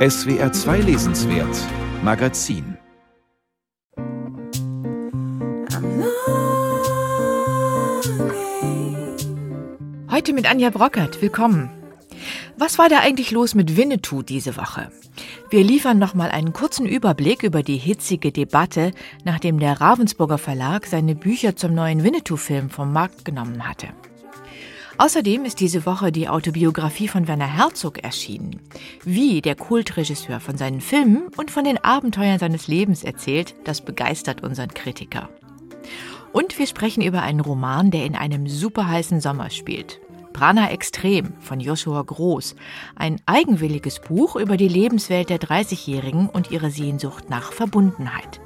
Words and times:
SWR 0.00 0.50
2 0.50 0.78
Lesenswert 0.78 1.58
Magazin 2.02 2.78
Heute 10.10 10.32
mit 10.32 10.50
Anja 10.50 10.70
Brockert. 10.70 11.20
Willkommen. 11.20 11.68
Was 12.56 12.78
war 12.78 12.88
da 12.88 13.00
eigentlich 13.00 13.30
los 13.30 13.54
mit 13.54 13.76
Winnetou 13.76 14.22
diese 14.22 14.56
Woche? 14.56 14.90
Wir 15.50 15.64
liefern 15.64 15.98
nochmal 15.98 16.30
einen 16.30 16.54
kurzen 16.54 16.86
Überblick 16.86 17.42
über 17.42 17.62
die 17.62 17.76
hitzige 17.76 18.32
Debatte, 18.32 18.92
nachdem 19.26 19.58
der 19.58 19.82
Ravensburger 19.82 20.38
Verlag 20.38 20.86
seine 20.86 21.14
Bücher 21.14 21.56
zum 21.56 21.74
neuen 21.74 22.02
Winnetou-Film 22.04 22.70
vom 22.70 22.94
Markt 22.94 23.26
genommen 23.26 23.68
hatte. 23.68 23.88
Außerdem 25.00 25.46
ist 25.46 25.60
diese 25.60 25.86
Woche 25.86 26.12
die 26.12 26.28
Autobiografie 26.28 27.08
von 27.08 27.26
Werner 27.26 27.46
Herzog 27.46 28.04
erschienen. 28.04 28.60
Wie 29.02 29.40
der 29.40 29.54
Kultregisseur 29.54 30.40
von 30.40 30.58
seinen 30.58 30.82
Filmen 30.82 31.28
und 31.38 31.50
von 31.50 31.64
den 31.64 31.78
Abenteuern 31.78 32.38
seines 32.38 32.68
Lebens 32.68 33.02
erzählt, 33.02 33.54
das 33.64 33.80
begeistert 33.80 34.42
unseren 34.42 34.74
Kritiker. 34.74 35.30
Und 36.34 36.58
wir 36.58 36.66
sprechen 36.66 37.02
über 37.02 37.22
einen 37.22 37.40
Roman, 37.40 37.90
der 37.90 38.04
in 38.04 38.14
einem 38.14 38.46
superheißen 38.46 39.22
Sommer 39.22 39.48
spielt. 39.48 40.02
Prana 40.34 40.70
Extrem 40.70 41.32
von 41.40 41.60
Joshua 41.60 42.02
Groß, 42.02 42.54
ein 42.94 43.22
eigenwilliges 43.24 44.00
Buch 44.00 44.36
über 44.36 44.58
die 44.58 44.68
Lebenswelt 44.68 45.30
der 45.30 45.38
30-Jährigen 45.38 46.28
und 46.28 46.50
ihre 46.50 46.70
Sehnsucht 46.70 47.30
nach 47.30 47.52
Verbundenheit. 47.52 48.42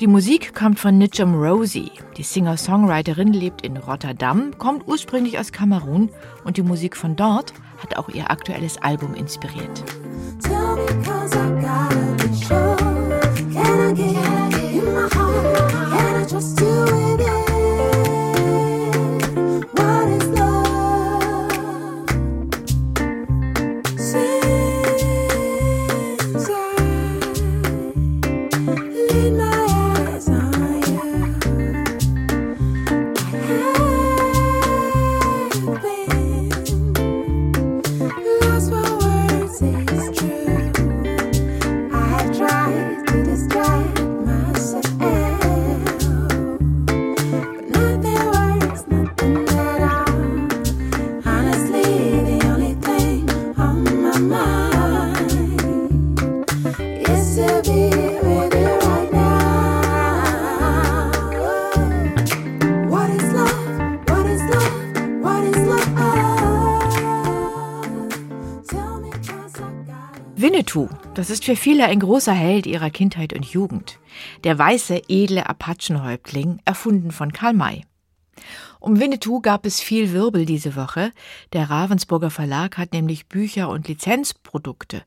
Die 0.00 0.06
Musik 0.06 0.54
kommt 0.54 0.78
von 0.78 0.98
Nijam 0.98 1.34
Rosie. 1.34 1.90
Die 2.16 2.22
Singer-Songwriterin 2.22 3.32
lebt 3.32 3.62
in 3.62 3.76
Rotterdam, 3.76 4.56
kommt 4.58 4.86
ursprünglich 4.86 5.38
aus 5.38 5.52
Kamerun 5.52 6.10
und 6.44 6.56
die 6.56 6.62
Musik 6.62 6.96
von 6.96 7.16
dort 7.16 7.52
hat 7.82 7.96
auch 7.96 8.08
ihr 8.08 8.30
aktuelles 8.30 8.80
Album 8.82 9.14
inspiriert. 9.14 9.84
Just 13.88 14.07
Winnetou, 70.68 70.90
das 71.14 71.30
ist 71.30 71.46
für 71.46 71.56
viele 71.56 71.86
ein 71.86 71.98
großer 71.98 72.34
Held 72.34 72.66
ihrer 72.66 72.90
Kindheit 72.90 73.32
und 73.32 73.46
Jugend. 73.46 73.98
Der 74.44 74.58
weiße, 74.58 75.00
edle 75.08 75.48
Apachenhäuptling, 75.48 76.58
erfunden 76.66 77.10
von 77.10 77.32
Karl 77.32 77.54
May. 77.54 77.86
Um 78.78 79.00
Winnetou 79.00 79.40
gab 79.40 79.64
es 79.64 79.80
viel 79.80 80.12
Wirbel 80.12 80.44
diese 80.44 80.76
Woche. 80.76 81.12
Der 81.54 81.70
Ravensburger 81.70 82.28
Verlag 82.28 82.76
hat 82.76 82.92
nämlich 82.92 83.28
Bücher 83.28 83.70
und 83.70 83.88
Lizenzprodukte, 83.88 85.04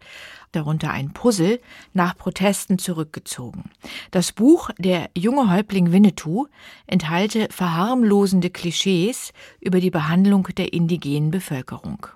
darunter 0.51 0.89
ein 0.89 1.13
Puzzle, 1.13 1.61
nach 1.93 2.17
Protesten 2.17 2.79
zurückgezogen. 2.79 3.69
Das 4.09 4.31
Buch 4.31 4.71
Der 4.79 5.11
junge 5.15 5.51
Häuptling 5.51 5.91
Winnetou 5.91 6.47
enthalte 6.87 7.49
verharmlosende 7.51 8.49
Klischees 8.49 9.31
über 9.59 9.79
die 9.79 9.91
Behandlung 9.91 10.47
der 10.57 10.73
indigenen 10.73 11.29
Bevölkerung. 11.29 12.07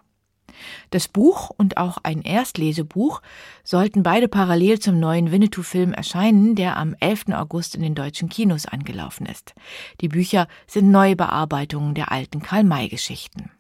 Das 0.90 1.08
Buch 1.08 1.50
und 1.56 1.78
auch 1.78 1.98
ein 2.04 2.22
Erstlesebuch 2.22 3.22
sollten 3.64 4.04
beide 4.04 4.28
parallel 4.28 4.80
zum 4.80 5.00
neuen 5.00 5.32
Winnetou-Film 5.32 5.94
erscheinen, 5.94 6.56
der 6.56 6.78
am 6.78 6.96
11. 7.00 7.30
August 7.34 7.76
in 7.76 7.82
den 7.82 7.96
deutschen 7.96 8.30
Kinos 8.30 8.66
angelaufen 8.66 9.26
ist. 9.26 9.54
Die 10.02 10.08
Bücher 10.08 10.48
sind 10.68 10.92
Neubearbeitungen 10.92 11.94
der 11.94 12.12
alten 12.12 12.42
Karl-May-Geschichten. 12.42 13.52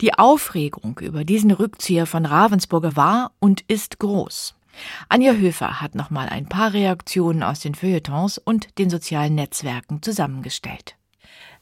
Die 0.00 0.14
Aufregung 0.14 0.98
über 1.00 1.24
diesen 1.24 1.50
Rückzieher 1.50 2.06
von 2.06 2.24
Ravensburger 2.24 2.96
war 2.96 3.32
und 3.40 3.62
ist 3.62 3.98
groß. 3.98 4.54
Anja 5.08 5.32
Höfer 5.32 5.80
hat 5.80 5.94
nochmal 5.94 6.28
ein 6.28 6.48
paar 6.48 6.72
Reaktionen 6.72 7.42
aus 7.42 7.60
den 7.60 7.74
Feuilletons 7.74 8.38
und 8.38 8.78
den 8.78 8.88
sozialen 8.88 9.34
Netzwerken 9.34 10.00
zusammengestellt 10.02 10.96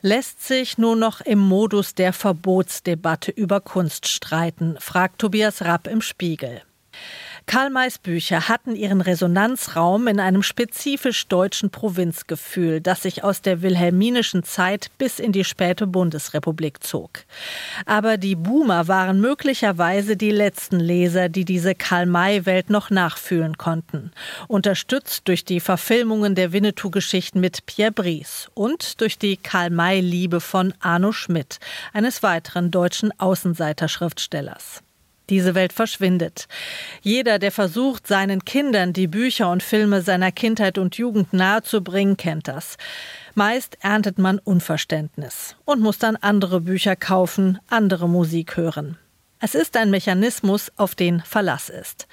lässt 0.00 0.46
sich 0.46 0.78
nur 0.78 0.96
noch 0.96 1.20
im 1.20 1.38
Modus 1.38 1.94
der 1.94 2.12
Verbotsdebatte 2.12 3.30
über 3.30 3.60
Kunst 3.60 4.08
streiten, 4.08 4.76
fragt 4.78 5.18
Tobias 5.20 5.62
Rapp 5.62 5.86
im 5.86 6.00
Spiegel. 6.00 6.62
Karl 7.48 7.70
Mays 7.70 7.96
Bücher 7.96 8.46
hatten 8.50 8.76
ihren 8.76 9.00
Resonanzraum 9.00 10.06
in 10.06 10.20
einem 10.20 10.42
spezifisch 10.42 11.28
deutschen 11.28 11.70
Provinzgefühl, 11.70 12.82
das 12.82 13.04
sich 13.04 13.24
aus 13.24 13.40
der 13.40 13.62
wilhelminischen 13.62 14.42
Zeit 14.42 14.90
bis 14.98 15.18
in 15.18 15.32
die 15.32 15.44
späte 15.44 15.86
Bundesrepublik 15.86 16.84
zog. 16.84 17.20
Aber 17.86 18.18
die 18.18 18.36
Boomer 18.36 18.86
waren 18.86 19.22
möglicherweise 19.22 20.18
die 20.18 20.30
letzten 20.30 20.78
Leser, 20.78 21.30
die 21.30 21.46
diese 21.46 21.74
Karl-May-Welt 21.74 22.68
noch 22.68 22.90
nachfühlen 22.90 23.56
konnten. 23.56 24.12
Unterstützt 24.46 25.26
durch 25.26 25.46
die 25.46 25.60
Verfilmungen 25.60 26.34
der 26.34 26.52
Winnetou-Geschichten 26.52 27.40
mit 27.40 27.64
Pierre 27.64 27.92
Brice 27.92 28.50
und 28.52 29.00
durch 29.00 29.16
die 29.16 29.38
Karl-May-Liebe 29.38 30.42
von 30.42 30.74
Arno 30.80 31.12
Schmidt, 31.12 31.60
eines 31.94 32.22
weiteren 32.22 32.70
deutschen 32.70 33.18
Außenseiterschriftstellers. 33.18 34.82
Diese 35.30 35.54
Welt 35.54 35.72
verschwindet. 35.72 36.48
Jeder, 37.02 37.38
der 37.38 37.52
versucht, 37.52 38.06
seinen 38.06 38.44
Kindern 38.44 38.92
die 38.92 39.06
Bücher 39.06 39.50
und 39.50 39.62
Filme 39.62 40.02
seiner 40.02 40.32
Kindheit 40.32 40.78
und 40.78 40.96
Jugend 40.96 41.32
nahezubringen, 41.32 42.16
kennt 42.16 42.48
das. 42.48 42.76
Meist 43.34 43.76
erntet 43.80 44.18
man 44.18 44.38
Unverständnis 44.38 45.56
und 45.64 45.80
muss 45.80 45.98
dann 45.98 46.16
andere 46.16 46.60
Bücher 46.60 46.96
kaufen, 46.96 47.58
andere 47.68 48.08
Musik 48.08 48.56
hören. 48.56 48.96
Es 49.40 49.54
ist 49.54 49.76
ein 49.76 49.90
Mechanismus, 49.90 50.72
auf 50.76 50.96
den 50.96 51.20
Verlass 51.20 51.68
ist. 51.68 52.08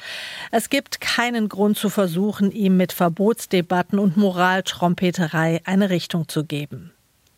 Es 0.52 0.70
gibt 0.70 1.02
keinen 1.02 1.50
Grund 1.50 1.78
zu 1.78 1.90
versuchen, 1.90 2.52
ihm 2.52 2.78
mit 2.78 2.94
Verbotsdebatten 2.94 3.97
und 3.97 4.16
Moraltrompeterei 4.16 5.62
eine 5.66 5.90
Richtung 5.90 6.28
zu 6.28 6.46
geben. 6.46 6.92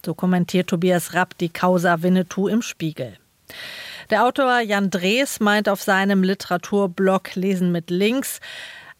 So 0.05 0.13
kommentiert 0.13 0.67
Tobias 0.67 1.13
Rapp 1.13 1.38
die 1.38 1.49
Causa 1.49 2.01
Winnetou 2.01 2.49
im 2.49 2.61
Spiegel. 2.61 3.17
Der 4.09 4.23
Autor 4.23 4.62
Jan 4.62 4.90
Drees 4.90 5.41
meint 5.41 5.68
auf 5.68 5.81
seinem 5.81 6.23
Literaturblog 6.23 7.35
Lesen 7.35 7.73
mit 7.73 7.90
Links, 7.90 8.40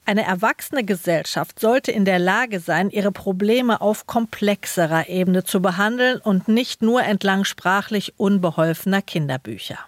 eine 0.06 0.25
erwachsene 0.25 0.84
Gesellschaft 0.84 1.59
sollte 1.59 1.91
in 1.91 2.03
der 2.03 2.19
Lage 2.19 2.59
sein, 2.59 2.90
ihre 2.90 3.13
Probleme 3.13 3.79
auf 3.79 4.06
komplexerer 4.06 5.07
Ebene 5.07 5.45
zu 5.45 5.62
behandeln 5.62 6.19
und 6.19 6.50
nicht 6.50 6.81
nur 6.81 7.03
entlang 7.03 7.45
sprachlich 7.45 8.13
unbeholfener 8.18 9.01
Kinderbücher. 9.01 9.79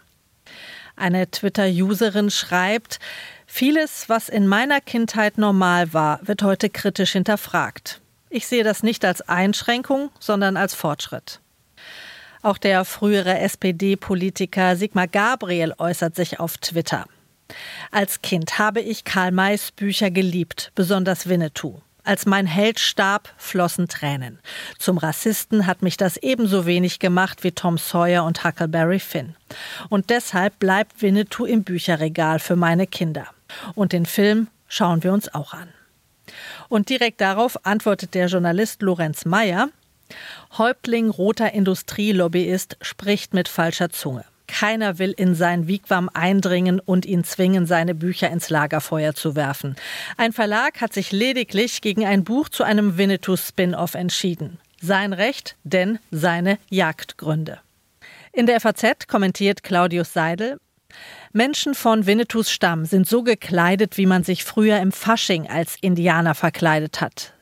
Eine 0.96 1.30
Twitter-Userin 1.30 2.32
schreibt, 2.32 3.00
Vieles, 3.46 4.08
was 4.08 4.30
in 4.30 4.48
meiner 4.48 4.80
Kindheit 4.80 5.38
normal 5.38 5.94
war, 5.94 6.20
wird 6.24 6.44
heute 6.44 6.70
kritisch 6.70 7.14
hinterfragt. 7.14 8.00
Ich 8.30 8.48
sehe 8.48 8.64
das 8.64 8.84
nicht 8.84 9.04
als 9.04 9.22
Einschränkung, 9.22 10.12
sondern 10.20 10.56
als 10.56 10.76
Fortschritt. 10.76 11.40
Auch 12.42 12.58
der 12.58 12.86
frühere 12.86 13.38
SPD-Politiker 13.40 14.76
Sigmar 14.76 15.08
Gabriel 15.08 15.74
äußert 15.78 16.16
sich 16.16 16.40
auf 16.40 16.58
Twitter. 16.58 17.06
Als 17.92 18.22
Kind 18.22 18.60
habe 18.60 18.80
ich 18.80 19.04
Karl 19.04 19.32
Mays 19.32 19.72
Bücher 19.72 20.12
geliebt, 20.12 20.72
besonders 20.76 21.28
Winnetou. 21.28 21.82
Als 22.04 22.26
mein 22.26 22.48
Held 22.48 22.80
starb, 22.80 23.34
flossen 23.38 23.88
Tränen. 23.88 24.40
Zum 24.78 24.98
Rassisten 24.98 25.68
hat 25.68 25.82
mich 25.82 25.98
das 25.98 26.18
ebenso 26.18 26.66
wenig 26.66 27.00
gemacht 27.00 27.44
wie 27.44 27.52
Tom 27.52 27.78
Sawyer 27.78 28.24
und 28.24 28.44
Huckleberry 28.44 29.00
Finn. 29.00 29.36
Und 29.90 30.10
deshalb 30.10 30.60
bleibt 30.60 31.02
Winnetou 31.02 31.46
im 31.46 31.64
Bücherregal 31.64 32.40
für 32.40 32.56
meine 32.56 32.88
Kinder. 32.88 33.28
Und 33.76 33.92
den 33.92 34.06
Film 34.06 34.48
schauen 34.68 35.04
wir 35.04 35.12
uns 35.12 35.34
auch 35.34 35.54
an. 35.54 35.68
Und 36.70 36.90
direkt 36.90 37.22
darauf 37.22 37.66
antwortet 37.66 38.14
der 38.14 38.28
Journalist 38.28 38.82
Lorenz 38.82 39.26
Meyer, 39.26 39.70
Häuptling 40.58 41.10
roter 41.10 41.54
Industrielobbyist 41.54 42.78
spricht 42.82 43.34
mit 43.34 43.48
falscher 43.48 43.90
Zunge. 43.90 44.26
Keiner 44.48 44.98
will 44.98 45.14
in 45.16 45.36
sein 45.36 45.68
Wigwam 45.68 46.10
eindringen 46.12 46.80
und 46.80 47.06
ihn 47.06 47.24
zwingen, 47.24 47.68
seine 47.68 47.94
Bücher 47.94 48.32
ins 48.32 48.50
Lagerfeuer 48.50 49.14
zu 49.14 49.36
werfen. 49.36 49.76
Ein 50.18 50.34
Verlag 50.34 50.82
hat 50.82 50.92
sich 50.92 51.12
lediglich 51.12 51.82
gegen 51.82 52.06
ein 52.06 52.24
Buch 52.24 52.50
zu 52.50 52.64
einem 52.64 52.98
Winnetou-Spin-off 52.98 53.94
entschieden. 53.94 54.58
Sein 54.82 55.14
Recht, 55.14 55.56
denn 55.64 56.00
seine 56.10 56.58
Jagdgründe. 56.70 57.60
In 58.34 58.48
der 58.48 58.60
FAZ 58.60 59.08
kommentiert 59.08 59.64
Claudius 59.64 60.14
Seidel, 60.14 60.58
Menschen 61.32 61.76
von 61.76 62.08
Winnetous 62.08 62.50
Stamm 62.50 62.86
sind 62.86 63.08
so 63.08 63.22
gekleidet, 63.22 63.98
wie 63.98 64.08
man 64.08 64.24
sich 64.24 64.44
früher 64.44 64.80
im 64.80 64.92
Fasching 64.92 65.48
als 65.48 65.76
Indianer 65.80 66.34
verkleidet 66.34 67.02
hat. 67.02 67.34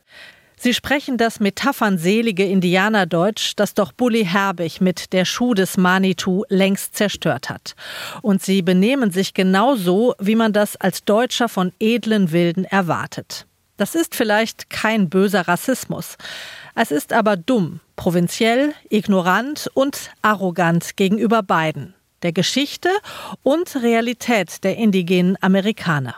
Sie 0.60 0.74
sprechen 0.74 1.18
das 1.18 1.38
metaphernselige 1.38 2.44
Indianerdeutsch, 2.44 3.52
das 3.54 3.74
doch 3.74 3.92
Bully 3.92 4.24
Herbig 4.24 4.80
mit 4.80 5.12
der 5.12 5.24
Schuh 5.24 5.54
des 5.54 5.76
Manitou 5.76 6.44
längst 6.48 6.96
zerstört 6.96 7.48
hat. 7.48 7.76
Und 8.22 8.42
sie 8.42 8.62
benehmen 8.62 9.12
sich 9.12 9.34
genauso, 9.34 10.14
wie 10.18 10.34
man 10.34 10.52
das 10.52 10.74
als 10.76 11.04
Deutscher 11.04 11.48
von 11.48 11.72
edlen 11.78 12.32
Wilden 12.32 12.64
erwartet. 12.64 13.46
Das 13.76 13.94
ist 13.94 14.16
vielleicht 14.16 14.68
kein 14.68 15.08
böser 15.08 15.46
Rassismus. 15.46 16.16
Es 16.74 16.90
ist 16.90 17.12
aber 17.12 17.36
dumm, 17.36 17.78
provinziell, 17.94 18.74
ignorant 18.90 19.70
und 19.74 20.10
arrogant 20.22 20.96
gegenüber 20.96 21.44
beiden, 21.44 21.94
der 22.22 22.32
Geschichte 22.32 22.88
und 23.44 23.76
Realität 23.76 24.64
der 24.64 24.76
indigenen 24.76 25.40
Amerikaner. 25.40 26.16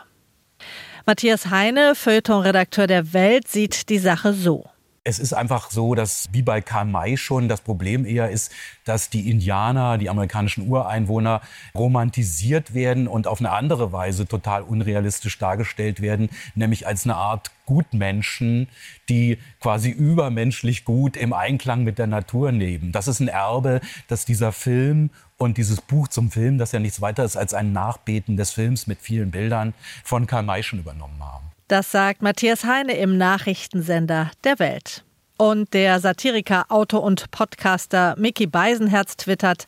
Matthias 1.06 1.50
Heine, 1.50 1.94
Feuilleton-Redakteur 1.94 2.86
der 2.86 3.12
Welt, 3.12 3.48
sieht 3.48 3.88
die 3.88 3.98
Sache 3.98 4.34
so. 4.34 4.68
Es 5.02 5.18
ist 5.18 5.32
einfach 5.32 5.70
so, 5.70 5.94
dass 5.94 6.28
wie 6.32 6.42
bei 6.42 6.60
Karl 6.60 6.84
May 6.84 7.16
schon 7.16 7.48
das 7.48 7.62
Problem 7.62 8.04
eher 8.04 8.28
ist, 8.30 8.52
dass 8.84 9.08
die 9.08 9.30
Indianer, 9.30 9.96
die 9.96 10.10
amerikanischen 10.10 10.68
Ureinwohner 10.68 11.40
romantisiert 11.74 12.74
werden 12.74 13.08
und 13.08 13.26
auf 13.26 13.40
eine 13.40 13.50
andere 13.50 13.92
Weise 13.92 14.26
total 14.26 14.60
unrealistisch 14.60 15.38
dargestellt 15.38 16.02
werden, 16.02 16.28
nämlich 16.54 16.86
als 16.86 17.04
eine 17.04 17.16
Art 17.16 17.50
Gutmenschen, 17.64 18.68
die 19.08 19.38
quasi 19.58 19.88
übermenschlich 19.88 20.84
gut 20.84 21.16
im 21.16 21.32
Einklang 21.32 21.82
mit 21.82 21.98
der 21.98 22.06
Natur 22.06 22.52
leben. 22.52 22.92
Das 22.92 23.08
ist 23.08 23.20
ein 23.20 23.28
Erbe, 23.28 23.80
das 24.06 24.26
dieser 24.26 24.52
Film 24.52 25.10
und 25.40 25.56
dieses 25.56 25.80
Buch 25.80 26.08
zum 26.08 26.30
Film, 26.30 26.58
das 26.58 26.72
ja 26.72 26.78
nichts 26.78 27.00
weiter 27.00 27.24
ist 27.24 27.36
als 27.36 27.54
ein 27.54 27.72
Nachbeten 27.72 28.36
des 28.36 28.50
Films 28.50 28.86
mit 28.86 29.00
vielen 29.00 29.30
Bildern, 29.30 29.72
von 30.04 30.26
Karl 30.26 30.42
May 30.42 30.62
schon 30.62 30.78
übernommen 30.78 31.18
haben. 31.20 31.46
Das 31.66 31.90
sagt 31.90 32.20
Matthias 32.20 32.64
Heine 32.64 32.96
im 32.96 33.16
Nachrichtensender 33.16 34.30
der 34.44 34.58
Welt. 34.58 35.02
Und 35.38 35.72
der 35.72 35.98
Satiriker, 36.00 36.66
Autor 36.68 37.02
und 37.02 37.30
Podcaster 37.30 38.14
Mickey 38.18 38.46
Beisenherz 38.46 39.16
twittert, 39.16 39.66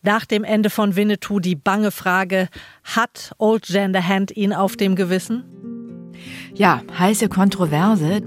nach 0.00 0.24
dem 0.24 0.44
Ende 0.44 0.70
von 0.70 0.96
Winnetou 0.96 1.40
die 1.40 1.56
bange 1.56 1.90
Frage, 1.90 2.48
hat 2.82 3.32
Old 3.38 3.66
Gender 3.66 4.06
Hand 4.06 4.34
ihn 4.34 4.54
auf 4.54 4.76
dem 4.76 4.96
Gewissen? 4.96 5.44
Ja, 6.54 6.82
heiße 6.98 7.28
Kontroverse. 7.28 8.22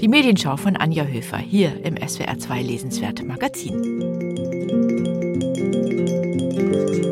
Die 0.00 0.08
Medienschau 0.08 0.56
von 0.56 0.76
Anja 0.76 1.04
Höfer 1.04 1.38
hier 1.38 1.84
im 1.84 1.96
SWR 1.96 2.38
2 2.38 2.62
Lesenswert 2.62 3.24
Magazin. 3.24 4.51
Einer 6.72 7.11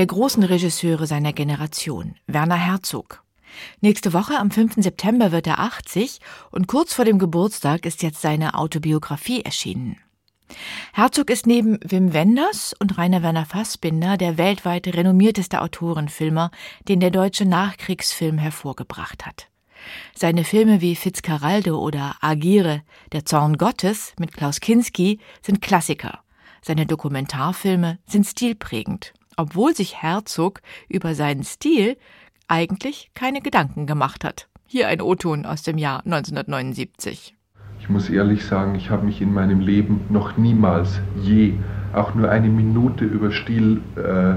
der 0.00 0.06
großen 0.06 0.42
Regisseure 0.42 1.06
seiner 1.06 1.34
Generation, 1.34 2.14
Werner 2.26 2.56
Herzog. 2.56 3.22
Nächste 3.82 4.14
Woche 4.14 4.38
am 4.38 4.50
5. 4.50 4.76
September 4.76 5.30
wird 5.30 5.46
er 5.46 5.58
80 5.58 6.20
und 6.50 6.68
kurz 6.68 6.94
vor 6.94 7.04
dem 7.04 7.18
Geburtstag 7.18 7.84
ist 7.84 8.02
jetzt 8.02 8.22
seine 8.22 8.54
Autobiografie 8.54 9.42
erschienen. 9.42 9.98
Herzog 10.94 11.28
ist 11.28 11.46
neben 11.46 11.78
Wim 11.82 12.14
Wenders 12.14 12.74
und 12.78 12.96
Rainer 12.96 13.22
Werner 13.22 13.44
Fassbinder 13.44 14.16
der 14.16 14.38
weltweit 14.38 14.86
renommierteste 14.86 15.60
Autorenfilmer, 15.60 16.50
den 16.88 17.00
der 17.00 17.10
deutsche 17.10 17.44
Nachkriegsfilm 17.44 18.38
hervorgebracht 18.38 19.26
hat. 19.26 19.48
Seine 20.14 20.44
Filme 20.44 20.80
wie 20.80 20.96
Fitzcarraldo 20.96 21.78
oder 21.78 22.16
Agire, 22.22 22.80
Der 23.12 23.26
Zorn 23.26 23.58
Gottes 23.58 24.14
mit 24.18 24.32
Klaus 24.32 24.60
Kinski 24.60 25.20
sind 25.42 25.60
Klassiker. 25.60 26.20
Seine 26.62 26.86
Dokumentarfilme 26.86 27.98
sind 28.06 28.26
stilprägend 28.26 29.12
obwohl 29.40 29.74
sich 29.74 30.02
Herzog 30.02 30.60
über 30.88 31.14
seinen 31.14 31.44
Stil 31.44 31.96
eigentlich 32.46 33.10
keine 33.14 33.40
Gedanken 33.40 33.86
gemacht 33.86 34.22
hat. 34.22 34.48
Hier 34.66 34.86
ein 34.88 35.00
O-Ton 35.00 35.46
aus 35.46 35.62
dem 35.62 35.78
Jahr 35.78 36.04
1979. 36.04 37.34
Ich 37.80 37.88
muss 37.88 38.10
ehrlich 38.10 38.44
sagen, 38.44 38.74
ich 38.74 38.90
habe 38.90 39.06
mich 39.06 39.22
in 39.22 39.32
meinem 39.32 39.60
Leben 39.60 40.02
noch 40.10 40.36
niemals 40.36 41.00
je 41.16 41.54
auch 41.94 42.14
nur 42.14 42.30
eine 42.30 42.48
Minute 42.48 43.04
über 43.06 43.32
Stil 43.32 43.80
äh, 43.96 44.32
äh, 44.32 44.36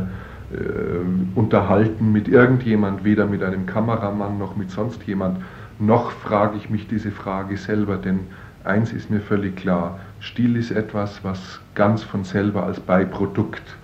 unterhalten 1.36 2.13
mit 2.13 2.29
irgendjemand, 2.29 3.03
weder 3.03 3.25
mit 3.25 3.43
einem 3.43 3.65
Kameramann 3.65 4.38
noch 4.38 4.55
mit 4.55 4.72
sonst 4.72 5.03
jemand. 5.03 5.39
Noch 5.79 6.12
frage 6.12 6.55
ich 6.55 6.69
mich 6.69 6.88
diese 6.88 7.12
Frage 7.12 7.57
selber, 7.57 7.98
denn 7.98 8.22
eins 8.63 8.93
ist 8.93 9.12
mir 9.12 9.19
völlig 9.19 9.57
klar, 9.57 10.00
Stil 10.22 10.55
ist 10.55 10.72
etwas, 10.72 11.24
was 11.25 11.60
ganz 11.75 12.03
von 12.03 12.24
selber 12.24 12.63
als 12.63 12.79
Beiprodukt 12.79 13.75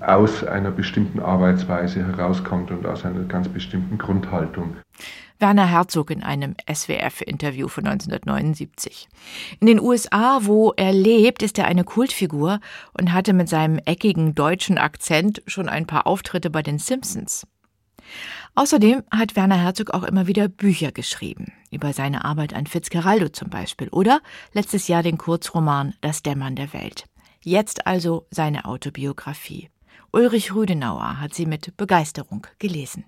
aus 0.00 0.44
einer 0.44 0.70
bestimmten 0.70 1.20
Arbeitsweise 1.20 2.06
herauskommt 2.06 2.70
und 2.70 2.86
aus 2.86 3.04
einer 3.04 3.20
ganz 3.24 3.48
bestimmten 3.48 3.98
Grundhaltung. 3.98 4.76
Werner 5.40 5.66
Herzog 5.66 6.10
in 6.10 6.22
einem 6.22 6.54
SWF-Interview 6.72 7.68
von 7.68 7.86
1979. 7.86 9.08
In 9.60 9.66
den 9.66 9.80
USA, 9.80 10.40
wo 10.42 10.72
er 10.76 10.92
lebt, 10.92 11.42
ist 11.42 11.58
er 11.58 11.66
eine 11.66 11.84
Kultfigur 11.84 12.60
und 12.96 13.12
hatte 13.12 13.32
mit 13.32 13.48
seinem 13.48 13.78
eckigen 13.84 14.34
deutschen 14.34 14.78
Akzent 14.78 15.42
schon 15.46 15.68
ein 15.68 15.86
paar 15.86 16.06
Auftritte 16.06 16.50
bei 16.50 16.62
den 16.62 16.78
Simpsons. 16.78 17.46
Außerdem 18.54 19.02
hat 19.10 19.34
Werner 19.34 19.60
Herzog 19.60 19.90
auch 19.90 20.04
immer 20.04 20.26
wieder 20.28 20.48
Bücher 20.48 20.92
geschrieben, 20.92 21.52
über 21.72 21.92
seine 21.92 22.24
Arbeit 22.24 22.54
an 22.54 22.66
Fitzgeraldo 22.66 23.28
zum 23.30 23.50
Beispiel 23.50 23.88
oder 23.88 24.20
letztes 24.52 24.86
Jahr 24.86 25.02
den 25.02 25.18
Kurzroman 25.18 25.94
Das 26.00 26.22
Dämmern 26.22 26.54
der 26.54 26.72
Welt. 26.72 27.06
Jetzt 27.44 27.86
also 27.86 28.26
seine 28.30 28.64
Autobiografie. 28.64 29.68
Ulrich 30.12 30.54
Rüdenauer 30.54 31.20
hat 31.20 31.34
sie 31.34 31.44
mit 31.44 31.76
Begeisterung 31.76 32.46
gelesen. 32.58 33.04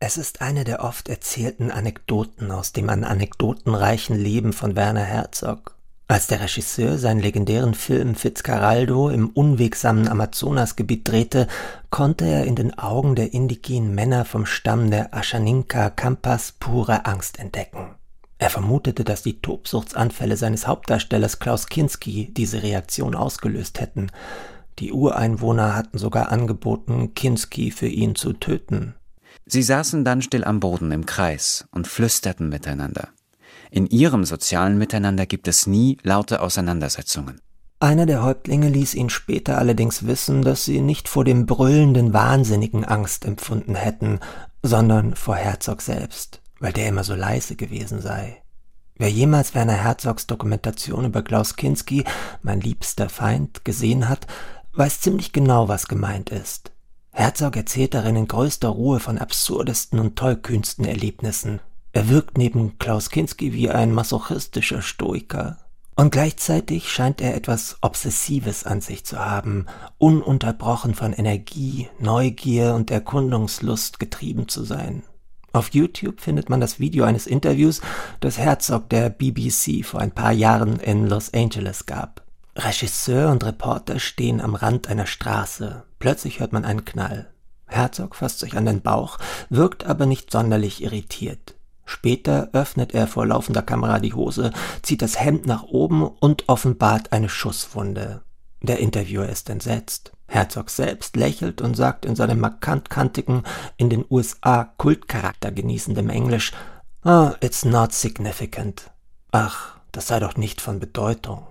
Es 0.00 0.16
ist 0.16 0.42
eine 0.42 0.64
der 0.64 0.82
oft 0.82 1.08
erzählten 1.08 1.70
Anekdoten 1.70 2.50
aus 2.50 2.72
dem 2.72 2.90
an 2.90 3.04
Anekdoten 3.04 3.72
reichen 3.72 4.16
Leben 4.16 4.52
von 4.52 4.74
Werner 4.74 5.04
Herzog. 5.04 5.76
Als 6.08 6.26
der 6.26 6.40
Regisseur 6.40 6.98
seinen 6.98 7.20
legendären 7.20 7.74
Film 7.74 8.16
Fitzcarraldo 8.16 9.10
im 9.10 9.28
unwegsamen 9.28 10.08
Amazonasgebiet 10.08 11.06
drehte, 11.06 11.46
konnte 11.90 12.24
er 12.24 12.44
in 12.44 12.56
den 12.56 12.76
Augen 12.76 13.14
der 13.14 13.32
indigenen 13.32 13.94
Männer 13.94 14.24
vom 14.24 14.44
Stamm 14.44 14.90
der 14.90 15.14
Ashaninka 15.14 15.88
Kampas 15.90 16.50
pure 16.50 17.06
Angst 17.06 17.38
entdecken. 17.38 17.94
Er 18.42 18.50
vermutete, 18.50 19.04
dass 19.04 19.22
die 19.22 19.40
Tobsuchtsanfälle 19.40 20.36
seines 20.36 20.66
Hauptdarstellers 20.66 21.38
Klaus 21.38 21.68
Kinski 21.68 22.34
diese 22.36 22.64
Reaktion 22.64 23.14
ausgelöst 23.14 23.78
hätten. 23.78 24.10
Die 24.80 24.90
Ureinwohner 24.90 25.76
hatten 25.76 25.96
sogar 25.96 26.32
angeboten, 26.32 27.14
Kinski 27.14 27.70
für 27.70 27.86
ihn 27.86 28.16
zu 28.16 28.32
töten. 28.32 28.96
Sie 29.46 29.62
saßen 29.62 30.04
dann 30.04 30.22
still 30.22 30.42
am 30.42 30.58
Boden 30.58 30.90
im 30.90 31.06
Kreis 31.06 31.68
und 31.70 31.86
flüsterten 31.86 32.48
miteinander. 32.48 33.10
In 33.70 33.86
ihrem 33.86 34.24
sozialen 34.24 34.76
Miteinander 34.76 35.24
gibt 35.24 35.46
es 35.46 35.68
nie 35.68 35.98
laute 36.02 36.40
Auseinandersetzungen. 36.40 37.40
Einer 37.78 38.06
der 38.06 38.24
Häuptlinge 38.24 38.70
ließ 38.70 38.94
ihn 38.94 39.08
später 39.08 39.56
allerdings 39.56 40.04
wissen, 40.04 40.42
dass 40.42 40.64
sie 40.64 40.80
nicht 40.80 41.08
vor 41.08 41.22
dem 41.24 41.46
brüllenden 41.46 42.12
Wahnsinnigen 42.12 42.84
Angst 42.84 43.24
empfunden 43.24 43.76
hätten, 43.76 44.18
sondern 44.64 45.14
vor 45.14 45.36
Herzog 45.36 45.80
selbst, 45.80 46.41
weil 46.62 46.72
der 46.72 46.88
immer 46.88 47.02
so 47.04 47.14
leise 47.14 47.56
gewesen 47.56 48.00
sei. 48.00 48.40
Wer 48.94 49.10
jemals 49.10 49.54
Werner 49.54 49.72
Herzogs 49.72 50.28
Dokumentation 50.28 51.04
über 51.04 51.22
Klaus 51.22 51.56
Kinski, 51.56 52.04
mein 52.40 52.60
liebster 52.60 53.08
Feind, 53.08 53.64
gesehen 53.64 54.08
hat, 54.08 54.28
weiß 54.74 55.00
ziemlich 55.00 55.32
genau, 55.32 55.66
was 55.66 55.88
gemeint 55.88 56.30
ist. 56.30 56.70
Herzog 57.10 57.56
erzählt 57.56 57.94
darin 57.94 58.14
in 58.14 58.28
größter 58.28 58.68
Ruhe 58.68 59.00
von 59.00 59.18
absurdesten 59.18 59.98
und 59.98 60.16
tollkühnsten 60.16 60.84
Erlebnissen. 60.84 61.60
Er 61.92 62.08
wirkt 62.08 62.38
neben 62.38 62.78
Klaus 62.78 63.10
Kinski 63.10 63.52
wie 63.52 63.68
ein 63.68 63.92
masochistischer 63.92 64.82
Stoiker, 64.82 65.58
und 65.96 66.12
gleichzeitig 66.12 66.90
scheint 66.90 67.20
er 67.20 67.34
etwas 67.34 67.76
Obsessives 67.82 68.64
an 68.64 68.80
sich 68.80 69.04
zu 69.04 69.18
haben, 69.18 69.66
ununterbrochen 69.98 70.94
von 70.94 71.12
Energie, 71.12 71.88
Neugier 71.98 72.74
und 72.74 72.90
Erkundungslust 72.90 73.98
getrieben 73.98 74.48
zu 74.48 74.64
sein. 74.64 75.02
Auf 75.52 75.70
YouTube 75.74 76.20
findet 76.20 76.48
man 76.48 76.62
das 76.62 76.80
Video 76.80 77.04
eines 77.04 77.26
Interviews, 77.26 77.82
das 78.20 78.38
Herzog 78.38 78.88
der 78.88 79.10
BBC 79.10 79.84
vor 79.84 80.00
ein 80.00 80.10
paar 80.10 80.32
Jahren 80.32 80.80
in 80.80 81.06
Los 81.06 81.34
Angeles 81.34 81.84
gab. 81.84 82.22
Regisseur 82.56 83.30
und 83.30 83.44
Reporter 83.44 83.98
stehen 83.98 84.40
am 84.40 84.54
Rand 84.54 84.88
einer 84.88 85.06
Straße. 85.06 85.82
Plötzlich 85.98 86.40
hört 86.40 86.54
man 86.54 86.64
einen 86.64 86.86
Knall. 86.86 87.30
Herzog 87.66 88.16
fasst 88.16 88.38
sich 88.38 88.56
an 88.56 88.64
den 88.64 88.80
Bauch, 88.80 89.18
wirkt 89.50 89.84
aber 89.84 90.06
nicht 90.06 90.30
sonderlich 90.30 90.82
irritiert. 90.82 91.54
Später 91.84 92.48
öffnet 92.52 92.94
er 92.94 93.06
vor 93.06 93.26
laufender 93.26 93.62
Kamera 93.62 93.98
die 93.98 94.14
Hose, 94.14 94.52
zieht 94.80 95.02
das 95.02 95.20
Hemd 95.20 95.46
nach 95.46 95.64
oben 95.64 96.06
und 96.06 96.48
offenbart 96.48 97.12
eine 97.12 97.28
Schusswunde. 97.28 98.22
Der 98.62 98.78
Interviewer 98.78 99.28
ist 99.28 99.50
entsetzt. 99.50 100.12
Herzog 100.28 100.70
selbst 100.70 101.16
lächelt 101.16 101.60
und 101.60 101.76
sagt 101.76 102.04
in 102.04 102.16
seinem 102.16 102.40
markant-kantigen, 102.40 103.42
in 103.76 103.90
den 103.90 104.04
USA 104.08 104.72
Kultcharakter 104.78 105.50
genießendem 105.50 106.08
Englisch, 106.08 106.52
Ah, 107.02 107.34
it's 107.40 107.64
not 107.64 107.92
significant. 107.92 108.92
Ach, 109.32 109.76
das 109.90 110.06
sei 110.06 110.20
doch 110.20 110.36
nicht 110.36 110.60
von 110.60 110.78
Bedeutung. 110.78 111.44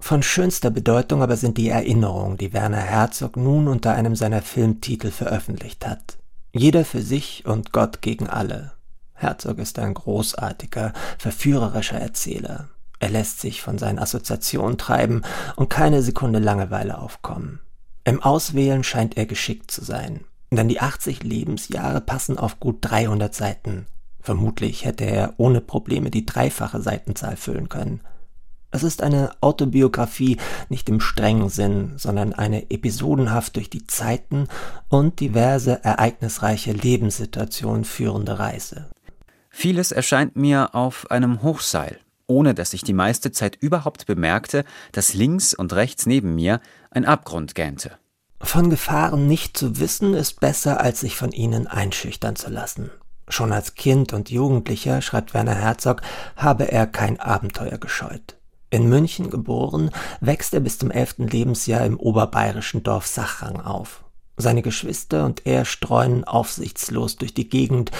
Von 0.00 0.22
schönster 0.22 0.70
Bedeutung 0.70 1.22
aber 1.22 1.36
sind 1.36 1.56
die 1.56 1.70
Erinnerungen, 1.70 2.36
die 2.36 2.52
Werner 2.52 2.76
Herzog 2.76 3.36
nun 3.36 3.66
unter 3.66 3.94
einem 3.94 4.14
seiner 4.14 4.42
Filmtitel 4.42 5.10
veröffentlicht 5.10 5.86
hat. 5.86 6.18
Jeder 6.52 6.84
für 6.84 7.02
sich 7.02 7.46
und 7.46 7.72
Gott 7.72 8.02
gegen 8.02 8.28
alle. 8.28 8.72
Herzog 9.14 9.58
ist 9.58 9.78
ein 9.78 9.94
großartiger, 9.94 10.92
verführerischer 11.18 11.98
Erzähler. 11.98 12.68
Er 13.00 13.10
lässt 13.10 13.40
sich 13.40 13.62
von 13.62 13.78
seinen 13.78 13.98
Assoziationen 13.98 14.78
treiben 14.78 15.22
und 15.56 15.70
keine 15.70 16.02
Sekunde 16.02 16.38
Langeweile 16.38 16.98
aufkommen. 16.98 17.60
Im 18.04 18.22
Auswählen 18.22 18.82
scheint 18.84 19.16
er 19.16 19.26
geschickt 19.26 19.70
zu 19.70 19.84
sein, 19.84 20.24
denn 20.50 20.68
die 20.68 20.80
80 20.80 21.22
Lebensjahre 21.22 22.00
passen 22.00 22.38
auf 22.38 22.58
gut 22.58 22.78
300 22.80 23.34
Seiten. 23.34 23.86
Vermutlich 24.20 24.84
hätte 24.84 25.04
er 25.04 25.34
ohne 25.36 25.60
Probleme 25.60 26.10
die 26.10 26.26
dreifache 26.26 26.82
Seitenzahl 26.82 27.36
füllen 27.36 27.68
können. 27.68 28.00
Es 28.70 28.82
ist 28.82 29.02
eine 29.02 29.30
Autobiografie 29.40 30.36
nicht 30.68 30.88
im 30.90 31.00
strengen 31.00 31.48
Sinn, 31.48 31.94
sondern 31.96 32.34
eine 32.34 32.70
episodenhaft 32.70 33.56
durch 33.56 33.70
die 33.70 33.86
Zeiten 33.86 34.46
und 34.88 35.20
diverse 35.20 35.82
ereignisreiche 35.84 36.72
Lebenssituationen 36.72 37.84
führende 37.84 38.38
Reise. 38.38 38.90
Vieles 39.48 39.90
erscheint 39.90 40.36
mir 40.36 40.74
auf 40.74 41.10
einem 41.10 41.42
Hochseil, 41.42 41.98
ohne 42.28 42.54
dass 42.54 42.72
ich 42.72 42.82
die 42.82 42.92
meiste 42.92 43.32
Zeit 43.32 43.56
überhaupt 43.56 44.06
bemerkte, 44.06 44.64
dass 44.92 45.14
links 45.14 45.54
und 45.54 45.72
rechts 45.72 46.06
neben 46.06 46.36
mir 46.36 46.60
ein 46.90 47.04
Abgrund 47.04 47.56
gähnte. 47.56 47.98
Von 48.40 48.70
Gefahren 48.70 49.26
nicht 49.26 49.56
zu 49.56 49.80
wissen, 49.80 50.14
ist 50.14 50.38
besser, 50.38 50.80
als 50.80 51.00
sich 51.00 51.16
von 51.16 51.32
ihnen 51.32 51.66
einschüchtern 51.66 52.36
zu 52.36 52.50
lassen. 52.50 52.90
Schon 53.28 53.52
als 53.52 53.74
Kind 53.74 54.12
und 54.12 54.30
Jugendlicher, 54.30 55.02
schreibt 55.02 55.34
Werner 55.34 55.54
Herzog, 55.54 56.02
habe 56.36 56.70
er 56.70 56.86
kein 56.86 57.18
Abenteuer 57.18 57.78
gescheut. 57.78 58.36
In 58.70 58.88
München 58.88 59.30
geboren, 59.30 59.90
wächst 60.20 60.54
er 60.54 60.60
bis 60.60 60.78
zum 60.78 60.90
elften 60.90 61.26
Lebensjahr 61.26 61.84
im 61.84 61.98
oberbayerischen 61.98 62.82
Dorf 62.82 63.06
Sachrang 63.06 63.60
auf. 63.60 64.04
Seine 64.36 64.62
Geschwister 64.62 65.24
und 65.24 65.46
er 65.46 65.64
streuen 65.64 66.24
aufsichtslos 66.24 67.16
durch 67.16 67.34
die 67.34 67.48
Gegend, 67.48 67.90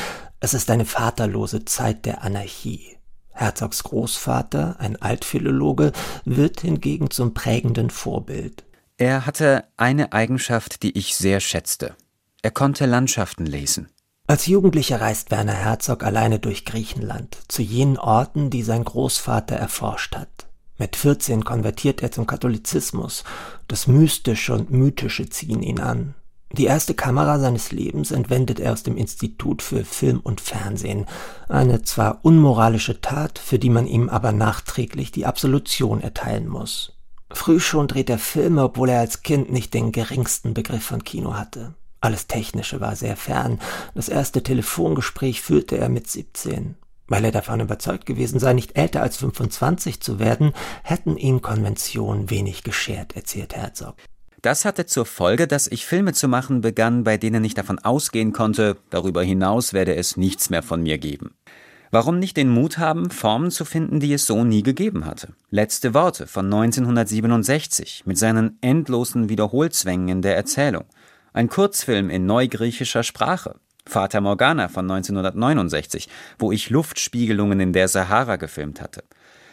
es 0.40 0.54
ist 0.54 0.70
eine 0.70 0.84
vaterlose 0.84 1.64
Zeit 1.64 2.06
der 2.06 2.22
Anarchie. 2.22 2.97
Herzogs 3.38 3.84
Großvater, 3.84 4.76
ein 4.80 5.00
Altphilologe, 5.00 5.92
wird 6.24 6.60
hingegen 6.60 7.10
zum 7.10 7.34
prägenden 7.34 7.88
Vorbild. 7.88 8.64
Er 8.96 9.26
hatte 9.26 9.64
eine 9.76 10.12
Eigenschaft, 10.12 10.82
die 10.82 10.98
ich 10.98 11.14
sehr 11.14 11.38
schätzte. 11.38 11.94
Er 12.42 12.50
konnte 12.50 12.84
Landschaften 12.86 13.46
lesen. 13.46 13.88
Als 14.26 14.46
Jugendlicher 14.46 15.00
reist 15.00 15.30
Werner 15.30 15.54
Herzog 15.54 16.02
alleine 16.02 16.40
durch 16.40 16.64
Griechenland, 16.64 17.38
zu 17.46 17.62
jenen 17.62 17.96
Orten, 17.96 18.50
die 18.50 18.62
sein 18.62 18.84
Großvater 18.84 19.54
erforscht 19.54 20.16
hat. 20.16 20.48
Mit 20.76 20.96
14 20.96 21.44
konvertiert 21.44 22.02
er 22.02 22.10
zum 22.10 22.26
Katholizismus. 22.26 23.24
Das 23.68 23.86
Mystische 23.86 24.52
und 24.52 24.70
Mythische 24.70 25.28
ziehen 25.28 25.62
ihn 25.62 25.80
an. 25.80 26.14
Die 26.52 26.64
erste 26.64 26.94
Kamera 26.94 27.38
seines 27.38 27.72
Lebens 27.72 28.10
entwendet 28.10 28.58
er 28.58 28.72
aus 28.72 28.82
dem 28.82 28.96
Institut 28.96 29.60
für 29.60 29.84
Film 29.84 30.20
und 30.20 30.40
Fernsehen, 30.40 31.04
eine 31.48 31.82
zwar 31.82 32.24
unmoralische 32.24 33.00
Tat, 33.02 33.38
für 33.38 33.58
die 33.58 33.68
man 33.68 33.86
ihm 33.86 34.08
aber 34.08 34.32
nachträglich 34.32 35.12
die 35.12 35.26
Absolution 35.26 36.00
erteilen 36.00 36.48
muss. 36.48 36.94
Früh 37.30 37.60
schon 37.60 37.88
dreht 37.88 38.08
er 38.08 38.18
Filme, 38.18 38.64
obwohl 38.64 38.88
er 38.88 39.00
als 39.00 39.22
Kind 39.22 39.52
nicht 39.52 39.74
den 39.74 39.92
geringsten 39.92 40.54
Begriff 40.54 40.84
von 40.84 41.04
Kino 41.04 41.34
hatte. 41.34 41.74
Alles 42.00 42.26
Technische 42.26 42.80
war 42.80 42.96
sehr 42.96 43.16
fern. 43.16 43.60
Das 43.94 44.08
erste 44.08 44.42
Telefongespräch 44.42 45.42
führte 45.42 45.76
er 45.76 45.90
mit 45.90 46.08
17. 46.08 46.76
Weil 47.08 47.24
er 47.24 47.32
davon 47.32 47.60
überzeugt 47.60 48.06
gewesen 48.06 48.38
sei, 48.38 48.54
nicht 48.54 48.78
älter 48.78 49.02
als 49.02 49.18
25 49.18 50.00
zu 50.00 50.18
werden, 50.18 50.52
hätten 50.82 51.16
ihn 51.16 51.42
Konventionen 51.42 52.30
wenig 52.30 52.62
geschert, 52.62 53.16
erzählt 53.16 53.56
Herzog. 53.56 53.96
Das 54.42 54.64
hatte 54.64 54.86
zur 54.86 55.04
Folge, 55.04 55.48
dass 55.48 55.66
ich 55.66 55.84
Filme 55.84 56.12
zu 56.12 56.28
machen 56.28 56.60
begann, 56.60 57.02
bei 57.02 57.16
denen 57.16 57.44
ich 57.44 57.54
davon 57.54 57.80
ausgehen 57.80 58.32
konnte, 58.32 58.76
darüber 58.90 59.22
hinaus 59.22 59.72
werde 59.72 59.96
es 59.96 60.16
nichts 60.16 60.48
mehr 60.48 60.62
von 60.62 60.82
mir 60.82 60.98
geben. 60.98 61.34
Warum 61.90 62.18
nicht 62.18 62.36
den 62.36 62.50
Mut 62.50 62.78
haben, 62.78 63.10
Formen 63.10 63.50
zu 63.50 63.64
finden, 63.64 63.98
die 63.98 64.12
es 64.12 64.26
so 64.26 64.44
nie 64.44 64.62
gegeben 64.62 65.06
hatte? 65.06 65.32
Letzte 65.50 65.94
Worte 65.94 66.26
von 66.26 66.44
1967 66.44 68.02
mit 68.04 68.18
seinen 68.18 68.58
endlosen 68.60 69.28
Wiederholzwängen 69.28 70.08
in 70.08 70.22
der 70.22 70.36
Erzählung. 70.36 70.84
Ein 71.32 71.48
Kurzfilm 71.48 72.10
in 72.10 72.26
neugriechischer 72.26 73.02
Sprache. 73.02 73.56
Vater 73.86 74.20
Morgana 74.20 74.68
von 74.68 74.88
1969, 74.88 76.08
wo 76.38 76.52
ich 76.52 76.68
Luftspiegelungen 76.68 77.58
in 77.58 77.72
der 77.72 77.88
Sahara 77.88 78.36
gefilmt 78.36 78.82
hatte. 78.82 79.02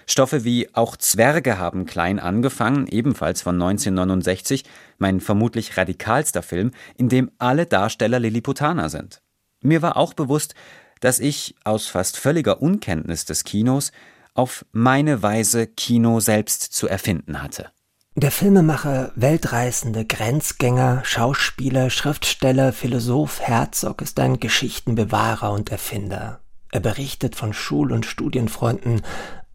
Stoffe 0.05 0.43
wie 0.43 0.73
Auch 0.73 0.97
Zwerge 0.97 1.57
haben 1.57 1.85
klein 1.85 2.19
angefangen, 2.19 2.87
ebenfalls 2.87 3.41
von 3.41 3.55
1969, 3.55 4.63
mein 4.97 5.19
vermutlich 5.19 5.77
radikalster 5.77 6.43
Film, 6.43 6.71
in 6.97 7.09
dem 7.09 7.31
alle 7.37 7.65
Darsteller 7.65 8.19
Lilliputaner 8.19 8.89
sind. 8.89 9.21
Mir 9.61 9.81
war 9.81 9.97
auch 9.97 10.13
bewusst, 10.13 10.53
dass 10.99 11.19
ich, 11.19 11.55
aus 11.63 11.87
fast 11.87 12.17
völliger 12.17 12.61
Unkenntnis 12.61 13.25
des 13.25 13.43
Kinos, 13.43 13.91
auf 14.33 14.65
meine 14.71 15.23
Weise 15.23 15.67
Kino 15.67 16.19
selbst 16.19 16.61
zu 16.61 16.87
erfinden 16.87 17.41
hatte. 17.41 17.71
Der 18.17 18.31
Filmemacher, 18.31 19.11
Weltreisende, 19.15 20.05
Grenzgänger, 20.05 21.01
Schauspieler, 21.03 21.89
Schriftsteller, 21.89 22.71
Philosoph 22.71 23.41
Herzog 23.41 24.01
ist 24.01 24.19
ein 24.19 24.39
Geschichtenbewahrer 24.39 25.51
und 25.51 25.69
Erfinder. 25.69 26.39
Er 26.71 26.79
berichtet 26.79 27.35
von 27.35 27.53
Schul- 27.53 27.91
und 27.91 28.05
Studienfreunden, 28.05 29.01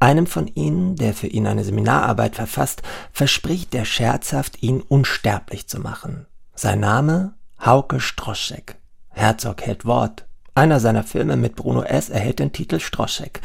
einem 0.01 0.27
von 0.27 0.49
ihnen, 0.49 0.97
der 0.97 1.15
für 1.15 1.27
ihn 1.27 1.47
eine 1.47 1.63
Seminararbeit 1.63 2.35
verfasst, 2.35 2.83
verspricht 3.13 3.75
er 3.75 3.85
scherzhaft, 3.85 4.63
ihn 4.63 4.81
unsterblich 4.81 5.69
zu 5.69 5.79
machen. 5.79 6.27
Sein 6.55 6.81
Name? 6.81 7.35
Hauke 7.65 8.01
Stroschek. 8.01 8.77
Herzog 9.11 9.63
hält 9.63 9.85
Wort. 9.85 10.27
Einer 10.55 10.81
seiner 10.81 11.05
Filme 11.05 11.37
mit 11.37 11.57
Bruno 11.57 11.83
S. 11.83 12.09
erhält 12.09 12.39
den 12.39 12.53
Titel 12.53 12.81
Stroschek. 12.81 13.41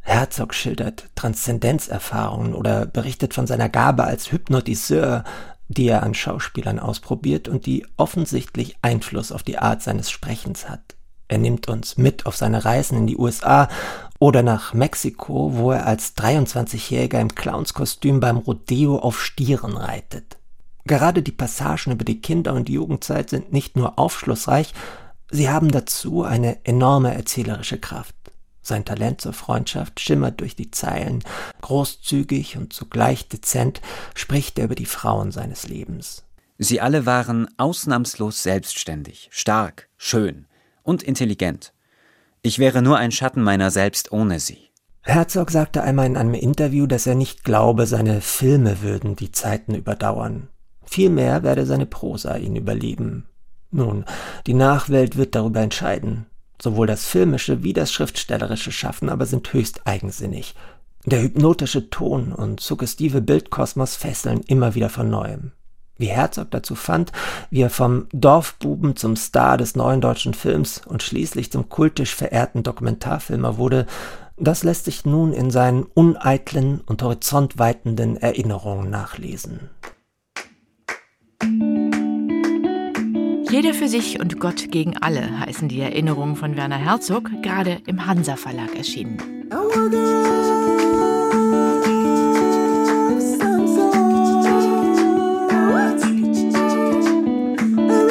Herzog 0.00 0.54
schildert 0.54 1.04
Transzendenzerfahrungen 1.14 2.54
oder 2.54 2.86
berichtet 2.86 3.34
von 3.34 3.46
seiner 3.46 3.68
Gabe 3.68 4.04
als 4.04 4.32
Hypnotiseur, 4.32 5.24
die 5.68 5.86
er 5.86 6.02
an 6.02 6.14
Schauspielern 6.14 6.78
ausprobiert 6.78 7.46
und 7.46 7.66
die 7.66 7.86
offensichtlich 7.96 8.76
Einfluss 8.82 9.30
auf 9.30 9.42
die 9.42 9.58
Art 9.58 9.82
seines 9.82 10.10
Sprechens 10.10 10.68
hat. 10.68 10.96
Er 11.28 11.38
nimmt 11.38 11.68
uns 11.68 11.96
mit 11.96 12.26
auf 12.26 12.36
seine 12.36 12.64
Reisen 12.64 12.98
in 12.98 13.06
die 13.06 13.16
USA 13.16 13.68
oder 14.20 14.42
nach 14.42 14.74
Mexiko, 14.74 15.56
wo 15.56 15.72
er 15.72 15.86
als 15.86 16.14
23-Jähriger 16.16 17.20
im 17.20 17.34
Clownskostüm 17.34 18.20
beim 18.20 18.36
Rodeo 18.36 18.98
auf 18.98 19.20
Stieren 19.20 19.76
reitet. 19.76 20.36
Gerade 20.84 21.22
die 21.22 21.32
Passagen 21.32 21.92
über 21.92 22.04
die 22.04 22.20
Kinder- 22.20 22.52
und 22.52 22.68
Jugendzeit 22.68 23.30
sind 23.30 23.52
nicht 23.52 23.76
nur 23.76 23.98
aufschlussreich, 23.98 24.74
sie 25.30 25.48
haben 25.48 25.70
dazu 25.70 26.22
eine 26.22 26.64
enorme 26.64 27.14
erzählerische 27.14 27.78
Kraft. 27.78 28.14
Sein 28.60 28.84
Talent 28.84 29.22
zur 29.22 29.32
Freundschaft 29.32 30.00
schimmert 30.00 30.40
durch 30.40 30.54
die 30.54 30.70
Zeilen, 30.70 31.24
großzügig 31.62 32.58
und 32.58 32.74
zugleich 32.74 33.26
dezent 33.26 33.80
spricht 34.14 34.58
er 34.58 34.66
über 34.66 34.74
die 34.74 34.86
Frauen 34.86 35.32
seines 35.32 35.66
Lebens. 35.66 36.24
Sie 36.58 36.82
alle 36.82 37.06
waren 37.06 37.48
ausnahmslos 37.56 38.42
selbstständig, 38.42 39.30
stark, 39.32 39.88
schön 39.96 40.46
und 40.82 41.02
intelligent. 41.02 41.72
Ich 42.42 42.58
wäre 42.58 42.80
nur 42.80 42.96
ein 42.96 43.12
Schatten 43.12 43.42
meiner 43.42 43.70
selbst 43.70 44.12
ohne 44.12 44.40
sie. 44.40 44.70
Herzog 45.02 45.50
sagte 45.50 45.82
einmal 45.82 46.06
in 46.06 46.16
einem 46.16 46.34
Interview, 46.34 46.86
dass 46.86 47.06
er 47.06 47.14
nicht 47.14 47.44
glaube, 47.44 47.86
seine 47.86 48.20
Filme 48.20 48.80
würden 48.82 49.16
die 49.16 49.32
Zeiten 49.32 49.74
überdauern. 49.74 50.48
Vielmehr 50.84 51.42
werde 51.42 51.66
seine 51.66 51.86
Prosa 51.86 52.36
ihn 52.36 52.56
überleben. 52.56 53.26
Nun, 53.70 54.04
die 54.46 54.54
Nachwelt 54.54 55.16
wird 55.16 55.34
darüber 55.34 55.60
entscheiden. 55.60 56.26
Sowohl 56.60 56.86
das 56.86 57.06
filmische 57.06 57.62
wie 57.62 57.72
das 57.72 57.92
schriftstellerische 57.92 58.72
Schaffen 58.72 59.08
aber 59.08 59.26
sind 59.26 59.52
höchst 59.52 59.86
eigensinnig. 59.86 60.54
Der 61.06 61.22
hypnotische 61.22 61.88
Ton 61.88 62.32
und 62.32 62.60
suggestive 62.60 63.22
Bildkosmos 63.22 63.96
fesseln 63.96 64.40
immer 64.46 64.74
wieder 64.74 64.90
von 64.90 65.08
neuem. 65.08 65.52
Wie 66.00 66.06
Herzog 66.06 66.50
dazu 66.50 66.74
fand, 66.74 67.12
wie 67.50 67.60
er 67.60 67.68
vom 67.68 68.06
Dorfbuben 68.12 68.96
zum 68.96 69.16
Star 69.16 69.58
des 69.58 69.76
neuen 69.76 70.00
deutschen 70.00 70.32
Films 70.32 70.80
und 70.86 71.02
schließlich 71.02 71.52
zum 71.52 71.68
kultisch 71.68 72.14
verehrten 72.14 72.62
Dokumentarfilmer 72.62 73.58
wurde, 73.58 73.84
das 74.38 74.64
lässt 74.64 74.86
sich 74.86 75.04
nun 75.04 75.34
in 75.34 75.50
seinen 75.50 75.82
uneitlen 75.82 76.80
und 76.86 77.02
horizontweitenden 77.02 78.16
Erinnerungen 78.16 78.88
nachlesen. 78.88 79.68
Jeder 83.50 83.74
für 83.74 83.88
sich 83.88 84.20
und 84.20 84.40
Gott 84.40 84.70
gegen 84.70 84.96
alle 84.96 85.40
heißen 85.40 85.68
die 85.68 85.80
Erinnerungen 85.80 86.36
von 86.36 86.56
Werner 86.56 86.78
Herzog, 86.78 87.28
gerade 87.42 87.82
im 87.86 88.06
Hansa 88.06 88.36
Verlag 88.36 88.74
erschienen. 88.74 89.18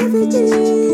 every 0.09 0.27
day. 0.27 0.88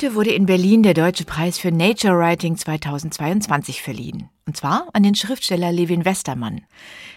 Heute 0.00 0.14
wurde 0.14 0.30
in 0.30 0.46
Berlin 0.46 0.84
der 0.84 0.94
Deutsche 0.94 1.24
Preis 1.24 1.58
für 1.58 1.72
Nature 1.72 2.16
Writing 2.16 2.56
2022 2.56 3.82
verliehen. 3.82 4.28
Und 4.46 4.56
zwar 4.56 4.86
an 4.92 5.02
den 5.02 5.16
Schriftsteller 5.16 5.72
Levin 5.72 6.04
Westermann. 6.04 6.60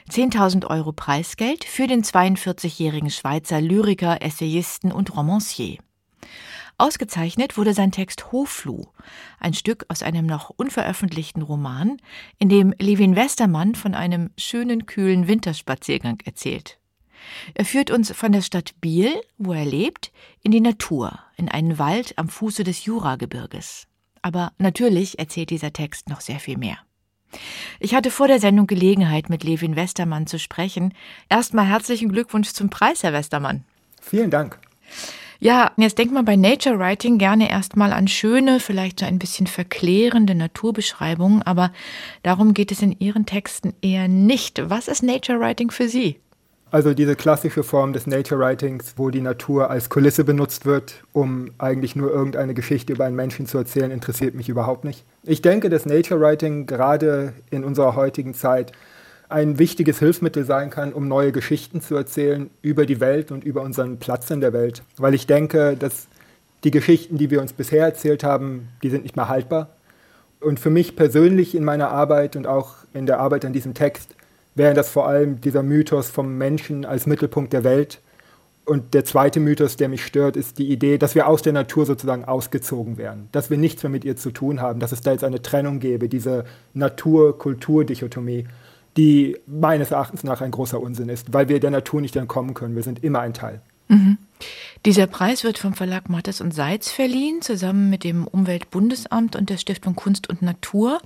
10.000 0.10 0.66
Euro 0.66 0.92
Preisgeld 0.92 1.64
für 1.64 1.86
den 1.86 2.02
42-jährigen 2.02 3.12
Schweizer 3.12 3.62
Lyriker, 3.62 4.24
Essayisten 4.24 4.92
und 4.92 5.16
Romancier. 5.16 5.78
Ausgezeichnet 6.80 7.56
wurde 7.56 7.76
sein 7.76 7.92
Text 7.92 8.32
Hoffluh, 8.32 8.88
ein 9.40 9.54
Stück 9.54 9.86
aus 9.88 10.02
einem 10.02 10.26
noch 10.26 10.50
unveröffentlichten 10.50 11.44
Roman, 11.44 11.98
in 12.40 12.50
dem 12.50 12.74
Levin 12.80 13.16
Westermann 13.16 13.76
von 13.76 13.94
einem 13.94 14.32
schönen, 14.40 14.88
kühlen 14.88 15.28
Winterspaziergang 15.28 16.18
erzählt. 16.26 16.80
Er 17.54 17.66
führt 17.66 17.92
uns 17.92 18.12
von 18.12 18.32
der 18.32 18.42
Stadt 18.42 18.82
Biel, 18.82 19.22
wo 19.38 19.54
er 19.54 19.66
lebt, 19.66 20.12
in 20.42 20.52
die 20.52 20.62
Natur, 20.62 21.20
in 21.42 21.50
einen 21.50 21.80
Wald 21.80 22.18
am 22.18 22.30
Fuße 22.30 22.64
des 22.64 22.86
Juragebirges. 22.86 23.88
Aber 24.22 24.52
natürlich 24.60 25.20
erzählt 25.20 25.50
dieser 25.50 25.74
Text 25.74 26.08
noch 26.08 26.22
sehr 26.22 26.40
viel 26.40 26.58
mehr. 26.58 26.78
Ich 27.80 27.96
hatte 27.96 28.12
vor 28.12 28.28
der 28.28 28.40
Sendung 28.40 28.68
Gelegenheit, 28.68 29.30
mit 29.30 29.44
Levin 29.44 29.76
Westermann 29.76 30.28
zu 30.28 30.38
sprechen. 30.38 30.94
Erstmal 31.30 31.66
herzlichen 31.66 32.12
Glückwunsch 32.12 32.52
zum 32.52 32.70
Preis, 32.70 33.04
Herr 33.04 33.14
Westermann. 33.14 33.64
Vielen 34.02 34.30
Dank. 34.30 34.60
Ja, 35.40 35.72
jetzt 35.76 35.98
denkt 35.98 36.14
man 36.14 36.26
bei 36.26 36.36
Nature 36.36 36.78
Writing 36.78 37.18
gerne 37.18 37.50
erstmal 37.50 37.94
an 37.94 38.08
schöne, 38.08 38.60
vielleicht 38.60 39.00
so 39.00 39.08
ein 39.08 39.18
bisschen 39.18 39.48
verklärende 39.48 40.36
Naturbeschreibungen, 40.36 41.42
aber 41.42 41.72
darum 42.22 42.54
geht 42.54 42.72
es 42.72 42.84
in 42.84 42.96
Ihren 43.00 43.26
Texten 43.26 43.74
eher 43.82 44.08
nicht. 44.08 44.70
Was 44.70 44.88
ist 44.88 45.02
Nature 45.02 45.40
Writing 45.40 45.72
für 45.72 45.88
Sie? 45.88 46.20
Also 46.72 46.94
diese 46.94 47.18
klassische 47.18 47.64
Form 47.64 47.92
des 47.92 48.08
Nature 48.08 48.40
Writings, 48.40 48.94
wo 48.96 49.10
die 49.10 49.20
Natur 49.20 49.70
als 49.70 49.90
Kulisse 49.90 50.24
benutzt 50.24 50.66
wird, 50.66 51.04
um 51.12 51.52
eigentlich 51.58 51.98
nur 51.98 52.10
irgendeine 52.12 52.54
Geschichte 52.54 52.94
über 52.94 53.04
einen 53.04 53.16
Menschen 53.18 53.46
zu 53.46 53.58
erzählen, 53.58 53.92
interessiert 53.92 54.36
mich 54.36 54.48
überhaupt 54.48 54.86
nicht. 54.86 55.04
Ich 55.24 55.42
denke, 55.42 55.70
dass 55.70 55.86
Nature 55.86 56.22
Writing 56.22 56.68
gerade 56.68 57.34
in 57.50 57.66
unserer 57.66 57.96
heutigen 57.98 58.34
Zeit 58.34 58.72
ein 59.28 59.60
wichtiges 59.60 60.00
Hilfsmittel 60.00 60.46
sein 60.46 60.70
kann, 60.70 60.94
um 60.94 61.10
neue 61.10 61.34
Geschichten 61.34 61.82
zu 61.82 61.96
erzählen 61.96 62.50
über 62.62 62.86
die 62.86 63.02
Welt 63.02 63.32
und 63.32 63.44
über 63.44 63.64
unseren 63.64 63.98
Platz 63.98 64.30
in 64.32 64.40
der 64.40 64.54
Welt. 64.54 64.82
Weil 64.96 65.14
ich 65.14 65.28
denke, 65.28 65.76
dass 65.76 66.08
die 66.64 66.72
Geschichten, 66.72 67.18
die 67.18 67.32
wir 67.32 67.42
uns 67.42 67.52
bisher 67.52 67.84
erzählt 67.84 68.24
haben, 68.24 68.70
die 68.82 68.90
sind 68.90 69.04
nicht 69.04 69.18
mehr 69.18 69.28
haltbar. 69.28 69.76
Und 70.40 70.60
für 70.60 70.70
mich 70.70 70.96
persönlich 70.96 71.54
in 71.54 71.66
meiner 71.66 71.90
Arbeit 71.90 72.38
und 72.38 72.48
auch 72.48 72.76
in 72.94 73.06
der 73.06 73.20
Arbeit 73.20 73.44
an 73.44 73.52
diesem 73.52 73.74
Text 73.74 74.16
wäre 74.56 74.74
das 74.74 74.90
vor 74.90 75.08
allem 75.08 75.42
dieser 75.42 75.64
Mythos 75.64 76.10
vom 76.10 76.38
Menschen 76.38 76.86
als 76.86 77.08
Mittelpunkt 77.08 77.54
der 77.54 77.64
Welt. 77.64 78.02
Und 78.66 78.94
der 78.94 79.06
zweite 79.06 79.40
Mythos, 79.40 79.76
der 79.76 79.90
mich 79.90 80.06
stört, 80.06 80.38
ist 80.38 80.60
die 80.60 80.72
Idee, 80.72 80.98
dass 80.98 81.16
wir 81.16 81.28
aus 81.28 81.42
der 81.42 81.54
Natur 81.54 81.86
sozusagen 81.86 82.26
ausgezogen 82.26 82.98
werden, 82.98 83.28
dass 83.32 83.50
wir 83.50 83.58
nichts 83.58 83.82
mehr 83.84 83.90
mit 83.90 84.06
ihr 84.06 84.16
zu 84.16 84.32
tun 84.32 84.62
haben, 84.62 84.80
dass 84.80 84.92
es 84.92 85.02
da 85.02 85.12
jetzt 85.12 85.24
eine 85.24 85.42
Trennung 85.42 85.80
gäbe, 85.80 86.08
diese 86.08 86.46
Natur-Kultur-Dichotomie, 86.74 88.48
die 88.98 89.38
meines 89.48 89.92
Erachtens 89.92 90.24
nach 90.24 90.42
ein 90.42 90.52
großer 90.52 90.80
Unsinn 90.80 91.10
ist, 91.10 91.34
weil 91.34 91.50
wir 91.50 91.60
der 91.60 91.72
Natur 91.72 92.02
nicht 92.02 92.16
entkommen 92.16 92.54
können. 92.54 92.76
Wir 92.76 92.84
sind 92.84 93.04
immer 93.04 93.22
ein 93.22 93.34
Teil. 93.34 93.62
Mhm. 93.92 94.18
Dieser 94.86 95.06
Preis 95.06 95.44
wird 95.44 95.60
vom 95.60 95.76
Verlag 95.76 96.10
Mattes 96.10 96.42
und 96.42 96.56
Seitz 96.56 96.90
verliehen, 96.90 97.44
zusammen 97.44 97.92
mit 97.92 98.04
dem 98.04 98.26
Umweltbundesamt 98.26 99.36
und 99.36 99.52
der 99.52 99.58
Stiftung 99.58 99.96
Kunst 99.96 100.28
und 100.28 100.42
Natur. 100.42 101.00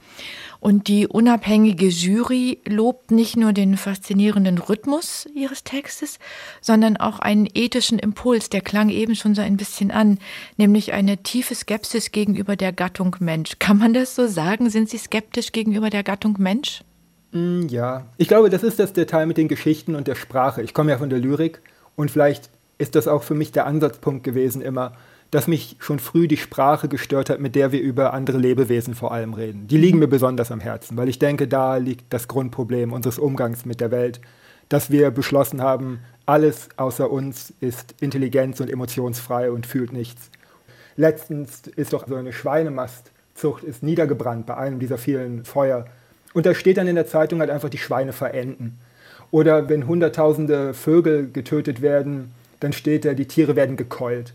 Und 0.61 0.87
die 0.87 1.07
unabhängige 1.07 1.87
Jury 1.87 2.59
lobt 2.65 3.11
nicht 3.11 3.35
nur 3.35 3.51
den 3.51 3.75
faszinierenden 3.75 4.59
Rhythmus 4.59 5.27
ihres 5.35 5.65
Textes, 5.65 6.19
sondern 6.61 6.95
auch 6.95 7.19
einen 7.19 7.49
ethischen 7.53 7.99
Impuls, 7.99 8.49
der 8.49 8.61
klang 8.61 8.87
eben 8.87 9.15
schon 9.15 9.35
so 9.35 9.41
ein 9.41 9.57
bisschen 9.57 9.91
an, 9.91 10.19
nämlich 10.55 10.93
eine 10.93 11.17
tiefe 11.17 11.55
Skepsis 11.55 12.11
gegenüber 12.11 12.55
der 12.55 12.71
Gattung 12.71 13.17
Mensch. 13.19 13.57
Kann 13.59 13.77
man 13.77 13.93
das 13.93 14.15
so 14.15 14.27
sagen? 14.27 14.69
Sind 14.69 14.89
Sie 14.89 14.99
skeptisch 14.99 15.51
gegenüber 15.51 15.89
der 15.89 16.03
Gattung 16.03 16.35
Mensch? 16.37 16.81
Mm, 17.31 17.67
ja, 17.67 18.05
ich 18.15 18.29
glaube, 18.29 18.49
das 18.49 18.63
ist 18.63 18.79
das 18.79 18.93
Detail 18.93 19.25
mit 19.25 19.37
den 19.37 19.49
Geschichten 19.49 19.95
und 19.95 20.07
der 20.07 20.15
Sprache. 20.15 20.61
Ich 20.61 20.73
komme 20.73 20.91
ja 20.91 20.97
von 20.97 21.09
der 21.09 21.19
Lyrik 21.19 21.61
und 21.97 22.11
vielleicht 22.11 22.49
ist 22.77 22.95
das 22.95 23.07
auch 23.07 23.23
für 23.23 23.35
mich 23.35 23.51
der 23.51 23.65
Ansatzpunkt 23.65 24.23
gewesen 24.23 24.61
immer, 24.61 24.93
dass 25.31 25.47
mich 25.47 25.75
schon 25.79 25.99
früh 25.99 26.27
die 26.27 26.37
Sprache 26.37 26.87
gestört 26.87 27.29
hat, 27.29 27.39
mit 27.39 27.55
der 27.55 27.71
wir 27.71 27.81
über 27.81 28.13
andere 28.13 28.37
Lebewesen 28.37 28.95
vor 28.95 29.11
allem 29.11 29.33
reden. 29.33 29.67
Die 29.67 29.77
liegen 29.77 29.99
mir 29.99 30.07
besonders 30.07 30.51
am 30.51 30.59
Herzen, 30.59 30.97
weil 30.97 31.09
ich 31.09 31.19
denke, 31.19 31.47
da 31.47 31.77
liegt 31.77 32.13
das 32.13 32.27
Grundproblem 32.27 32.93
unseres 32.93 33.19
Umgangs 33.19 33.65
mit 33.65 33.81
der 33.81 33.91
Welt, 33.91 34.21
dass 34.69 34.91
wir 34.91 35.11
beschlossen 35.11 35.61
haben, 35.61 35.99
alles 36.25 36.69
außer 36.77 37.11
uns 37.11 37.53
ist 37.59 37.95
intelligenz- 38.01 38.59
und 38.59 38.69
emotionsfrei 38.69 39.51
und 39.51 39.67
fühlt 39.67 39.93
nichts. 39.93 40.31
Letztens 40.95 41.67
ist 41.67 41.93
doch 41.93 42.07
so 42.07 42.15
eine 42.15 42.33
Schweinemastzucht 42.33 43.63
ist 43.63 43.83
niedergebrannt 43.83 44.45
bei 44.45 44.57
einem 44.57 44.79
dieser 44.79 44.97
vielen 44.97 45.43
Feuer. 45.43 45.85
Und 46.33 46.45
da 46.45 46.55
steht 46.55 46.77
dann 46.77 46.87
in 46.87 46.95
der 46.95 47.07
Zeitung 47.07 47.39
halt 47.41 47.49
einfach, 47.49 47.69
die 47.69 47.77
Schweine 47.77 48.13
verenden. 48.13 48.79
Oder 49.31 49.69
wenn 49.69 49.87
hunderttausende 49.87 50.73
Vögel 50.73 51.29
getötet 51.31 51.81
werden, 51.81 52.31
dann 52.65 52.73
steht 52.73 53.05
da, 53.05 53.13
die 53.13 53.27
Tiere 53.27 53.55
werden 53.55 53.77
gekeult. 53.77 54.33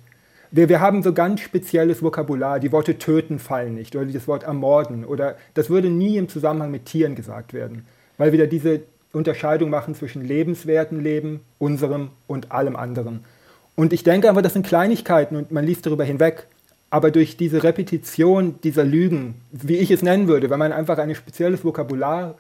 Wir, 0.53 0.69
wir 0.69 0.81
haben 0.81 1.03
so 1.03 1.13
ganz 1.13 1.41
spezielles 1.41 2.01
Vokabular. 2.01 2.61
Die 2.61 2.71
Worte 2.71 2.97
töten 2.97 3.41
fallen 3.41 3.75
nicht 3.75 3.97
oder 3.97 4.07
das 4.07 4.29
Wort 4.29 4.45
ermorden 4.45 5.05
oder 5.05 5.37
das 5.55 5.69
würde 5.69 5.91
nie 5.91 6.17
im 6.17 6.29
Zusammenhang 6.29 6.71
mit 6.71 6.87
Tieren 6.87 7.17
gesagt 7.17 7.53
werden, 7.53 7.87
weil 8.19 8.31
wir 8.31 8.39
da 8.39 8.47
diese 8.47 8.83
Unterscheidung 9.13 9.69
machen 9.69 9.97
zwischen 9.97 10.25
lebenswerten 10.25 11.03
Leben, 11.03 11.41
unserem 11.59 12.11
und 12.29 12.53
allem 12.53 12.77
anderen. 12.77 13.25
Und 13.75 13.93
ich 13.93 14.05
denke 14.05 14.31
aber, 14.31 14.43
das 14.43 14.53
sind 14.53 14.65
Kleinigkeiten 14.65 15.35
und 15.35 15.51
man 15.51 15.65
liest 15.65 15.87
darüber 15.87 16.05
hinweg. 16.05 16.47
Aber 16.89 17.11
durch 17.11 17.37
diese 17.37 17.65
Repetition 17.65 18.61
dieser 18.63 18.85
Lügen, 18.85 19.41
wie 19.51 19.79
ich 19.79 19.91
es 19.91 20.03
nennen 20.03 20.29
würde, 20.29 20.51
wenn 20.51 20.59
man 20.61 20.73
einfach 20.73 20.99
ein 20.99 21.13
spezielles 21.17 21.65
Vokabular 21.65 22.37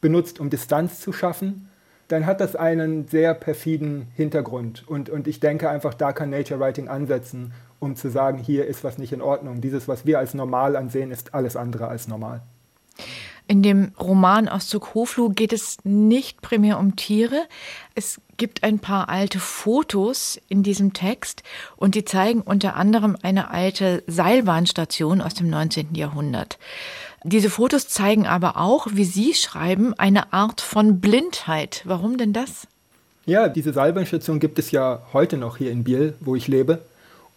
benutzt, 0.00 0.40
um 0.40 0.50
Distanz 0.50 0.98
zu 0.98 1.12
schaffen, 1.12 1.68
dann 2.08 2.26
hat 2.26 2.40
das 2.40 2.56
einen 2.56 3.06
sehr 3.06 3.34
perfiden 3.34 4.08
Hintergrund. 4.14 4.84
Und, 4.88 5.10
und 5.10 5.28
ich 5.28 5.40
denke 5.40 5.68
einfach, 5.68 5.94
da 5.94 6.12
kann 6.12 6.30
Nature 6.30 6.58
Writing 6.58 6.88
ansetzen, 6.88 7.52
um 7.78 7.96
zu 7.96 8.10
sagen, 8.10 8.38
hier 8.38 8.66
ist 8.66 8.82
was 8.82 8.98
nicht 8.98 9.12
in 9.12 9.22
Ordnung. 9.22 9.60
Dieses, 9.60 9.86
was 9.86 10.06
wir 10.06 10.18
als 10.18 10.34
normal 10.34 10.74
ansehen, 10.74 11.10
ist 11.10 11.34
alles 11.34 11.54
andere 11.54 11.88
als 11.88 12.08
normal. 12.08 12.42
In 13.50 13.62
dem 13.62 13.92
Roman 13.98 14.46
Auszug 14.46 14.94
Hoflu 14.94 15.30
geht 15.30 15.54
es 15.54 15.78
nicht 15.82 16.42
primär 16.42 16.78
um 16.78 16.96
Tiere. 16.96 17.46
Es 17.94 18.20
gibt 18.36 18.62
ein 18.62 18.78
paar 18.78 19.08
alte 19.08 19.40
Fotos 19.40 20.38
in 20.48 20.62
diesem 20.62 20.92
Text 20.92 21.42
und 21.76 21.94
die 21.94 22.04
zeigen 22.04 22.42
unter 22.42 22.76
anderem 22.76 23.16
eine 23.22 23.50
alte 23.50 24.02
Seilbahnstation 24.06 25.22
aus 25.22 25.32
dem 25.32 25.48
19. 25.48 25.94
Jahrhundert. 25.94 26.58
Diese 27.24 27.50
Fotos 27.50 27.88
zeigen 27.88 28.26
aber 28.26 28.56
auch, 28.56 28.86
wie 28.92 29.04
Sie 29.04 29.34
schreiben, 29.34 29.94
eine 29.94 30.32
Art 30.32 30.60
von 30.60 31.00
Blindheit. 31.00 31.82
Warum 31.84 32.16
denn 32.16 32.32
das? 32.32 32.68
Ja, 33.26 33.48
diese 33.48 33.72
Seilbahnstation 33.72 34.40
gibt 34.40 34.58
es 34.58 34.70
ja 34.70 35.02
heute 35.12 35.36
noch 35.36 35.56
hier 35.56 35.70
in 35.70 35.84
Biel, 35.84 36.14
wo 36.20 36.36
ich 36.36 36.48
lebe. 36.48 36.80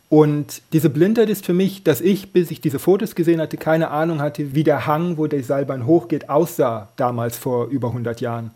Und 0.08 0.62
diese 0.74 0.90
Blindheit 0.90 1.30
ist 1.30 1.46
für 1.46 1.54
mich, 1.54 1.84
dass 1.84 2.02
ich, 2.02 2.32
bis 2.32 2.52
ich 2.52 2.62
diese 2.62 2.80
Fotos 2.80 3.16
gesehen 3.16 3.42
hatte, 3.42 3.58
keine 3.58 3.92
Ahnung 3.92 4.22
hatte, 4.22 4.54
wie 4.54 4.64
der 4.64 4.86
Hang, 4.86 5.18
wo 5.18 5.28
die 5.28 5.42
Seilbahn 5.42 5.86
hochgeht, 5.86 6.30
aussah 6.30 6.90
damals 6.98 7.38
vor 7.38 7.68
über 7.68 7.88
100 7.88 8.22
Jahren. 8.22 8.52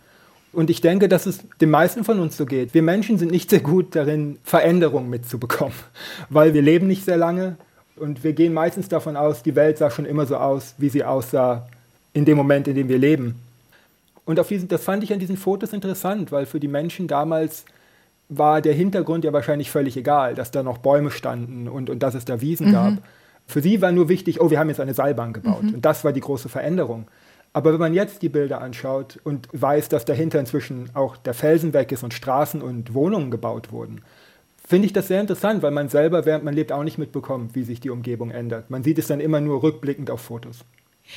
Und 0.52 0.70
ich 0.70 0.80
denke, 0.80 1.10
dass 1.10 1.26
es 1.26 1.40
den 1.60 1.70
meisten 1.70 2.04
von 2.04 2.20
uns 2.20 2.38
so 2.38 2.46
geht. 2.46 2.74
Wir 2.74 2.84
Menschen 2.84 3.18
sind 3.18 3.32
nicht 3.32 3.50
sehr 3.50 3.60
gut 3.60 3.96
darin, 3.96 4.38
Veränderungen 4.44 5.10
mitzubekommen, 5.10 5.76
weil 6.30 6.54
wir 6.54 6.62
leben 6.62 6.88
nicht 6.88 7.04
sehr 7.06 7.18
lange 7.18 7.58
und 7.98 8.24
wir 8.24 8.34
gehen 8.34 8.54
meistens 8.54 8.90
davon 8.90 9.16
aus, 9.16 9.44
die 9.44 9.56
Welt 9.56 9.78
sah 9.78 9.90
schon 9.90 10.06
immer 10.06 10.26
so 10.26 10.38
aus, 10.38 10.76
wie 10.78 10.90
sie 10.90 11.04
aussah 11.04 11.68
in 12.14 12.26
dem 12.26 12.38
Moment, 12.38 12.68
in 12.68 12.76
dem 12.76 12.90
wir 12.90 12.98
leben. 12.98 13.36
Und 14.26 14.40
auf 14.40 14.48
diesen, 14.48 14.68
das 14.68 14.84
fand 14.84 15.04
ich 15.04 15.14
an 15.14 15.20
diesen 15.20 15.38
Fotos 15.38 15.74
interessant, 15.74 16.32
weil 16.32 16.46
für 16.46 16.60
die 16.60 16.68
Menschen 16.68 17.08
damals 17.08 17.66
war 18.28 18.62
der 18.62 18.74
Hintergrund 18.74 19.24
ja 19.24 19.34
wahrscheinlich 19.34 19.70
völlig 19.70 19.96
egal, 19.98 20.34
dass 20.34 20.52
da 20.52 20.64
noch 20.64 20.80
Bäume 20.80 21.12
standen 21.12 21.68
und, 21.68 21.90
und 21.90 22.02
dass 22.02 22.16
es 22.16 22.26
da 22.26 22.42
Wiesen 22.42 22.70
mhm. 22.70 22.72
gab. 22.72 22.94
Für 23.46 23.62
sie 23.62 23.82
war 23.82 23.92
nur 23.92 24.10
wichtig, 24.10 24.42
oh, 24.42 24.50
wir 24.50 24.60
haben 24.60 24.70
jetzt 24.70 24.80
eine 24.80 24.96
Seilbahn 24.96 25.34
gebaut. 25.34 25.64
Mhm. 25.64 25.76
Und 25.76 25.86
das 25.86 26.04
war 26.04 26.12
die 26.12 26.22
große 26.22 26.50
Veränderung. 26.50 27.08
Aber 27.54 27.72
wenn 27.72 27.80
man 27.80 27.94
jetzt 27.94 28.22
die 28.22 28.30
Bilder 28.30 28.62
anschaut 28.62 29.20
und 29.24 29.48
weiß, 29.54 29.88
dass 29.90 30.04
dahinter 30.04 30.40
inzwischen 30.40 30.90
auch 30.94 31.16
der 31.16 31.34
Felsen 31.34 31.74
weg 31.74 31.92
ist 31.92 32.04
und 32.04 32.14
Straßen 32.14 32.62
und 32.62 32.94
Wohnungen 32.94 33.32
gebaut 33.32 33.72
wurden, 33.72 34.02
finde 34.68 34.86
ich 34.88 34.94
das 34.94 35.08
sehr 35.08 35.22
interessant, 35.22 35.62
weil 35.62 35.72
man 35.72 35.90
selber, 35.90 36.26
während 36.26 36.44
man 36.44 36.54
lebt, 36.54 36.72
auch 36.72 36.84
nicht 36.84 36.98
mitbekommt, 36.98 37.56
wie 37.56 37.64
sich 37.64 37.80
die 37.80 37.90
Umgebung 37.90 38.32
ändert. 38.32 38.70
Man 38.70 38.84
sieht 38.84 38.98
es 38.98 39.08
dann 39.08 39.20
immer 39.20 39.42
nur 39.42 39.64
rückblickend 39.64 40.10
auf 40.10 40.22
Fotos. 40.22 40.60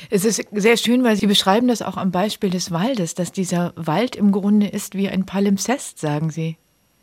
Es 0.09 0.23
ist 0.23 0.45
sehr 0.51 0.77
schön, 0.77 1.03
weil 1.03 1.15
Sie 1.15 1.27
beschreiben 1.27 1.67
das 1.67 1.81
auch 1.81 1.97
am 1.97 2.11
Beispiel 2.11 2.51
des 2.51 2.71
Waldes, 2.71 3.15
dass 3.15 3.31
dieser 3.31 3.73
Wald 3.75 4.15
im 4.15 4.31
Grunde 4.31 4.67
ist 4.67 4.95
wie 4.95 5.09
ein 5.09 5.25
Palimpsest, 5.25 5.99
sagen 5.99 6.29
Sie. 6.29 6.57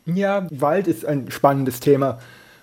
Ja, 0.05 0.47
Wald 0.51 0.87
ist 0.87 1.05
ein 1.05 1.29
spannendes 1.29 1.81
Thema, 1.81 2.19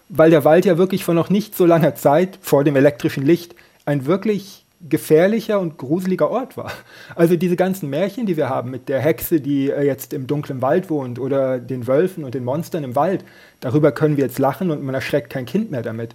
weil 0.08 0.30
der 0.30 0.44
Wald 0.44 0.64
ja 0.64 0.78
wirklich 0.78 1.04
vor 1.04 1.14
noch 1.14 1.28
nicht 1.28 1.54
so 1.54 1.66
langer 1.66 1.94
Zeit, 1.94 2.38
vor 2.40 2.64
dem 2.64 2.76
elektrischen 2.76 3.24
Licht, 3.24 3.54
ein 3.84 4.06
wirklich 4.06 4.63
gefährlicher 4.88 5.60
und 5.60 5.78
gruseliger 5.78 6.30
Ort 6.30 6.56
war. 6.56 6.72
Also 7.14 7.36
diese 7.36 7.56
ganzen 7.56 7.90
Märchen, 7.90 8.26
die 8.26 8.36
wir 8.36 8.48
haben 8.48 8.70
mit 8.70 8.88
der 8.88 9.00
Hexe, 9.00 9.40
die 9.40 9.70
äh, 9.70 9.84
jetzt 9.84 10.12
im 10.12 10.26
dunklen 10.26 10.62
Wald 10.62 10.90
wohnt 10.90 11.18
oder 11.18 11.58
den 11.58 11.86
Wölfen 11.86 12.24
und 12.24 12.34
den 12.34 12.44
Monstern 12.44 12.84
im 12.84 12.94
Wald, 12.94 13.24
darüber 13.60 13.92
können 13.92 14.16
wir 14.16 14.24
jetzt 14.24 14.38
lachen 14.38 14.70
und 14.70 14.82
man 14.82 14.94
erschreckt 14.94 15.30
kein 15.30 15.46
Kind 15.46 15.70
mehr 15.70 15.82
damit. 15.82 16.14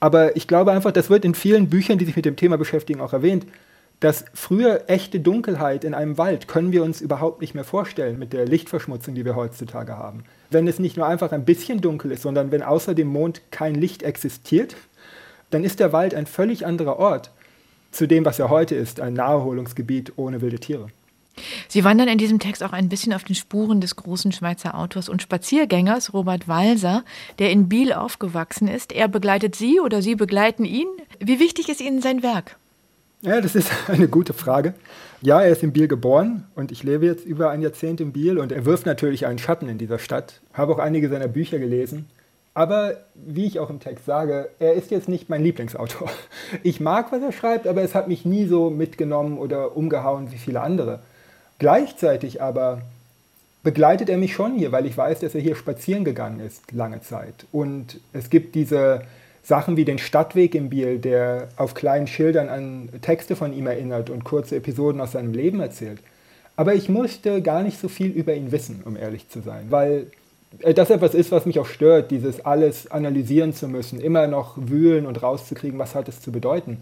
Aber 0.00 0.36
ich 0.36 0.46
glaube 0.46 0.72
einfach, 0.72 0.92
das 0.92 1.10
wird 1.10 1.24
in 1.24 1.34
vielen 1.34 1.68
Büchern, 1.68 1.98
die 1.98 2.04
sich 2.04 2.16
mit 2.16 2.24
dem 2.24 2.36
Thema 2.36 2.56
beschäftigen, 2.56 3.00
auch 3.00 3.12
erwähnt 3.12 3.46
dass 4.00 4.24
früher 4.32 4.84
echte 4.86 5.18
Dunkelheit 5.18 5.82
in 5.82 5.94
einem 5.94 6.18
Wald 6.18 6.46
können 6.46 6.72
wir 6.72 6.84
uns 6.84 7.00
überhaupt 7.00 7.40
nicht 7.40 7.54
mehr 7.54 7.64
vorstellen 7.64 8.18
mit 8.18 8.32
der 8.32 8.46
Lichtverschmutzung, 8.46 9.14
die 9.14 9.24
wir 9.24 9.34
heutzutage 9.34 9.96
haben. 9.96 10.22
Wenn 10.50 10.68
es 10.68 10.78
nicht 10.78 10.96
nur 10.96 11.06
einfach 11.06 11.32
ein 11.32 11.44
bisschen 11.44 11.80
dunkel 11.80 12.12
ist, 12.12 12.22
sondern 12.22 12.52
wenn 12.52 12.62
außer 12.62 12.94
dem 12.94 13.08
Mond 13.08 13.42
kein 13.50 13.74
Licht 13.74 14.02
existiert, 14.02 14.76
dann 15.50 15.64
ist 15.64 15.80
der 15.80 15.92
Wald 15.92 16.14
ein 16.14 16.26
völlig 16.26 16.64
anderer 16.64 16.98
Ort 16.98 17.32
zu 17.90 18.06
dem, 18.06 18.24
was 18.24 18.38
er 18.38 18.50
heute 18.50 18.74
ist, 18.74 19.00
ein 19.00 19.14
Naherholungsgebiet 19.14 20.12
ohne 20.16 20.40
wilde 20.40 20.58
Tiere. 20.58 20.88
Sie 21.68 21.84
wandern 21.84 22.08
in 22.08 22.18
diesem 22.18 22.38
Text 22.38 22.62
auch 22.62 22.72
ein 22.72 22.88
bisschen 22.88 23.12
auf 23.12 23.24
den 23.24 23.34
Spuren 23.34 23.80
des 23.80 23.96
großen 23.96 24.32
Schweizer 24.32 24.76
Autors 24.76 25.08
und 25.08 25.22
Spaziergängers 25.22 26.12
Robert 26.12 26.48
Walser, 26.48 27.04
der 27.38 27.50
in 27.50 27.68
Biel 27.68 27.92
aufgewachsen 27.92 28.68
ist. 28.68 28.92
Er 28.92 29.08
begleitet 29.08 29.54
Sie 29.54 29.80
oder 29.80 30.02
Sie 30.02 30.14
begleiten 30.14 30.64
ihn. 30.64 30.88
Wie 31.20 31.40
wichtig 31.40 31.68
ist 31.68 31.80
Ihnen 31.80 32.02
sein 32.02 32.22
Werk? 32.22 32.56
Ja, 33.22 33.40
das 33.40 33.54
ist 33.54 33.70
eine 33.88 34.08
gute 34.08 34.32
Frage. 34.32 34.74
Ja, 35.20 35.40
er 35.40 35.50
ist 35.50 35.62
in 35.62 35.72
Biel 35.72 35.88
geboren 35.88 36.46
und 36.54 36.70
ich 36.70 36.84
lebe 36.84 37.06
jetzt 37.06 37.24
über 37.24 37.50
ein 37.50 37.62
Jahrzehnt 37.62 38.00
in 38.00 38.12
Biel 38.12 38.38
und 38.38 38.52
er 38.52 38.64
wirft 38.64 38.86
natürlich 38.86 39.26
einen 39.26 39.38
Schatten 39.38 39.68
in 39.68 39.78
dieser 39.78 39.98
Stadt. 39.98 40.40
Habe 40.52 40.72
auch 40.72 40.78
einige 40.78 41.08
seiner 41.08 41.28
Bücher 41.28 41.58
gelesen. 41.58 42.06
Aber 42.58 42.96
wie 43.14 43.46
ich 43.46 43.60
auch 43.60 43.70
im 43.70 43.78
Text 43.78 44.04
sage, 44.04 44.48
er 44.58 44.72
ist 44.72 44.90
jetzt 44.90 45.08
nicht 45.08 45.28
mein 45.28 45.44
Lieblingsautor. 45.44 46.10
Ich 46.64 46.80
mag, 46.80 47.12
was 47.12 47.22
er 47.22 47.30
schreibt, 47.30 47.68
aber 47.68 47.82
es 47.82 47.94
hat 47.94 48.08
mich 48.08 48.24
nie 48.24 48.46
so 48.46 48.68
mitgenommen 48.68 49.38
oder 49.38 49.76
umgehauen 49.76 50.32
wie 50.32 50.38
viele 50.38 50.60
andere. 50.60 50.98
Gleichzeitig 51.60 52.42
aber 52.42 52.82
begleitet 53.62 54.08
er 54.08 54.18
mich 54.18 54.34
schon 54.34 54.56
hier, 54.56 54.72
weil 54.72 54.86
ich 54.86 54.98
weiß, 54.98 55.20
dass 55.20 55.36
er 55.36 55.40
hier 55.40 55.54
spazieren 55.54 56.04
gegangen 56.04 56.40
ist 56.40 56.72
lange 56.72 57.00
Zeit. 57.00 57.46
Und 57.52 58.00
es 58.12 58.28
gibt 58.28 58.56
diese 58.56 59.02
Sachen 59.44 59.76
wie 59.76 59.84
den 59.84 59.98
Stadtweg 59.98 60.56
in 60.56 60.68
Biel, 60.68 60.98
der 60.98 61.50
auf 61.58 61.74
kleinen 61.74 62.08
Schildern 62.08 62.48
an 62.48 62.88
Texte 63.02 63.36
von 63.36 63.52
ihm 63.52 63.68
erinnert 63.68 64.10
und 64.10 64.24
kurze 64.24 64.56
Episoden 64.56 65.00
aus 65.00 65.12
seinem 65.12 65.32
Leben 65.32 65.60
erzählt. 65.60 66.00
Aber 66.56 66.74
ich 66.74 66.88
musste 66.88 67.40
gar 67.40 67.62
nicht 67.62 67.78
so 67.78 67.86
viel 67.86 68.10
über 68.10 68.34
ihn 68.34 68.50
wissen, 68.50 68.82
um 68.84 68.96
ehrlich 68.96 69.28
zu 69.28 69.42
sein, 69.42 69.66
weil 69.70 70.08
das 70.50 70.90
etwas 70.90 71.14
ist, 71.14 71.30
was 71.30 71.46
mich 71.46 71.58
auch 71.58 71.66
stört, 71.66 72.10
dieses 72.10 72.44
alles 72.44 72.90
analysieren 72.90 73.52
zu 73.52 73.68
müssen, 73.68 74.00
immer 74.00 74.26
noch 74.26 74.56
wühlen 74.56 75.06
und 75.06 75.22
rauszukriegen, 75.22 75.78
was 75.78 75.94
hat 75.94 76.08
es 76.08 76.20
zu 76.20 76.32
bedeuten. 76.32 76.78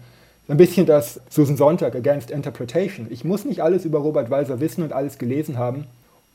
Ein 0.47 0.57
bisschen 0.57 0.85
das 0.85 1.19
Susan 1.29 1.57
Sonntag 1.57 1.93
Against 1.95 2.31
Interpretation. 2.31 3.07
Ich 3.09 3.25
muss 3.25 3.43
nicht 3.43 3.61
alles 3.61 3.83
über 3.83 3.99
Robert 3.99 4.29
Walser 4.29 4.61
wissen 4.61 4.81
und 4.81 4.93
alles 4.93 5.17
gelesen 5.17 5.57
haben, 5.57 5.87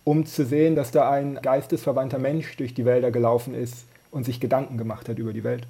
um 0.04 0.26
zu 0.26 0.44
sehen, 0.44 0.76
dass 0.76 0.90
da 0.90 1.10
ein 1.10 1.38
geistesverwandter 1.40 2.18
Mensch 2.18 2.56
durch 2.58 2.74
die 2.74 2.84
Wälder 2.84 3.10
gelaufen 3.10 3.54
ist 3.54 3.86
und 4.10 4.24
sich 4.24 4.38
Gedanken 4.38 4.76
gemacht 4.76 5.08
hat 5.08 5.18
über 5.18 5.32
die 5.32 5.44
Welt. 5.44 5.66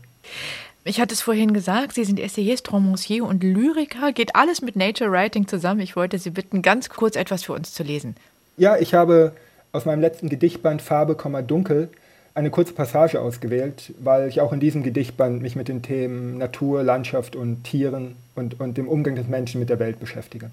Ich 0.84 1.00
hatte 1.00 1.14
es 1.14 1.20
vorhin 1.20 1.52
gesagt, 1.52 1.94
Sie 1.94 2.04
sind 2.04 2.18
Essayist, 2.18 2.72
Romancier 2.72 3.24
und 3.24 3.44
Lyriker. 3.44 4.10
Geht 4.10 4.34
alles 4.34 4.62
mit 4.62 4.74
Nature 4.74 5.12
Writing 5.12 5.46
zusammen? 5.46 5.78
Ich 5.78 5.94
wollte 5.94 6.18
Sie 6.18 6.30
bitten, 6.30 6.62
ganz 6.62 6.88
kurz 6.88 7.14
etwas 7.14 7.44
für 7.44 7.52
uns 7.52 7.72
zu 7.72 7.84
lesen. 7.84 8.16
Ja, 8.56 8.76
ich 8.76 8.92
habe 8.92 9.32
aus 9.72 9.86
meinem 9.86 10.00
letzten 10.00 10.28
Gedichtband 10.28 10.82
Farbe, 10.82 11.16
Dunkel 11.42 11.88
eine 12.34 12.50
kurze 12.50 12.72
Passage 12.72 13.20
ausgewählt, 13.20 13.92
weil 13.98 14.28
ich 14.28 14.40
auch 14.40 14.52
in 14.52 14.60
diesem 14.60 14.82
Gedichtband 14.82 15.42
mich 15.42 15.56
mit 15.56 15.68
den 15.68 15.82
Themen 15.82 16.38
Natur, 16.38 16.82
Landschaft 16.82 17.36
und 17.36 17.64
Tieren 17.64 18.16
und, 18.34 18.58
und 18.60 18.78
dem 18.78 18.88
Umgang 18.88 19.16
des 19.16 19.28
Menschen 19.28 19.58
mit 19.60 19.68
der 19.68 19.78
Welt 19.78 20.00
beschäftige. 20.00 20.50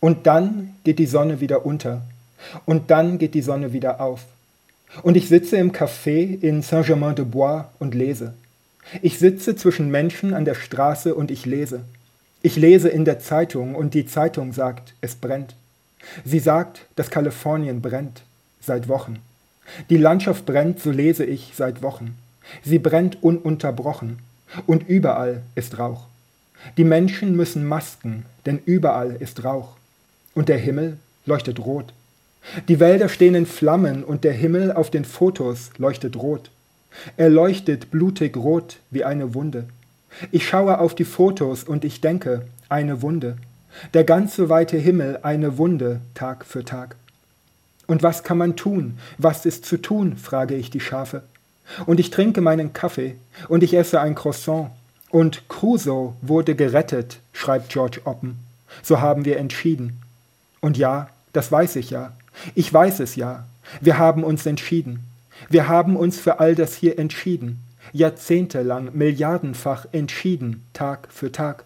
Und 0.00 0.26
dann 0.26 0.74
geht 0.84 0.98
die 0.98 1.06
Sonne 1.06 1.40
wieder 1.40 1.64
unter. 1.64 2.02
Und 2.66 2.90
dann 2.90 3.18
geht 3.18 3.32
die 3.32 3.40
Sonne 3.40 3.72
wieder 3.72 4.02
auf. 4.02 4.26
Und 5.02 5.16
ich 5.16 5.28
sitze 5.28 5.56
im 5.56 5.72
Café 5.72 6.42
in 6.42 6.60
Saint-Germain-de-Bois 6.60 7.70
und 7.78 7.94
lese. 7.94 8.34
Ich 9.00 9.18
sitze 9.18 9.56
zwischen 9.56 9.90
Menschen 9.90 10.34
an 10.34 10.44
der 10.44 10.54
Straße 10.54 11.14
und 11.14 11.30
ich 11.30 11.46
lese. 11.46 11.80
Ich 12.42 12.56
lese 12.56 12.90
in 12.90 13.06
der 13.06 13.18
Zeitung 13.18 13.74
und 13.74 13.94
die 13.94 14.04
Zeitung 14.04 14.52
sagt, 14.52 14.92
es 15.00 15.14
brennt. 15.14 15.56
Sie 16.24 16.38
sagt, 16.38 16.86
dass 16.96 17.10
Kalifornien 17.10 17.80
brennt 17.80 18.22
seit 18.60 18.88
Wochen. 18.88 19.18
Die 19.90 19.96
Landschaft 19.96 20.46
brennt, 20.46 20.80
so 20.80 20.90
lese 20.90 21.24
ich 21.24 21.52
seit 21.54 21.82
Wochen. 21.82 22.16
Sie 22.62 22.78
brennt 22.78 23.22
ununterbrochen 23.22 24.18
und 24.66 24.88
überall 24.88 25.42
ist 25.54 25.78
Rauch. 25.78 26.06
Die 26.76 26.84
Menschen 26.84 27.36
müssen 27.36 27.64
Masken, 27.66 28.24
denn 28.46 28.60
überall 28.64 29.16
ist 29.18 29.44
Rauch. 29.44 29.76
Und 30.34 30.48
der 30.48 30.58
Himmel 30.58 30.98
leuchtet 31.26 31.60
rot. 31.60 31.92
Die 32.68 32.80
Wälder 32.80 33.08
stehen 33.08 33.34
in 33.34 33.46
Flammen 33.46 34.04
und 34.04 34.24
der 34.24 34.32
Himmel 34.32 34.72
auf 34.72 34.90
den 34.90 35.04
Fotos 35.04 35.70
leuchtet 35.78 36.16
rot. 36.16 36.50
Er 37.16 37.30
leuchtet 37.30 37.90
blutig 37.90 38.36
rot 38.36 38.78
wie 38.90 39.04
eine 39.04 39.34
Wunde. 39.34 39.66
Ich 40.30 40.46
schaue 40.46 40.78
auf 40.78 40.94
die 40.94 41.04
Fotos 41.04 41.64
und 41.64 41.84
ich 41.84 42.00
denke, 42.00 42.46
eine 42.68 43.02
Wunde. 43.02 43.36
Der 43.92 44.04
ganze 44.04 44.48
weite 44.48 44.76
Himmel 44.76 45.20
eine 45.22 45.58
Wunde 45.58 46.00
Tag 46.14 46.44
für 46.44 46.64
Tag. 46.64 46.96
Und 47.86 48.02
was 48.02 48.22
kann 48.22 48.38
man 48.38 48.56
tun? 48.56 48.98
Was 49.18 49.46
ist 49.46 49.64
zu 49.64 49.76
tun? 49.76 50.16
frage 50.16 50.54
ich 50.54 50.70
die 50.70 50.80
Schafe. 50.80 51.22
Und 51.86 52.00
ich 52.00 52.10
trinke 52.10 52.40
meinen 52.40 52.72
Kaffee 52.72 53.16
und 53.48 53.62
ich 53.62 53.74
esse 53.74 54.00
ein 54.00 54.14
Croissant. 54.14 54.70
Und 55.10 55.48
Crusoe 55.48 56.14
wurde 56.22 56.54
gerettet, 56.54 57.20
schreibt 57.32 57.70
George 57.70 58.00
Oppen. 58.04 58.38
So 58.82 59.00
haben 59.00 59.24
wir 59.24 59.38
entschieden. 59.38 60.00
Und 60.60 60.76
ja, 60.76 61.08
das 61.32 61.52
weiß 61.52 61.76
ich 61.76 61.90
ja. 61.90 62.12
Ich 62.54 62.72
weiß 62.72 63.00
es 63.00 63.16
ja. 63.16 63.44
Wir 63.80 63.98
haben 63.98 64.24
uns 64.24 64.44
entschieden. 64.46 65.04
Wir 65.48 65.68
haben 65.68 65.96
uns 65.96 66.18
für 66.18 66.40
all 66.40 66.54
das 66.54 66.74
hier 66.74 66.98
entschieden. 66.98 67.60
Jahrzehntelang, 67.92 68.90
milliardenfach 68.94 69.86
entschieden, 69.92 70.64
Tag 70.72 71.08
für 71.10 71.30
Tag. 71.30 71.64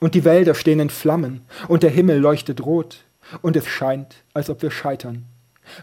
Und 0.00 0.14
die 0.14 0.24
Wälder 0.24 0.54
stehen 0.54 0.80
in 0.80 0.90
Flammen 0.90 1.42
und 1.66 1.82
der 1.82 1.90
Himmel 1.90 2.18
leuchtet 2.18 2.64
rot 2.64 3.04
und 3.42 3.56
es 3.56 3.66
scheint, 3.66 4.16
als 4.32 4.48
ob 4.50 4.62
wir 4.62 4.70
scheitern. 4.70 5.24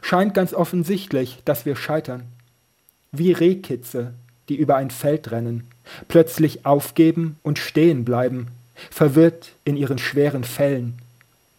Scheint 0.01 0.33
ganz 0.33 0.53
offensichtlich, 0.53 1.41
dass 1.45 1.65
wir 1.65 1.75
scheitern. 1.75 2.23
Wie 3.11 3.31
Rehkitze, 3.31 4.13
die 4.49 4.55
über 4.55 4.75
ein 4.75 4.89
Feld 4.89 5.31
rennen, 5.31 5.67
plötzlich 6.07 6.65
aufgeben 6.65 7.37
und 7.43 7.59
stehen 7.59 8.05
bleiben, 8.05 8.47
verwirrt 8.89 9.51
in 9.63 9.77
ihren 9.77 9.97
schweren 9.97 10.43
Fällen, 10.43 10.99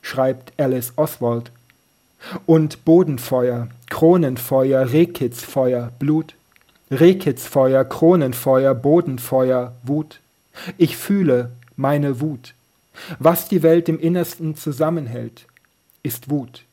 schreibt 0.03 0.53
Alice 0.61 0.93
Oswald. 0.97 1.51
Und 2.47 2.85
Bodenfeuer, 2.85 3.69
Kronenfeuer, 3.91 4.91
Rehkitzfeuer, 4.91 5.93
Blut, 5.99 6.35
Rehkitzfeuer, 6.91 7.85
Kronenfeuer, 7.85 8.75
Bodenfeuer, 8.75 9.75
Wut. 9.83 10.21
Ich 10.79 10.97
fühle 10.97 11.51
meine 11.77 12.21
Wut. 12.21 12.55
Was 13.19 13.49
die 13.49 13.63
Welt 13.63 13.89
im 13.89 13.99
Innersten 13.99 14.57
zusammenhält, 14.57 15.47
ist 16.03 16.31
Wut. 16.31 16.65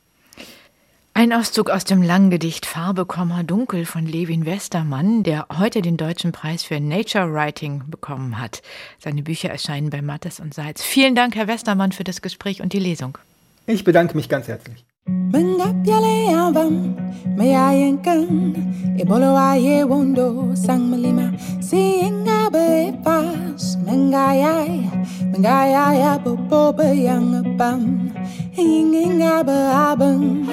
Ein 1.16 1.32
Auszug 1.32 1.70
aus 1.70 1.84
dem 1.84 2.02
Langgedicht 2.02 2.66
Farbe, 2.66 3.06
Dunkel 3.46 3.86
von 3.86 4.08
Levin 4.08 4.48
Westermann, 4.48 5.22
der 5.22 5.46
heute 5.60 5.84
den 5.84 5.96
Deutschen 5.96 6.32
Preis 6.32 6.64
für 6.64 6.80
Nature 6.80 7.32
Writing 7.32 7.84
bekommen 7.88 8.40
hat. 8.40 8.64
Seine 8.98 9.22
Bücher 9.22 9.50
erscheinen 9.50 9.92
bei 9.92 10.02
Mattes 10.02 10.40
und 10.40 10.56
Seitz. 10.56 10.82
Vielen 10.82 11.14
Dank, 11.14 11.36
Herr 11.36 11.48
Westermann, 11.48 11.92
für 11.92 12.04
das 12.04 12.24
Gespräch 12.24 12.64
und 12.64 12.74
die 12.74 12.80
Lesung. 12.80 13.20
Ich 13.68 13.84
bedanke 13.84 14.16
mich 14.16 14.28
ganz 14.28 14.48
herzlich. 14.48 14.86
Mengapyale 15.04 16.32
avam, 16.32 16.96
mayayankan, 17.36 18.56
iboloaye 18.96 19.84
wondo 19.84 20.56
sang 20.56 20.88
melima, 20.88 21.28
siinga 21.60 22.48
befas, 22.48 23.76
mengayai, 23.84 24.88
mengayai 25.28 26.00
abobo 26.08 26.72
bayang 26.72 27.36
abam, 27.36 28.08
ingin 28.56 29.20
aba 29.20 29.92
abang, 29.92 30.48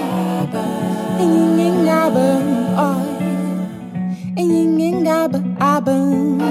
ingin 1.22 1.86
abang, 1.86 2.50
oi, 2.74 3.06
ingin 4.34 5.06
aba 5.06 5.38
abang, 5.62 6.42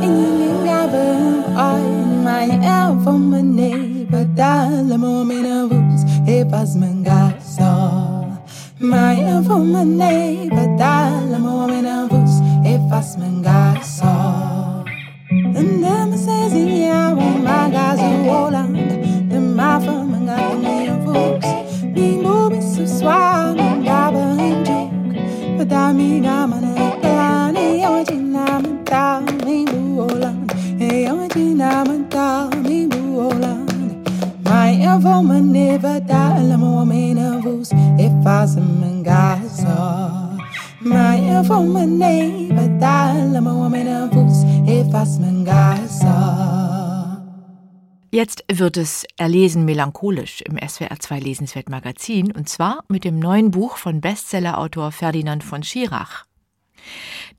ingin 0.00 0.64
abang, 0.64 1.24
oi, 1.52 1.84
my 2.24 2.48
elf 2.64 3.04
on 3.04 3.28
my 3.28 3.44
knee 3.44 3.97
padálamo 4.10 5.24
minavus 5.24 6.00
epasmangasa. 6.26 7.72
Maya 8.80 9.40
vomane 9.40 10.48
padálamo 10.50 11.68
minavus 11.68 12.40
epasmangasa. 12.64 14.14
Andama 15.58 16.16
sezinia 16.16 17.14
womagazu 17.18 18.10
wolang 18.28 18.74
demafa 19.28 19.94
mangaza 20.10 20.56
minavus. 20.64 21.46
Bingo 21.94 22.48
bisu 22.50 22.84
swang 22.88 23.56
gaba 23.84 24.24
injuk 24.40 24.90
padami 25.58 26.20
gamana. 26.24 26.67
Jetzt 48.12 48.44
wird 48.48 48.76
es 48.76 49.04
erlesen 49.16 49.64
melancholisch 49.64 50.40
im 50.42 50.56
SWR 50.56 51.00
2 51.00 51.18
Lesenswert 51.18 51.68
Magazin 51.68 52.30
und 52.30 52.48
zwar 52.48 52.84
mit 52.88 53.02
dem 53.02 53.18
neuen 53.18 53.50
Buch 53.50 53.76
von 53.76 54.00
Bestsellerautor 54.00 54.92
Ferdinand 54.92 55.42
von 55.42 55.64
Schirach. 55.64 56.26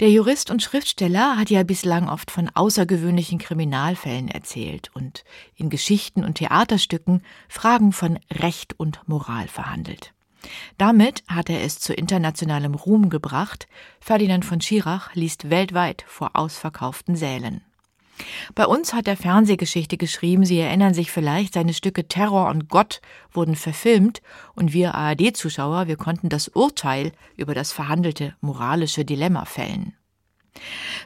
Der 0.02 0.10
Jurist 0.10 0.52
und 0.52 0.62
Schriftsteller 0.62 1.38
hat 1.38 1.50
ja 1.50 1.64
bislang 1.64 2.10
oft 2.10 2.30
von 2.30 2.50
außergewöhnlichen 2.54 3.40
Kriminalfällen 3.40 4.28
erzählt 4.28 4.92
und 4.94 5.24
in 5.56 5.70
Geschichten 5.70 6.26
und 6.26 6.36
Theaterstücken 6.36 7.24
Fragen 7.48 7.94
von 7.94 8.20
Recht 8.30 8.78
und 8.78 9.00
Moral 9.08 9.48
verhandelt. 9.48 10.14
Damit 10.78 11.24
hat 11.28 11.50
er 11.50 11.64
es 11.64 11.80
zu 11.80 11.94
internationalem 11.94 12.76
Ruhm 12.76 13.10
gebracht. 13.10 13.68
Ferdinand 14.00 14.46
von 14.46 14.62
Schirach 14.62 15.14
liest 15.16 15.50
weltweit 15.50 16.06
vor 16.08 16.32
ausverkauften 16.36 17.16
Sälen. 17.16 17.62
Bei 18.56 18.66
uns 18.66 18.94
hat 18.94 19.08
er 19.08 19.18
Fernsehgeschichte 19.18 19.98
geschrieben. 19.98 20.46
Sie 20.46 20.60
erinnern 20.60 20.94
sich 20.94 21.12
vielleicht, 21.12 21.54
seine 21.54 21.74
Stücke 21.74 22.08
Terror 22.08 22.50
und 22.50 22.70
Gott 22.70 23.02
wurden 23.32 23.56
verfilmt 23.56 24.22
und 24.56 24.74
wir 24.74 24.96
ARD-Zuschauer, 24.96 25.88
wir 25.88 25.96
konnten 25.96 26.30
das 26.30 26.50
Urteil 26.50 27.12
über 27.38 27.54
das 27.54 27.72
verhandelte 27.72 28.36
moralische 28.42 29.06
Dilemma 29.06 29.46
fällen. 29.46 29.94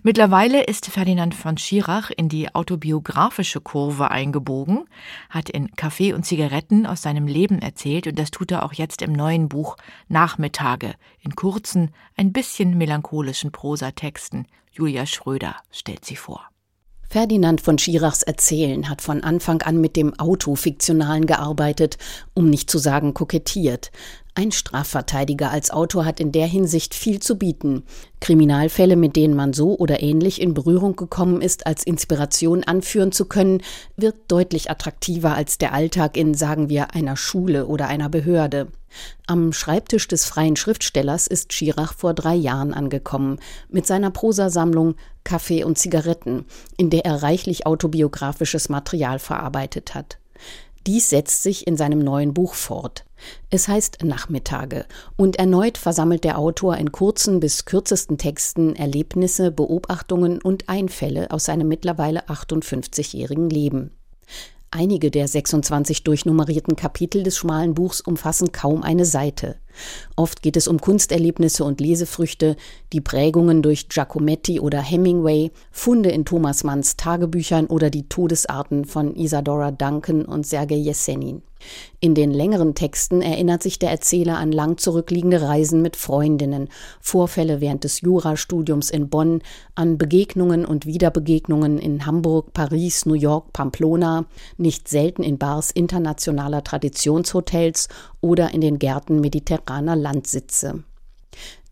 Mittlerweile 0.01 0.63
ist 0.63 0.87
Ferdinand 0.87 1.35
von 1.35 1.57
Schirach 1.57 2.11
in 2.15 2.29
die 2.29 2.53
autobiografische 2.53 3.61
Kurve 3.61 4.11
eingebogen, 4.11 4.85
hat 5.29 5.49
in 5.49 5.71
Kaffee 5.75 6.13
und 6.13 6.25
Zigaretten 6.25 6.85
aus 6.85 7.01
seinem 7.01 7.27
Leben 7.27 7.59
erzählt 7.59 8.07
und 8.07 8.19
das 8.19 8.31
tut 8.31 8.51
er 8.51 8.63
auch 8.63 8.73
jetzt 8.73 9.01
im 9.01 9.13
neuen 9.13 9.49
Buch 9.49 9.77
Nachmittage 10.07 10.95
in 11.21 11.35
kurzen, 11.35 11.91
ein 12.15 12.33
bisschen 12.33 12.77
melancholischen 12.77 13.51
Prosatexten. 13.51 14.47
Julia 14.71 15.05
Schröder 15.05 15.55
stellt 15.71 16.05
sie 16.05 16.15
vor. 16.15 16.47
Ferdinand 17.13 17.61
von 17.61 17.77
Schirachs 17.77 18.23
Erzählen 18.23 18.89
hat 18.89 19.03
von 19.03 19.23
Anfang 19.23 19.61
an 19.61 19.79
mit 19.79 19.95
dem 19.95 20.19
Autofiktionalen 20.19 21.27
gearbeitet, 21.27 21.99
um 22.33 22.49
nicht 22.49 22.71
zu 22.71 22.79
sagen 22.79 23.13
kokettiert. 23.13 23.91
Ein 24.35 24.51
Strafverteidiger 24.51 25.51
als 25.51 25.69
Autor 25.69 26.05
hat 26.05 26.19
in 26.19 26.31
der 26.31 26.47
Hinsicht 26.47 26.95
viel 26.95 27.19
zu 27.19 27.37
bieten. 27.37 27.83
Kriminalfälle, 28.19 28.95
mit 28.95 29.15
denen 29.15 29.35
man 29.35 29.53
so 29.53 29.77
oder 29.77 30.01
ähnlich 30.01 30.41
in 30.41 30.55
Berührung 30.55 30.95
gekommen 30.95 31.39
ist, 31.39 31.67
als 31.67 31.83
Inspiration 31.83 32.63
anführen 32.63 33.11
zu 33.11 33.25
können, 33.25 33.61
wird 33.95 34.15
deutlich 34.29 34.71
attraktiver 34.71 35.35
als 35.35 35.59
der 35.59 35.71
Alltag 35.71 36.17
in, 36.17 36.33
sagen 36.33 36.67
wir, 36.67 36.95
einer 36.95 37.15
Schule 37.15 37.67
oder 37.67 37.87
einer 37.87 38.09
Behörde. 38.09 38.69
Am 39.27 39.53
Schreibtisch 39.53 40.07
des 40.07 40.25
freien 40.25 40.55
Schriftstellers 40.55 41.27
ist 41.27 41.53
Schirach 41.53 41.93
vor 41.93 42.15
drei 42.15 42.33
Jahren 42.33 42.73
angekommen, 42.73 43.37
mit 43.69 43.85
seiner 43.85 44.09
Prosasammlung 44.09 44.95
Kaffee 45.23 45.63
und 45.63 45.77
Zigaretten, 45.77 46.45
in 46.75 46.89
der 46.89 47.05
er 47.05 47.21
reichlich 47.21 47.67
autobiografisches 47.67 48.67
Material 48.67 49.19
verarbeitet 49.19 49.93
hat. 49.93 50.17
Dies 50.85 51.09
setzt 51.09 51.43
sich 51.43 51.65
in 51.65 51.77
seinem 51.77 51.99
neuen 51.99 52.33
Buch 52.33 52.53
fort. 52.55 53.05
Es 53.49 53.67
heißt 53.69 54.03
Nachmittage 54.03 54.85
und 55.15 55.37
erneut 55.37 55.77
versammelt 55.77 56.25
der 56.25 56.37
Autor 56.37 56.77
in 56.77 56.91
kurzen 56.91 57.39
bis 57.39 57.63
kürzesten 57.65 58.17
Texten 58.17 58.75
Erlebnisse, 58.75 59.51
Beobachtungen 59.51 60.41
und 60.41 60.67
Einfälle 60.67 61.31
aus 61.31 61.45
seinem 61.45 61.69
mittlerweile 61.69 62.27
58-jährigen 62.27 63.49
Leben. 63.49 63.91
Einige 64.75 65.11
der 65.11 65.27
26 65.27 66.03
durchnummerierten 66.03 66.75
Kapitel 66.75 67.21
des 67.21 67.37
schmalen 67.37 67.75
Buchs 67.75 68.01
umfassen 68.01 68.51
kaum 68.51 68.81
eine 68.81 69.05
Seite. 69.05 69.57
Oft 70.15 70.41
geht 70.41 70.57
es 70.57 70.67
um 70.67 70.81
Kunsterlebnisse 70.81 71.63
und 71.63 71.79
Lesefrüchte, 71.79 72.55
die 72.91 72.99
Prägungen 72.99 73.61
durch 73.61 73.87
Giacometti 73.87 74.59
oder 74.59 74.81
Hemingway, 74.81 75.51
Funde 75.69 76.09
in 76.09 76.25
Thomas 76.25 76.63
Manns 76.63 76.97
Tagebüchern 76.97 77.67
oder 77.67 77.91
die 77.91 78.09
Todesarten 78.09 78.85
von 78.85 79.15
Isadora 79.15 79.69
Duncan 79.69 80.25
und 80.25 80.47
Sergei 80.47 80.77
Jesenin. 80.77 81.43
In 81.99 82.15
den 82.15 82.31
längeren 82.31 82.75
Texten 82.75 83.21
erinnert 83.21 83.63
sich 83.63 83.79
der 83.79 83.89
Erzähler 83.89 84.37
an 84.37 84.51
lang 84.51 84.77
zurückliegende 84.77 85.41
Reisen 85.41 85.81
mit 85.81 85.95
Freundinnen, 85.95 86.69
Vorfälle 86.99 87.61
während 87.61 87.83
des 87.83 88.01
Jurastudiums 88.01 88.89
in 88.89 89.09
Bonn, 89.09 89.41
an 89.75 89.97
Begegnungen 89.97 90.65
und 90.65 90.85
Wiederbegegnungen 90.85 91.79
in 91.79 92.05
Hamburg, 92.05 92.53
Paris, 92.53 93.05
New 93.05 93.13
York, 93.13 93.53
Pamplona, 93.53 94.25
nicht 94.57 94.87
selten 94.87 95.23
in 95.23 95.37
Bars 95.37 95.71
internationaler 95.71 96.63
Traditionshotels 96.63 97.87
oder 98.19 98.53
in 98.53 98.61
den 98.61 98.79
Gärten 98.79 99.21
mediterraner 99.21 99.95
Landsitze. 99.95 100.83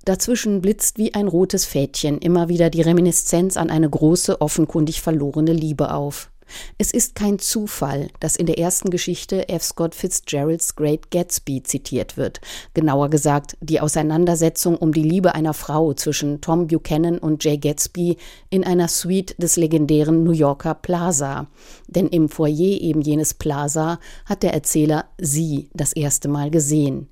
Dazwischen 0.05 0.61
blitzt 0.61 0.97
wie 0.97 1.13
ein 1.13 1.27
rotes 1.27 1.65
Fädchen 1.65 2.17
immer 2.17 2.49
wieder 2.49 2.71
die 2.71 2.81
Reminiszenz 2.81 3.55
an 3.55 3.69
eine 3.69 3.89
große, 3.89 4.41
offenkundig 4.41 5.01
verlorene 5.01 5.53
Liebe 5.53 5.93
auf. 5.93 6.30
Es 6.77 6.91
ist 6.91 7.15
kein 7.15 7.39
Zufall, 7.39 8.09
dass 8.19 8.35
in 8.35 8.45
der 8.45 8.57
ersten 8.57 8.89
Geschichte 8.89 9.49
F. 9.49 9.63
Scott 9.63 9.95
Fitzgeralds 9.95 10.75
Great 10.75 11.11
Gatsby 11.11 11.63
zitiert 11.63 12.17
wird. 12.17 12.41
Genauer 12.73 13.09
gesagt, 13.09 13.57
die 13.61 13.79
Auseinandersetzung 13.79 14.77
um 14.77 14.93
die 14.93 15.03
Liebe 15.03 15.35
einer 15.35 15.53
Frau 15.53 15.93
zwischen 15.93 16.41
Tom 16.41 16.67
Buchanan 16.67 17.17
und 17.17 17.43
Jay 17.43 17.57
Gatsby 17.57 18.17
in 18.49 18.63
einer 18.63 18.87
Suite 18.87 19.35
des 19.37 19.57
legendären 19.57 20.23
New 20.23 20.31
Yorker 20.31 20.75
Plaza. 20.75 21.47
Denn 21.87 22.07
im 22.07 22.29
Foyer 22.29 22.81
eben 22.81 23.01
jenes 23.01 23.33
Plaza 23.33 23.99
hat 24.25 24.43
der 24.43 24.53
Erzähler 24.53 25.05
sie 25.17 25.69
das 25.73 25.93
erste 25.93 26.27
Mal 26.27 26.51
gesehen. 26.51 27.07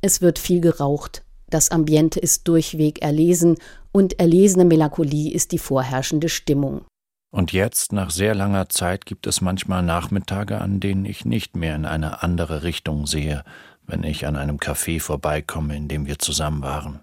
Es 0.00 0.22
wird 0.22 0.38
viel 0.38 0.60
geraucht, 0.60 1.22
das 1.48 1.70
Ambiente 1.70 2.18
ist 2.18 2.48
durchweg 2.48 3.02
erlesen 3.02 3.56
und 3.92 4.18
erlesene 4.18 4.64
Melancholie 4.64 5.32
ist 5.32 5.52
die 5.52 5.58
vorherrschende 5.58 6.28
Stimmung. 6.28 6.82
Und 7.30 7.52
jetzt, 7.52 7.92
nach 7.92 8.10
sehr 8.10 8.34
langer 8.34 8.68
Zeit, 8.68 9.04
gibt 9.04 9.26
es 9.26 9.40
manchmal 9.40 9.82
Nachmittage, 9.82 10.60
an 10.60 10.80
denen 10.80 11.04
ich 11.04 11.24
nicht 11.24 11.56
mehr 11.56 11.74
in 11.74 11.84
eine 11.84 12.22
andere 12.22 12.62
Richtung 12.62 13.06
sehe, 13.06 13.44
wenn 13.86 14.04
ich 14.04 14.26
an 14.26 14.36
einem 14.36 14.56
Café 14.56 15.00
vorbeikomme, 15.00 15.76
in 15.76 15.88
dem 15.88 16.06
wir 16.06 16.18
zusammen 16.18 16.62
waren. 16.62 17.00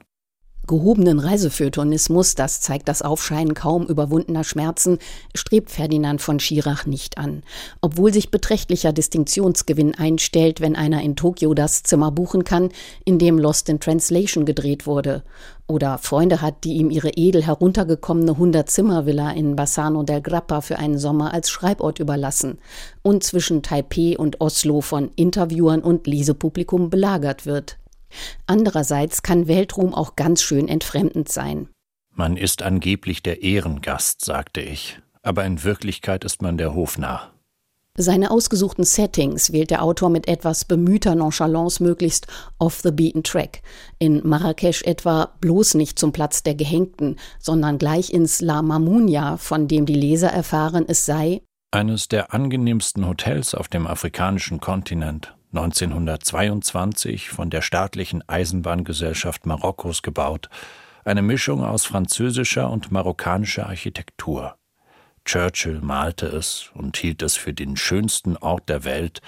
Gehobenen 0.65 1.19
Reisefeuilletonismus, 1.19 2.35
das 2.35 2.61
zeigt 2.61 2.87
das 2.87 3.01
Aufscheinen 3.01 3.53
kaum 3.53 3.85
überwundener 3.85 4.45
Schmerzen, 4.45 4.97
strebt 5.35 5.71
Ferdinand 5.71 6.21
von 6.21 6.39
Schirach 6.39 6.85
nicht 6.85 7.17
an. 7.17 7.43
Obwohl 7.81 8.13
sich 8.13 8.31
beträchtlicher 8.31 8.93
Distinktionsgewinn 8.93 9.93
einstellt, 9.93 10.61
wenn 10.61 10.77
einer 10.77 11.01
in 11.01 11.17
Tokio 11.17 11.53
das 11.53 11.83
Zimmer 11.83 12.11
buchen 12.11 12.45
kann, 12.45 12.69
in 13.03 13.19
dem 13.19 13.37
Lost 13.37 13.67
in 13.67 13.81
Translation 13.81 14.45
gedreht 14.45 14.87
wurde. 14.87 15.23
Oder 15.67 15.97
Freunde 15.97 16.41
hat, 16.41 16.63
die 16.63 16.75
ihm 16.75 16.89
ihre 16.89 17.09
edel 17.09 17.45
heruntergekommene 17.45 18.31
100-Zimmer-Villa 18.31 19.31
in 19.31 19.57
Bassano 19.57 20.03
del 20.03 20.21
Grappa 20.21 20.61
für 20.61 20.79
einen 20.79 20.97
Sommer 20.97 21.33
als 21.33 21.49
Schreibort 21.49 21.99
überlassen 21.99 22.57
und 23.01 23.25
zwischen 23.25 23.63
Taipeh 23.63 24.15
und 24.15 24.39
Oslo 24.39 24.79
von 24.79 25.11
Interviewern 25.17 25.81
und 25.81 26.07
Lesepublikum 26.07 26.89
belagert 26.89 27.45
wird. 27.45 27.79
Andererseits 28.45 29.23
kann 29.23 29.47
Weltruhm 29.47 29.93
auch 29.93 30.15
ganz 30.15 30.41
schön 30.41 30.67
entfremdend 30.67 31.29
sein. 31.29 31.69
Man 32.11 32.37
ist 32.37 32.61
angeblich 32.61 33.23
der 33.23 33.41
Ehrengast, 33.41 34.23
sagte 34.23 34.61
ich, 34.61 34.99
aber 35.21 35.45
in 35.45 35.63
Wirklichkeit 35.63 36.23
ist 36.23 36.41
man 36.41 36.57
der 36.57 36.75
Hofnarr. 36.75 37.31
Seine 37.95 38.31
ausgesuchten 38.31 38.85
Settings 38.85 39.51
wählt 39.51 39.69
der 39.69 39.83
Autor 39.83 40.09
mit 40.09 40.27
etwas 40.27 40.65
bemühter 40.65 41.13
Nonchalance 41.13 41.81
möglichst 41.81 42.25
off 42.57 42.81
the 42.81 42.91
beaten 42.91 43.21
track. 43.21 43.61
In 43.99 44.27
Marrakesch 44.27 44.81
etwa 44.83 45.35
bloß 45.41 45.75
nicht 45.75 45.99
zum 45.99 46.11
Platz 46.11 46.41
der 46.41 46.55
Gehängten, 46.55 47.17
sondern 47.39 47.77
gleich 47.77 48.11
ins 48.11 48.41
La 48.41 48.63
Mamounia, 48.63 49.37
von 49.37 49.67
dem 49.67 49.85
die 49.85 49.93
Leser 49.93 50.29
erfahren, 50.29 50.85
es 50.87 51.05
sei 51.05 51.41
eines 51.73 52.07
der 52.07 52.33
angenehmsten 52.33 53.07
Hotels 53.07 53.55
auf 53.55 53.67
dem 53.67 53.87
afrikanischen 53.87 54.59
Kontinent. 54.59 55.35
1922 55.53 57.29
von 57.29 57.49
der 57.49 57.61
staatlichen 57.61 58.27
Eisenbahngesellschaft 58.27 59.45
Marokkos 59.45 60.01
gebaut, 60.01 60.49
eine 61.05 61.21
Mischung 61.21 61.63
aus 61.63 61.85
französischer 61.85 62.69
und 62.69 62.91
marokkanischer 62.91 63.67
Architektur. 63.67 64.55
Churchill 65.25 65.79
malte 65.81 66.25
es 66.25 66.71
und 66.73 66.97
hielt 66.97 67.21
es 67.21 67.35
für 67.35 67.53
den 67.53 67.77
schönsten 67.77 68.35
Ort 68.37 68.67
der 68.67 68.83
Welt. 68.83 69.21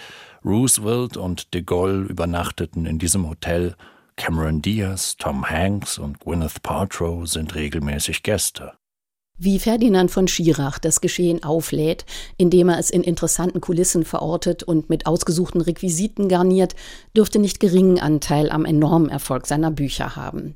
Roosevelt 0.44 1.16
und 1.16 1.54
de 1.54 1.62
Gaulle 1.62 2.06
übernachteten 2.06 2.86
in 2.86 3.00
diesem 3.00 3.30
Hotel. 3.30 3.76
Cameron 4.18 4.62
Diaz, 4.62 5.18
Tom 5.18 5.50
Hanks 5.50 5.98
und 5.98 6.20
Gwyneth 6.20 6.64
Paltrow 6.64 7.28
sind 7.28 7.56
regelmäßig 7.56 8.24
Gäste. 8.24 8.74
Wie 9.38 9.60
Ferdinand 9.60 10.12
von 10.12 10.30
Schirach 10.30 10.80
das 10.80 11.02
Geschehen 11.02 11.44
auflädt, 11.44 12.06
indem 12.38 12.70
er 12.70 12.80
es 12.80 12.90
in 12.90 13.04
interessanten 13.04 13.60
Kulissen 13.60 14.06
verortet 14.06 14.64
und 14.64 14.90
mit 14.90 15.06
ausgesuchten 15.08 15.60
Requisiten 15.60 16.30
garniert, 16.30 16.74
dürfte 17.18 17.40
nicht 17.40 17.60
geringen 17.60 18.00
Anteil 18.00 18.50
am 18.50 18.64
enormen 18.64 19.10
Erfolg 19.10 19.46
seiner 19.46 19.72
Bücher 19.72 20.16
haben. 20.16 20.56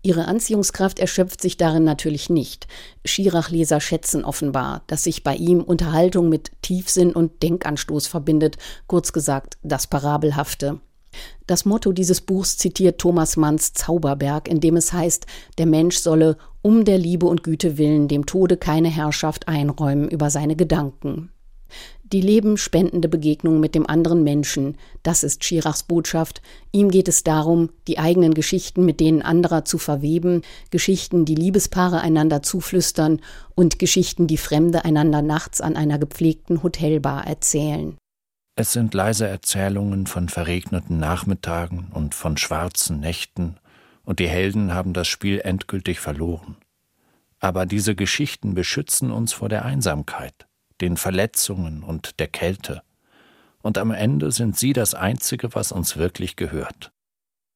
Ihre 0.00 0.24
Anziehungskraft 0.24 1.00
erschöpft 1.00 1.42
sich 1.42 1.58
darin 1.58 1.84
natürlich 1.84 2.30
nicht. 2.30 2.66
Schirach-Leser 3.04 3.80
schätzen 3.82 4.24
offenbar, 4.24 4.84
dass 4.86 5.04
sich 5.04 5.22
bei 5.22 5.34
ihm 5.34 5.60
Unterhaltung 5.60 6.30
mit 6.30 6.50
Tiefsinn 6.62 7.12
und 7.12 7.42
Denkanstoß 7.42 8.06
verbindet, 8.06 8.56
kurz 8.86 9.12
gesagt 9.12 9.58
das 9.62 9.86
Parabelhafte. 9.86 10.80
Das 11.46 11.64
Motto 11.64 11.92
dieses 11.92 12.20
Buchs 12.20 12.56
zitiert 12.56 12.98
Thomas 12.98 13.36
Manns 13.36 13.72
Zauberberg, 13.72 14.48
in 14.48 14.60
dem 14.60 14.76
es 14.76 14.92
heißt, 14.92 15.26
der 15.58 15.66
Mensch 15.66 15.96
solle 15.96 16.36
um 16.62 16.84
der 16.84 16.98
Liebe 16.98 17.26
und 17.26 17.42
Güte 17.42 17.76
willen 17.78 18.08
dem 18.08 18.26
Tode 18.26 18.56
keine 18.56 18.88
Herrschaft 18.88 19.48
einräumen 19.48 20.08
über 20.08 20.30
seine 20.30 20.56
Gedanken. 20.56 21.30
Die 22.12 22.20
lebenspendende 22.20 23.08
Begegnung 23.08 23.60
mit 23.60 23.74
dem 23.74 23.88
anderen 23.88 24.22
Menschen, 24.22 24.76
das 25.02 25.24
ist 25.24 25.42
Schirachs 25.42 25.82
Botschaft. 25.82 26.42
Ihm 26.70 26.90
geht 26.90 27.08
es 27.08 27.24
darum, 27.24 27.70
die 27.88 27.98
eigenen 27.98 28.34
Geschichten 28.34 28.84
mit 28.84 29.00
denen 29.00 29.22
anderer 29.22 29.64
zu 29.64 29.78
verweben, 29.78 30.42
Geschichten, 30.70 31.24
die 31.24 31.34
Liebespaare 31.34 32.00
einander 32.00 32.42
zuflüstern 32.42 33.20
und 33.54 33.78
Geschichten, 33.78 34.26
die 34.26 34.36
Fremde 34.36 34.84
einander 34.84 35.22
nachts 35.22 35.60
an 35.60 35.76
einer 35.76 35.98
gepflegten 35.98 36.62
Hotelbar 36.62 37.26
erzählen. 37.26 37.96
Es 38.56 38.72
sind 38.72 38.94
leise 38.94 39.26
Erzählungen 39.26 40.06
von 40.06 40.28
verregneten 40.28 40.98
Nachmittagen 40.98 41.88
und 41.92 42.14
von 42.14 42.36
schwarzen 42.36 43.00
Nächten, 43.00 43.56
und 44.04 44.18
die 44.18 44.28
Helden 44.28 44.74
haben 44.74 44.92
das 44.92 45.08
Spiel 45.08 45.40
endgültig 45.40 45.98
verloren. 45.98 46.56
Aber 47.40 47.66
diese 47.66 47.94
Geschichten 47.96 48.54
beschützen 48.54 49.10
uns 49.10 49.32
vor 49.32 49.48
der 49.48 49.64
Einsamkeit, 49.64 50.46
den 50.80 50.96
Verletzungen 50.96 51.82
und 51.82 52.20
der 52.20 52.28
Kälte, 52.28 52.82
und 53.60 53.78
am 53.78 53.90
Ende 53.90 54.30
sind 54.30 54.58
sie 54.58 54.74
das 54.74 54.94
Einzige, 54.94 55.54
was 55.54 55.72
uns 55.72 55.96
wirklich 55.96 56.36
gehört. 56.36 56.92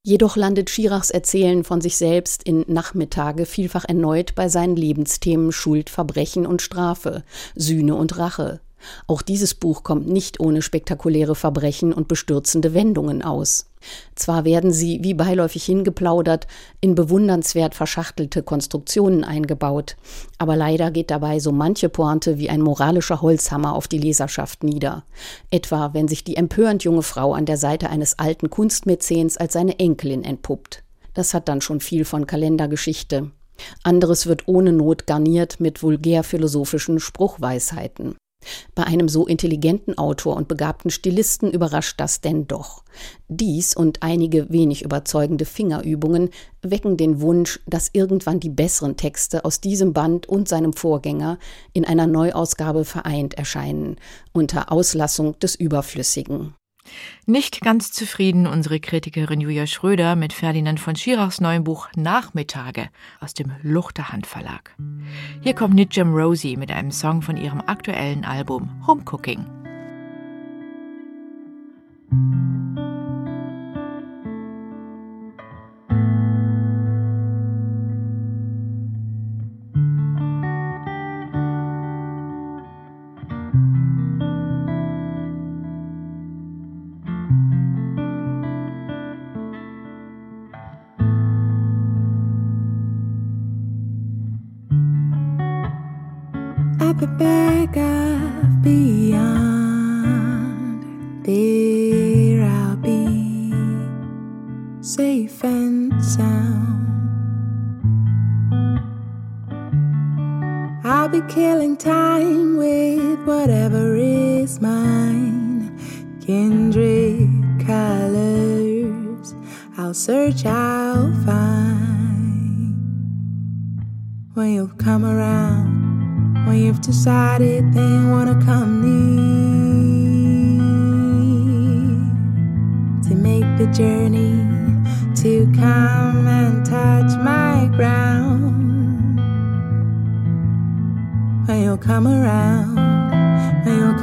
Jedoch 0.03 0.37
landet 0.37 0.71
Schirachs 0.71 1.11
Erzählen 1.11 1.65
von 1.65 1.81
sich 1.81 1.97
selbst 1.97 2.43
in 2.43 2.65
Nachmittage 2.67 3.45
vielfach 3.45 3.85
erneut 3.85 4.35
bei 4.35 4.49
seinen 4.49 4.75
Lebensthemen 4.75 5.53
Schuld, 5.53 5.91
Verbrechen 5.91 6.47
und 6.47 6.63
Strafe, 6.63 7.25
Sühne 7.55 7.95
und 7.95 8.17
Rache, 8.17 8.61
auch 9.07 9.23
dieses 9.23 9.55
Buch 9.55 9.83
kommt 9.83 10.09
nicht 10.09 10.41
ohne 10.41 10.62
spektakuläre 10.62 11.35
Verbrechen 11.35 11.93
und 11.93 12.09
bestürzende 12.09 12.75
Wendungen 12.75 13.23
aus. 13.23 13.71
Zwar 14.14 14.45
werden 14.45 14.73
sie, 14.73 15.01
wie 15.03 15.14
beiläufig 15.14 15.64
hingeplaudert, 15.64 16.47
in 16.81 16.95
bewundernswert 16.95 17.75
verschachtelte 17.75 18.43
Konstruktionen 18.43 19.25
eingebaut, 19.25 19.97
aber 20.38 20.57
leider 20.57 20.91
geht 20.91 21.11
dabei 21.11 21.38
so 21.38 21.53
manche 21.53 21.88
Pointe 21.88 22.38
wie 22.38 22.51
ein 22.51 22.61
moralischer 22.61 23.23
Holzhammer 23.23 23.75
auf 23.75 23.88
die 23.88 23.99
Leserschaft 23.99 24.64
nieder. 24.64 25.05
Etwa, 25.51 25.95
wenn 25.95 26.09
sich 26.09 26.25
die 26.25 26.37
empörend 26.37 26.85
junge 26.85 27.03
Frau 27.03 27.35
an 27.35 27.47
der 27.47 27.57
Seite 27.57 27.91
eines 27.91 28.19
alten 28.19 28.51
Kunstmäzens 28.51 29.37
als 29.37 29.53
seine 29.53 29.79
Enkelin 29.79 30.25
entpuppt. 30.25 30.83
Das 31.14 31.35
hat 31.35 31.49
dann 31.49 31.61
schon 31.61 31.81
viel 31.81 32.05
von 32.05 32.27
Kalendergeschichte. 32.27 33.31
Anderes 33.83 34.27
wird 34.27 34.47
ohne 34.47 34.73
Not 34.73 35.07
garniert 35.07 35.61
mit 35.61 35.83
vulgär 35.83 36.23
philosophischen 36.23 37.01
Spruchweisheiten. 37.01 38.17
Bei 38.74 38.85
einem 38.85 39.09
so 39.09 39.27
intelligenten 39.27 39.98
Autor 39.98 40.37
und 40.37 40.46
begabten 40.46 40.90
Stilisten 40.90 41.51
überrascht 41.51 41.98
das 41.98 42.20
denn 42.20 42.46
doch. 42.46 42.85
Dies 43.29 43.74
und 43.74 44.03
einige 44.03 44.51
wenig 44.51 44.83
überzeugende 44.83 45.44
Fingerübungen 45.44 46.31
wecken 46.62 46.96
den 46.96 47.20
Wunsch, 47.20 47.61
dass 47.66 47.90
irgendwann 47.92 48.40
die 48.40 48.51
besseren 48.51 48.96
Texte 48.96 49.44
aus 49.44 49.61
diesem 49.61 49.92
Band 49.92 50.29
und 50.29 50.48
seinem 50.48 50.72
Vorgänger 50.72 51.38
in 51.72 51.85
einer 51.85 52.07
Neuausgabe 52.07 52.85
vereint 52.85 53.35
erscheinen, 53.35 53.96
unter 54.33 54.70
Auslassung 54.70 55.38
des 55.40 55.55
Überflüssigen. 55.55 56.55
Nicht 57.27 57.61
ganz 57.61 57.92
zufrieden 57.92 58.46
unsere 58.46 58.81
Kritikerin 58.81 59.40
Julia 59.40 59.66
Schröder 59.66 60.16
mit 60.16 60.33
Ferdinand 60.33 60.81
von 60.81 60.96
Schirachs 60.96 61.40
neuem 61.40 61.64
Buch 61.64 61.88
Nachmittage 61.96 62.88
aus 63.20 63.35
dem 63.35 63.53
Luchterhand 63.62 64.27
Verlag. 64.27 64.74
Hier 65.40 65.55
kommt 65.55 65.74
Nidjam 65.74 66.14
Rosie 66.14 66.57
mit 66.57 66.70
einem 66.70 66.90
Song 66.90 67.22
von 67.22 67.37
ihrem 67.37 67.61
aktuellen 67.61 68.24
Album 68.24 68.87
Home 68.87 69.05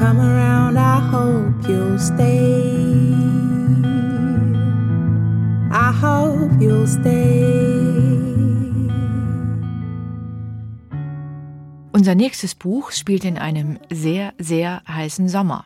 come 0.06 0.20
around, 0.20 0.78
I 0.78 1.00
hope 1.12 1.68
you'll 1.68 1.98
stay. 1.98 2.62
I 5.72 5.92
hope 5.92 6.52
you'll 6.60 6.88
stay. 6.88 7.34
Unser 11.92 12.14
nächstes 12.14 12.54
Buch 12.56 12.92
spielt 12.92 13.26
in 13.26 13.38
einem 13.38 13.80
sehr, 13.90 14.34
sehr 14.38 14.84
heißen 14.88 15.28
Sommer. 15.28 15.66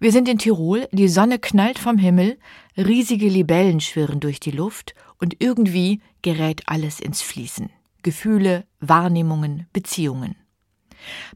Wir 0.00 0.12
sind 0.12 0.28
in 0.28 0.38
Tirol, 0.38 0.88
die 0.92 1.08
Sonne 1.08 1.38
knallt 1.38 1.78
vom 1.78 1.98
Himmel, 1.98 2.38
riesige 2.76 3.28
Libellen 3.28 3.80
schwirren 3.80 4.20
durch 4.20 4.38
die 4.38 4.50
Luft 4.50 4.94
und 5.18 5.36
irgendwie 5.40 6.00
gerät 6.20 6.62
alles 6.66 7.00
ins 7.00 7.22
Fließen. 7.22 7.70
Gefühle, 8.02 8.64
Wahrnehmungen, 8.80 9.66
Beziehungen. 9.72 10.36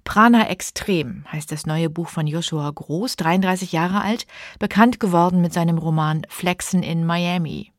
Prana 0.04 0.48
Extrem 0.48 1.24
heißt 1.30 1.52
das 1.52 1.66
neue 1.66 1.90
Buch 1.90 2.08
von 2.08 2.26
Joshua 2.26 2.70
Groß, 2.70 3.16
33 3.16 3.72
Jahre 3.72 4.02
alt, 4.02 4.26
bekannt 4.58 5.00
geworden 5.00 5.40
mit 5.40 5.52
seinem 5.52 5.78
Roman 5.78 6.22
Flexen 6.28 6.82
in 6.82 7.04
Miami. 7.04 7.72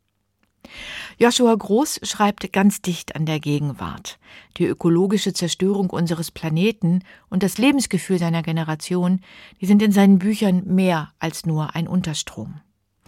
Joshua 1.18 1.56
Groß 1.56 2.02
schreibt 2.04 2.52
ganz 2.54 2.82
dicht 2.82 3.16
an 3.16 3.26
der 3.26 3.40
Gegenwart. 3.40 4.20
Die 4.58 4.66
ökologische 4.66 5.34
Zerstörung 5.34 5.90
unseres 5.90 6.32
Planeten 6.32 7.04
und 7.30 7.44
das 7.44 7.58
Lebensgefühl 7.58 8.18
seiner 8.18 8.44
Generation, 8.44 9.22
die 9.60 9.66
sind 9.66 9.82
in 9.82 9.92
seinen 9.92 10.20
Büchern 10.20 10.64
mehr 10.66 11.12
als 11.20 11.46
nur 11.46 11.76
ein 11.76 11.88
Unterstrom. 11.88 12.62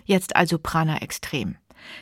Jetzt 0.06 0.36
also 0.36 0.58
Prana 0.60 0.98
Extrem. 0.98 1.56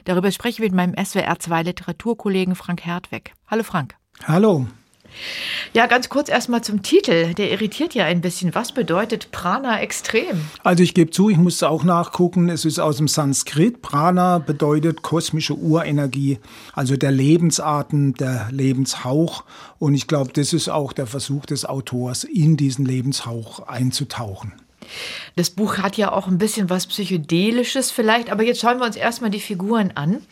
Darüber 0.03 0.31
spreche 0.31 0.61
ich 0.63 0.71
mit 0.71 0.73
meinem 0.73 0.93
SWR2 0.93 1.63
Literaturkollegen 1.63 2.55
Frank 2.55 2.85
Hertweg. 2.85 3.33
Hallo 3.47 3.63
Frank. 3.63 3.95
Hallo. 4.23 4.67
Ja, 5.73 5.85
ganz 5.87 6.09
kurz 6.09 6.29
erstmal 6.29 6.63
zum 6.63 6.81
Titel. 6.81 7.33
Der 7.33 7.51
irritiert 7.51 7.93
ja 7.93 8.05
ein 8.05 8.21
bisschen. 8.21 8.53
Was 8.55 8.71
bedeutet 8.71 9.31
Prana 9.31 9.79
extrem? 9.81 10.41
Also 10.63 10.83
ich 10.83 10.93
gebe 10.93 11.11
zu, 11.11 11.29
ich 11.29 11.37
musste 11.37 11.69
auch 11.69 11.83
nachgucken. 11.83 12.49
Es 12.49 12.65
ist 12.65 12.79
aus 12.79 12.97
dem 12.97 13.07
Sanskrit. 13.07 13.81
Prana 13.81 14.39
bedeutet 14.39 15.01
kosmische 15.01 15.55
Urenergie, 15.55 16.39
also 16.73 16.97
der 16.97 17.11
Lebensatem, 17.11 18.15
der 18.15 18.49
Lebenshauch. 18.51 19.43
Und 19.79 19.93
ich 19.93 20.07
glaube, 20.07 20.31
das 20.33 20.53
ist 20.53 20.69
auch 20.69 20.93
der 20.93 21.07
Versuch 21.07 21.45
des 21.45 21.65
Autors, 21.65 22.23
in 22.23 22.57
diesen 22.57 22.85
Lebenshauch 22.85 23.67
einzutauchen. 23.67 24.53
Das 25.35 25.49
Buch 25.49 25.77
hat 25.77 25.97
ja 25.97 26.11
auch 26.11 26.27
ein 26.27 26.37
bisschen 26.37 26.69
was 26.69 26.87
Psychedelisches 26.87 27.91
vielleicht, 27.91 28.31
aber 28.31 28.43
jetzt 28.43 28.61
schauen 28.61 28.79
wir 28.79 28.85
uns 28.85 28.95
erstmal 28.95 29.29
die 29.29 29.39
Figuren 29.39 29.91
an. 29.95 30.25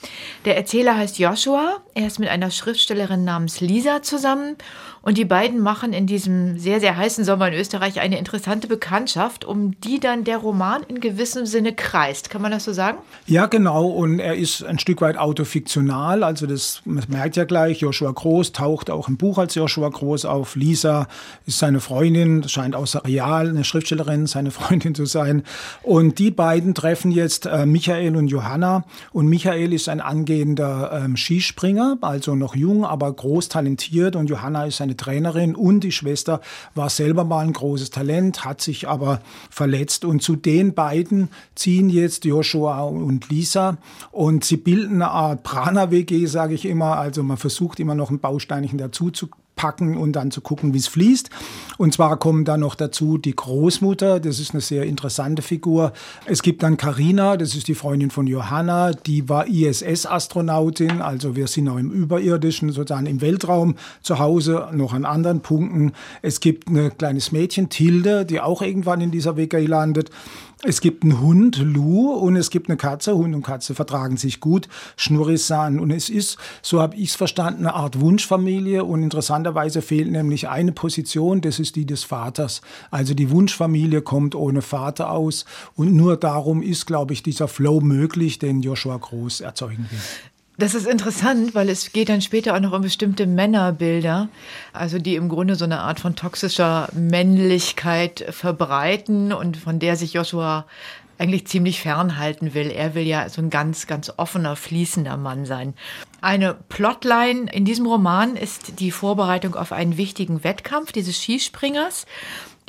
Der 0.45 0.57
Erzähler 0.57 0.97
heißt 0.97 1.19
Joshua, 1.19 1.81
er 1.93 2.07
ist 2.07 2.19
mit 2.19 2.29
einer 2.29 2.51
Schriftstellerin 2.51 3.23
namens 3.23 3.61
Lisa 3.61 4.01
zusammen 4.01 4.55
und 5.01 5.17
die 5.17 5.25
beiden 5.25 5.61
machen 5.61 5.93
in 5.93 6.07
diesem 6.07 6.59
sehr, 6.59 6.79
sehr 6.79 6.97
heißen 6.97 7.23
Sommer 7.23 7.47
in 7.47 7.53
Österreich 7.53 7.99
eine 8.01 8.17
interessante 8.17 8.67
Bekanntschaft, 8.67 9.45
um 9.45 9.79
die 9.81 9.99
dann 9.99 10.25
der 10.25 10.37
Roman 10.37 10.83
in 10.87 10.99
gewissem 10.99 11.45
Sinne 11.45 11.73
kreist. 11.73 12.29
Kann 12.29 12.41
man 12.41 12.51
das 12.51 12.65
so 12.65 12.73
sagen? 12.73 12.97
Ja, 13.25 13.45
genau. 13.45 13.87
Und 13.87 14.19
er 14.19 14.35
ist 14.35 14.63
ein 14.63 14.77
Stück 14.77 15.01
weit 15.01 15.17
autofiktional. 15.17 16.23
Also 16.23 16.47
das 16.47 16.81
man 16.83 17.03
merkt 17.07 17.37
ja 17.37 17.45
gleich, 17.45 17.79
Joshua 17.79 18.11
Groß 18.11 18.51
taucht 18.51 18.89
auch 18.89 19.07
im 19.07 19.17
Buch 19.17 19.37
als 19.37 19.55
Joshua 19.55 19.89
Groß 19.89 20.25
auf. 20.25 20.55
Lisa 20.55 21.07
ist 21.45 21.59
seine 21.59 21.79
Freundin, 21.79 22.47
scheint 22.47 22.75
außer 22.75 23.05
real 23.05 23.49
eine 23.49 23.63
Schriftstellerin, 23.63 24.27
seine 24.27 24.51
Freundin 24.51 24.95
zu 24.95 25.05
sein. 25.05 25.43
Und 25.81 26.19
die 26.19 26.31
beiden 26.31 26.75
treffen 26.75 27.11
jetzt 27.11 27.45
äh, 27.45 27.65
Michael 27.65 28.17
und 28.17 28.27
Johanna. 28.27 28.83
Und 29.13 29.27
Michael 29.27 29.71
ist 29.71 29.87
ein 29.87 30.01
angehender 30.01 30.91
ähm, 31.05 31.15
Skispringer, 31.15 31.97
also 32.01 32.35
noch 32.35 32.55
jung, 32.55 32.83
aber 32.83 33.11
groß 33.13 33.47
talentiert. 33.47 34.17
Und 34.17 34.29
Johanna 34.29 34.65
ist 34.65 34.81
ein 34.81 34.89
seine 34.89 34.97
Trainerin 34.99 35.55
und 35.55 35.79
die 35.79 35.91
Schwester 35.91 36.41
war 36.75 36.89
selber 36.89 37.23
mal 37.23 37.45
ein 37.45 37.53
großes 37.53 37.89
Talent, 37.89 38.45
hat 38.45 38.61
sich 38.61 38.87
aber 38.87 39.21
verletzt. 39.49 40.05
Und 40.05 40.21
zu 40.21 40.35
den 40.35 40.73
beiden 40.73 41.29
ziehen 41.55 41.89
jetzt 41.89 42.25
Joshua 42.25 42.83
und 42.83 43.29
Lisa 43.29 43.77
und 44.11 44.43
sie 44.43 44.57
bilden 44.57 45.01
eine 45.01 45.11
Art 45.11 45.43
Prana-WG, 45.43 46.25
sage 46.27 46.53
ich 46.53 46.65
immer. 46.65 46.97
Also 46.97 47.23
man 47.23 47.37
versucht 47.37 47.79
immer 47.79 47.95
noch 47.95 48.11
ein 48.11 48.19
Bausteinchen 48.19 48.77
dazu 48.77 49.09
zu 49.09 49.29
packen 49.59 49.97
und 49.97 50.13
dann 50.13 50.31
zu 50.31 50.39
gucken, 50.39 50.73
wie 50.73 50.77
es 50.77 50.87
fließt. 50.87 51.29
Und 51.77 51.93
zwar 51.93 52.15
kommen 52.15 52.45
da 52.45 52.55
noch 52.55 52.75
dazu 52.75 53.17
die 53.17 53.35
Großmutter, 53.35 54.21
das 54.21 54.39
ist 54.39 54.51
eine 54.51 54.61
sehr 54.61 54.83
interessante 54.83 55.41
Figur. 55.41 55.91
Es 56.25 56.41
gibt 56.41 56.63
dann 56.63 56.77
Karina, 56.77 57.35
das 57.35 57.55
ist 57.55 57.67
die 57.67 57.75
Freundin 57.75 58.09
von 58.09 58.25
Johanna, 58.25 58.91
die 58.93 59.27
war 59.27 59.47
ISS-Astronautin, 59.47 61.01
also 61.01 61.35
wir 61.35 61.47
sind 61.47 61.67
auch 61.67 61.75
im 61.75 61.91
Überirdischen, 61.91 62.71
sozusagen 62.71 63.05
im 63.05 63.19
Weltraum 63.19 63.75
zu 64.01 64.17
Hause, 64.17 64.69
noch 64.71 64.93
an 64.93 65.03
anderen 65.03 65.41
Punkten. 65.41 65.91
Es 66.21 66.39
gibt 66.39 66.69
ein 66.69 66.97
kleines 66.97 67.33
Mädchen, 67.33 67.67
Tilde, 67.67 68.25
die 68.25 68.39
auch 68.39 68.61
irgendwann 68.61 69.01
in 69.01 69.11
dieser 69.11 69.35
WG 69.35 69.65
landet. 69.65 70.09
Es 70.63 70.81
gibt 70.81 71.03
einen 71.03 71.21
Hund, 71.21 71.57
Lou, 71.57 72.11
und 72.11 72.35
es 72.35 72.49
gibt 72.49 72.67
eine 72.67 72.75
Katze. 72.75 73.15
Hund 73.15 73.33
und 73.33 73.43
Katze 73.43 73.73
vertragen 73.75 74.17
sich 74.17 74.41
gut, 74.41 74.67
Schnurrisan. 74.97 75.79
Und 75.79 75.89
es 75.89 76.09
ist, 76.09 76.37
so 76.61 76.81
habe 76.81 76.97
ich 76.97 77.11
es 77.11 77.15
verstanden, 77.15 77.65
eine 77.65 77.75
Art 77.75 78.01
Wunschfamilie. 78.01 78.83
Und 78.83 79.01
interessanterweise 79.01 79.81
fehlt 79.81 80.11
nämlich 80.11 80.49
eine 80.49 80.73
Position, 80.73 81.39
das 81.39 81.59
ist 81.59 81.77
die 81.77 81.85
des 81.85 82.03
Vaters. 82.03 82.59
Also 82.91 83.13
die 83.13 83.31
Wunschfamilie 83.31 84.01
kommt 84.01 84.35
ohne 84.35 84.61
Vater 84.61 85.11
aus. 85.11 85.45
Und 85.75 85.93
nur 85.93 86.17
darum 86.17 86.61
ist, 86.61 86.85
glaube 86.85 87.13
ich, 87.13 87.23
dieser 87.23 87.47
Flow 87.47 87.79
möglich, 87.79 88.37
den 88.37 88.61
Joshua 88.61 88.97
Groß 88.97 89.39
erzeugen 89.39 89.87
will. 89.89 89.99
Das 90.59 90.75
ist 90.75 90.87
interessant, 90.87 91.55
weil 91.55 91.69
es 91.69 91.93
geht 91.93 92.09
dann 92.09 92.21
später 92.21 92.53
auch 92.53 92.59
noch 92.59 92.73
um 92.73 92.81
bestimmte 92.81 93.25
Männerbilder, 93.25 94.27
also 94.73 94.99
die 94.99 95.15
im 95.15 95.29
Grunde 95.29 95.55
so 95.55 95.63
eine 95.63 95.79
Art 95.79 96.01
von 96.01 96.17
toxischer 96.17 96.89
Männlichkeit 96.91 98.25
verbreiten 98.29 99.31
und 99.31 99.55
von 99.55 99.79
der 99.79 99.95
sich 99.95 100.11
Joshua 100.11 100.65
eigentlich 101.17 101.47
ziemlich 101.47 101.79
fernhalten 101.79 102.53
will. 102.53 102.71
Er 102.71 102.93
will 102.93 103.07
ja 103.07 103.29
so 103.29 103.41
ein 103.41 103.49
ganz, 103.49 103.87
ganz 103.87 104.11
offener, 104.17 104.57
fließender 104.57 105.15
Mann 105.15 105.45
sein. 105.45 105.75
Eine 106.19 106.55
Plotline 106.67 107.49
in 107.49 107.63
diesem 107.63 107.85
Roman 107.85 108.35
ist 108.35 108.81
die 108.81 108.91
Vorbereitung 108.91 109.55
auf 109.55 109.71
einen 109.71 109.95
wichtigen 109.95 110.43
Wettkampf 110.43 110.91
dieses 110.91 111.21
Skispringers. 111.21 112.05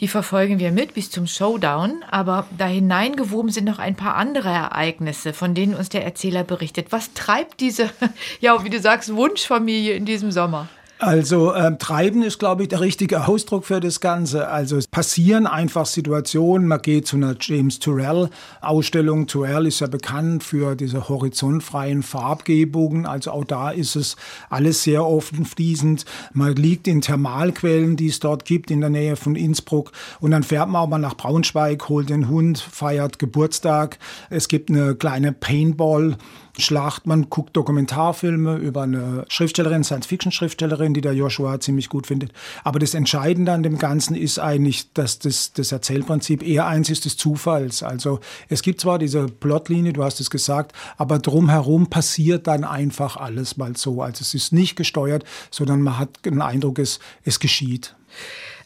Die 0.00 0.08
verfolgen 0.08 0.58
wir 0.58 0.72
mit 0.72 0.94
bis 0.94 1.10
zum 1.10 1.26
Showdown, 1.26 2.02
aber 2.10 2.46
da 2.56 2.64
hineingewoben 2.64 3.50
sind 3.50 3.66
noch 3.66 3.78
ein 3.78 3.96
paar 3.96 4.16
andere 4.16 4.48
Ereignisse, 4.48 5.34
von 5.34 5.54
denen 5.54 5.74
uns 5.74 5.90
der 5.90 6.04
Erzähler 6.04 6.42
berichtet. 6.42 6.86
Was 6.90 7.12
treibt 7.12 7.60
diese, 7.60 7.90
ja, 8.40 8.64
wie 8.64 8.70
du 8.70 8.80
sagst, 8.80 9.14
Wunschfamilie 9.14 9.92
in 9.92 10.06
diesem 10.06 10.32
Sommer? 10.32 10.68
Also 11.00 11.54
ähm, 11.54 11.78
treiben 11.78 12.22
ist, 12.22 12.38
glaube 12.38 12.64
ich, 12.64 12.68
der 12.68 12.80
richtige 12.80 13.26
Ausdruck 13.26 13.64
für 13.64 13.80
das 13.80 14.00
Ganze. 14.00 14.48
Also 14.48 14.76
es 14.76 14.86
passieren 14.86 15.46
einfach 15.46 15.86
Situationen. 15.86 16.68
Man 16.68 16.82
geht 16.82 17.06
zu 17.06 17.16
einer 17.16 17.34
James 17.40 17.78
Turrell-Ausstellung. 17.78 19.26
Turrell 19.26 19.64
ist 19.64 19.80
ja 19.80 19.86
bekannt 19.86 20.44
für 20.44 20.76
diese 20.76 21.08
horizontfreien 21.08 22.02
Farbgebungen. 22.02 23.06
Also 23.06 23.30
auch 23.30 23.44
da 23.44 23.70
ist 23.70 23.96
es 23.96 24.16
alles 24.50 24.82
sehr 24.82 25.06
offen 25.06 25.46
fließend. 25.46 26.04
Man 26.34 26.54
liegt 26.54 26.86
in 26.86 27.00
Thermalquellen, 27.00 27.96
die 27.96 28.08
es 28.08 28.20
dort 28.20 28.44
gibt, 28.44 28.70
in 28.70 28.82
der 28.82 28.90
Nähe 28.90 29.16
von 29.16 29.36
Innsbruck. 29.36 29.92
Und 30.20 30.32
dann 30.32 30.42
fährt 30.42 30.68
man 30.68 30.82
auch 30.82 30.88
mal 30.88 30.98
nach 30.98 31.16
Braunschweig, 31.16 31.88
holt 31.88 32.10
den 32.10 32.28
Hund, 32.28 32.58
feiert 32.58 33.18
Geburtstag. 33.18 33.98
Es 34.28 34.48
gibt 34.48 34.68
eine 34.68 34.94
kleine 34.94 35.32
Paintball- 35.32 36.18
Schlacht. 36.58 37.06
Man 37.06 37.30
guckt 37.30 37.56
Dokumentarfilme 37.56 38.56
über 38.56 38.82
eine 38.82 39.24
Schriftstellerin, 39.28 39.84
Science-Fiction-Schriftstellerin, 39.84 40.94
die 40.94 41.00
der 41.00 41.14
Joshua 41.14 41.60
ziemlich 41.60 41.88
gut 41.88 42.06
findet. 42.06 42.32
Aber 42.64 42.78
das 42.78 42.94
Entscheidende 42.94 43.52
an 43.52 43.62
dem 43.62 43.78
Ganzen 43.78 44.14
ist 44.14 44.38
eigentlich, 44.38 44.92
dass 44.92 45.18
das, 45.18 45.52
das 45.52 45.72
Erzählprinzip 45.72 46.42
eher 46.42 46.66
eins 46.66 46.90
ist 46.90 47.04
des 47.04 47.16
Zufalls. 47.16 47.82
Also 47.82 48.20
es 48.48 48.62
gibt 48.62 48.80
zwar 48.80 48.98
diese 48.98 49.26
Plotlinie, 49.26 49.92
du 49.92 50.04
hast 50.04 50.20
es 50.20 50.30
gesagt, 50.30 50.72
aber 50.96 51.18
drumherum 51.18 51.88
passiert 51.88 52.46
dann 52.46 52.64
einfach 52.64 53.16
alles 53.16 53.56
mal 53.56 53.76
so. 53.76 54.02
Also 54.02 54.22
es 54.22 54.34
ist 54.34 54.52
nicht 54.52 54.76
gesteuert, 54.76 55.24
sondern 55.50 55.82
man 55.82 55.98
hat 55.98 56.24
den 56.24 56.42
Eindruck, 56.42 56.78
es, 56.78 57.00
es 57.24 57.40
geschieht. 57.40 57.94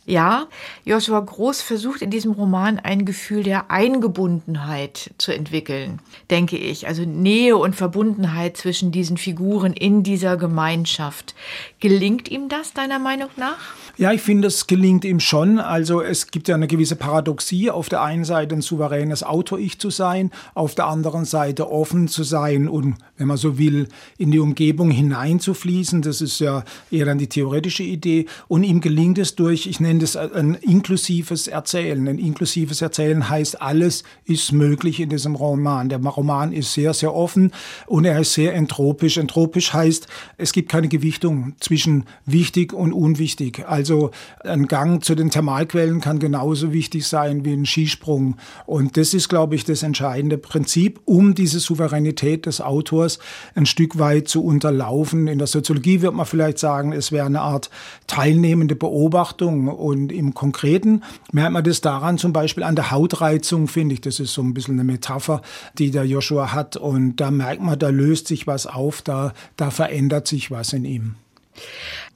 Ja, 0.07 0.48
Joshua 0.84 1.20
Groß 1.20 1.62
versucht 1.62 2.02
in 2.02 2.11
diesem 2.11 2.32
Roman 2.32 2.78
ein 2.78 3.07
Gefühl 3.07 3.42
der 3.42 3.70
Eingebundenheit 3.70 5.14
zu 5.16 5.32
entwickeln, 5.32 5.98
denke 6.30 6.59
ich. 6.59 6.86
Also 6.86 7.05
Nähe 7.05 7.57
und 7.57 7.74
Verbundenheit 7.74 8.59
zwischen 8.59 8.92
diesen 8.92 9.16
Figuren 9.16 9.72
in 9.72 10.02
dieser 10.02 10.36
Gemeinschaft. 10.36 11.34
Gelingt 11.80 12.30
ihm 12.30 12.50
das 12.50 12.74
deiner 12.74 12.98
Meinung 12.98 13.30
nach? 13.36 13.57
Ja, 13.96 14.12
ich 14.12 14.20
finde, 14.20 14.48
es 14.48 14.66
gelingt 14.66 15.05
ihm 15.05 15.20
schon. 15.20 15.59
Also 15.59 16.02
es 16.02 16.26
gibt 16.26 16.48
ja 16.48 16.55
eine 16.57 16.66
gewisse 16.66 16.96
Paradoxie. 16.96 17.70
Auf 17.70 17.88
der 17.88 18.02
einen 18.02 18.24
Seite 18.24 18.57
ein 18.57 18.61
souveränes 18.61 19.22
Autor-Ich 19.22 19.78
zu 19.78 19.88
sein, 19.88 20.32
auf 20.55 20.74
der 20.74 20.88
anderen 20.88 21.24
Seite 21.24 21.70
offen 21.70 22.09
zu 22.09 22.24
sein 22.24 22.68
und, 22.68 22.96
wenn 23.16 23.28
man 23.28 23.36
so 23.36 23.57
will, 23.57 23.88
in 24.18 24.32
die 24.32 24.40
Umgebung 24.40 24.90
hineinzufließen. 24.90 26.02
Das 26.02 26.20
ist 26.20 26.40
ja 26.40 26.64
eher 26.90 27.07
dann 27.07 27.18
die 27.18 27.28
theoretische 27.28 27.84
Idee. 27.84 28.26
Und 28.48 28.64
ihm 28.64 28.80
gelingt 28.80 29.16
es 29.16 29.34
durch, 29.36 29.66
ich 29.66 29.80
nenne 29.80 29.93
das 29.99 30.16
ein 30.16 30.55
inklusives 30.55 31.49
Erzählen. 31.49 32.09
Ein 32.09 32.18
inklusives 32.18 32.82
Erzählen 32.82 33.28
heißt, 33.28 33.61
alles 33.61 34.05
ist 34.24 34.53
möglich 34.53 35.01
in 35.01 35.09
diesem 35.09 35.34
Roman. 35.34 35.88
Der 35.88 35.99
Roman 35.99 36.53
ist 36.53 36.72
sehr, 36.72 36.95
sehr 36.95 37.14
offen 37.14 37.53
und 37.86 38.05
er 38.05 38.20
ist 38.20 38.34
sehr 38.34 38.55
entropisch. 38.55 39.16
Entropisch 39.16 39.72
heißt, 39.72 40.07
es 40.36 40.53
gibt 40.53 40.70
keine 40.70 40.88
Gewichtung 40.88 41.55
zwischen 41.61 42.05
wichtig 42.26 42.72
und 42.72 42.92
unwichtig. 42.92 43.64
Also 43.66 44.11
ein 44.42 44.66
Gang 44.66 45.05
zu 45.05 45.14
den 45.14 45.30
Thermalquellen 45.30 46.01
kann 46.01 46.18
genauso 46.18 46.72
wichtig 46.72 47.07
sein 47.07 47.45
wie 47.45 47.53
ein 47.53 47.66
Skisprung. 47.66 48.36
Und 48.66 48.97
das 48.97 49.14
ist, 49.14 49.28
glaube 49.28 49.55
ich, 49.55 49.64
das 49.64 49.82
entscheidende 49.82 50.38
Prinzip, 50.38 51.01
um 51.05 51.34
diese 51.34 51.61
Souveränität 51.61 52.47
des 52.47 52.61
Autors 52.61 53.18
ein 53.55 53.66
Stück 53.66 53.99
weit 53.99 54.28
zu 54.28 54.45
unterlaufen. 54.45 55.26
In 55.26 55.38
der 55.38 55.47
Soziologie 55.47 56.01
wird 56.01 56.14
man 56.14 56.26
vielleicht 56.26 56.59
sagen, 56.59 56.92
es 56.92 57.12
wäre 57.12 57.26
eine 57.26 57.40
Art 57.40 57.70
teilnehmende 58.07 58.76
Beobachtung. 58.76 59.68
Und 59.85 60.12
im 60.12 60.32
Konkreten 60.32 61.03
merkt 61.30 61.53
man 61.53 61.62
das 61.62 61.82
daran, 61.82 62.16
zum 62.16 62.32
Beispiel 62.32 62.62
an 62.62 62.74
der 62.74 62.91
Hautreizung, 62.91 63.68
finde 63.68 63.93
ich. 63.93 64.01
Das 64.01 64.18
ist 64.18 64.32
so 64.32 64.41
ein 64.41 64.55
bisschen 64.55 64.76
eine 64.76 64.85
Metapher, 64.85 65.43
die 65.76 65.91
der 65.91 66.07
Joshua 66.07 66.55
hat. 66.55 66.78
Und 66.78 67.16
da 67.16 67.30
merkt 67.30 67.61
man, 67.61 67.78
da 67.78 67.91
löst 67.91 68.28
sich 68.28 68.47
was 68.47 68.66
auf, 68.66 69.03
da, 69.03 69.35
da 69.59 69.70
verändert 69.70 70.26
sich 70.26 70.51
was 70.51 70.72
in 70.72 70.87
ihm. 70.87 71.16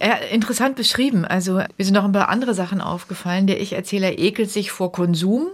Ja, 0.00 0.14
interessant 0.14 0.76
beschrieben. 0.76 1.26
Also 1.26 1.56
mir 1.56 1.84
sind 1.84 1.92
noch 1.92 2.04
ein 2.04 2.12
paar 2.12 2.30
andere 2.30 2.54
Sachen 2.54 2.80
aufgefallen. 2.80 3.46
Der 3.46 3.60
Ich-Erzähler 3.60 4.18
ekelt 4.18 4.50
sich 4.50 4.70
vor 4.70 4.90
Konsum. 4.90 5.48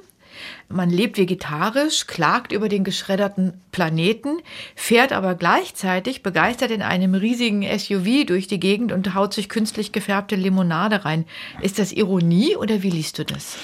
Man 0.69 0.91
lebt 0.91 1.19
vegetarisch, 1.19 2.07
klagt 2.07 2.53
über 2.53 2.69
den 2.69 2.85
geschredderten 2.85 3.61
Planeten, 3.73 4.39
fährt 4.75 5.13
aber 5.13 5.35
gleichzeitig 5.35 6.23
begeistert 6.23 6.71
in 6.71 6.83
einem 6.83 7.15
riesigen 7.15 7.63
SUV 7.63 8.25
durch 8.27 8.47
die 8.47 8.61
Gegend 8.61 8.93
und 8.93 9.15
haut 9.15 9.35
sich 9.35 9.49
künstlich 9.49 9.93
gefärbte 9.93 10.37
Limonade 10.37 11.05
rein. 11.05 11.27
Ist 11.61 11.79
das 11.79 11.93
Ironie 11.93 12.57
oder 12.57 12.83
wie 12.83 12.91
liest 12.91 13.19
du 13.19 13.25
das? 13.25 13.57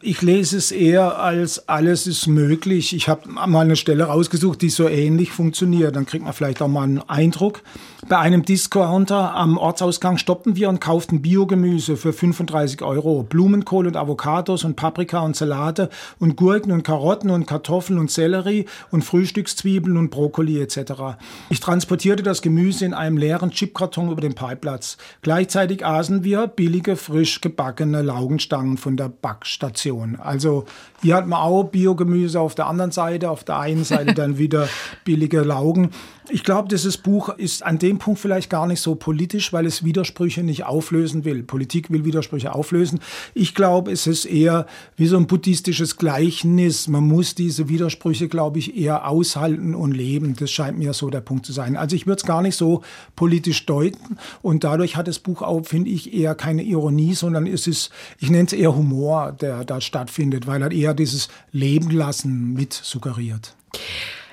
Ich 0.00 0.22
lese 0.22 0.56
es 0.56 0.70
eher 0.70 1.18
als 1.18 1.68
alles 1.68 2.06
ist 2.06 2.28
möglich. 2.28 2.94
Ich 2.94 3.08
habe 3.08 3.28
mal 3.28 3.62
eine 3.62 3.74
Stelle 3.74 4.04
rausgesucht, 4.04 4.62
die 4.62 4.70
so 4.70 4.86
ähnlich 4.86 5.32
funktioniert. 5.32 5.96
Dann 5.96 6.06
kriegt 6.06 6.22
man 6.22 6.32
vielleicht 6.32 6.62
auch 6.62 6.68
mal 6.68 6.84
einen 6.84 7.00
Eindruck. 7.08 7.62
Bei 8.08 8.18
einem 8.18 8.44
Discounter 8.44 9.34
am 9.34 9.58
Ortsausgang 9.58 10.16
stoppten 10.16 10.54
wir 10.54 10.68
und 10.68 10.80
kauften 10.80 11.20
Biogemüse 11.20 11.96
für 11.96 12.12
35 12.12 12.82
Euro. 12.82 13.24
Blumenkohl 13.24 13.88
und 13.88 13.96
Avocados 13.96 14.62
und 14.62 14.76
Paprika 14.76 15.18
und 15.18 15.34
Salate 15.34 15.90
und 16.20 16.36
Gurken 16.36 16.70
und 16.70 16.84
Karotten 16.84 17.30
und 17.30 17.46
Kartoffeln 17.46 17.98
und 17.98 18.12
Sellerie 18.12 18.66
und 18.92 19.02
Frühstückszwiebeln 19.02 19.96
und 19.96 20.10
Brokkoli 20.10 20.60
etc. 20.60 21.18
Ich 21.50 21.58
transportierte 21.58 22.22
das 22.22 22.40
Gemüse 22.40 22.84
in 22.84 22.94
einem 22.94 23.16
leeren 23.16 23.50
Chipkarton 23.50 24.12
über 24.12 24.20
den 24.20 24.36
Parkplatz. 24.36 24.96
Gleichzeitig 25.22 25.84
aßen 25.84 26.22
wir 26.22 26.46
billige, 26.46 26.94
frisch 26.94 27.40
gebackene 27.40 28.02
Laugenstangen 28.02 28.76
von 28.76 28.96
der 28.96 29.08
Backstation. 29.08 29.87
Kombination. 29.88 30.18
Also 30.20 30.64
hier 31.02 31.16
hat 31.16 31.26
man 31.26 31.40
auch 31.40 31.64
Biogemüse 31.64 32.40
auf 32.40 32.54
der 32.54 32.66
anderen 32.66 32.90
Seite, 32.90 33.30
auf 33.30 33.44
der 33.44 33.58
einen 33.58 33.84
Seite 33.84 34.14
dann 34.14 34.38
wieder 34.38 34.68
billige 35.04 35.40
Laugen. 35.40 35.90
Ich 36.30 36.44
glaube, 36.44 36.68
dieses 36.68 36.98
Buch 36.98 37.30
ist 37.30 37.64
an 37.64 37.78
dem 37.78 37.98
Punkt 37.98 38.20
vielleicht 38.20 38.50
gar 38.50 38.66
nicht 38.66 38.80
so 38.80 38.94
politisch, 38.96 39.50
weil 39.54 39.64
es 39.64 39.82
Widersprüche 39.82 40.42
nicht 40.42 40.66
auflösen 40.66 41.24
will. 41.24 41.42
Politik 41.42 41.90
will 41.90 42.04
Widersprüche 42.04 42.54
auflösen. 42.54 43.00
Ich 43.32 43.54
glaube, 43.54 43.92
es 43.92 44.06
ist 44.06 44.26
eher 44.26 44.66
wie 44.96 45.06
so 45.06 45.16
ein 45.16 45.26
buddhistisches 45.26 45.96
Gleichnis. 45.96 46.86
Man 46.86 47.04
muss 47.04 47.34
diese 47.34 47.70
Widersprüche, 47.70 48.28
glaube 48.28 48.58
ich, 48.58 48.76
eher 48.76 49.08
aushalten 49.08 49.74
und 49.74 49.92
leben. 49.92 50.36
Das 50.36 50.50
scheint 50.50 50.78
mir 50.78 50.92
so 50.92 51.08
der 51.08 51.22
Punkt 51.22 51.46
zu 51.46 51.52
sein. 51.52 51.76
Also 51.76 51.96
ich 51.96 52.06
würde 52.06 52.20
es 52.20 52.26
gar 52.26 52.42
nicht 52.42 52.56
so 52.56 52.82
politisch 53.16 53.64
deuten. 53.64 54.18
Und 54.42 54.64
dadurch 54.64 54.96
hat 54.96 55.08
das 55.08 55.20
Buch 55.20 55.40
auch, 55.40 55.64
finde 55.64 55.90
ich, 55.90 56.12
eher 56.12 56.34
keine 56.34 56.62
Ironie, 56.62 57.14
sondern 57.14 57.46
es 57.46 57.66
ist, 57.66 57.90
ich 58.18 58.28
nenne 58.28 58.44
es 58.44 58.52
eher 58.52 58.76
Humor, 58.76 59.32
der 59.32 59.64
da 59.64 59.80
stattfindet, 59.80 60.46
weil 60.46 60.60
er 60.60 60.72
eher 60.72 60.92
dieses 60.92 61.28
Leben 61.52 61.90
lassen 61.90 62.52
mit 62.52 62.74
suggeriert. 62.74 63.54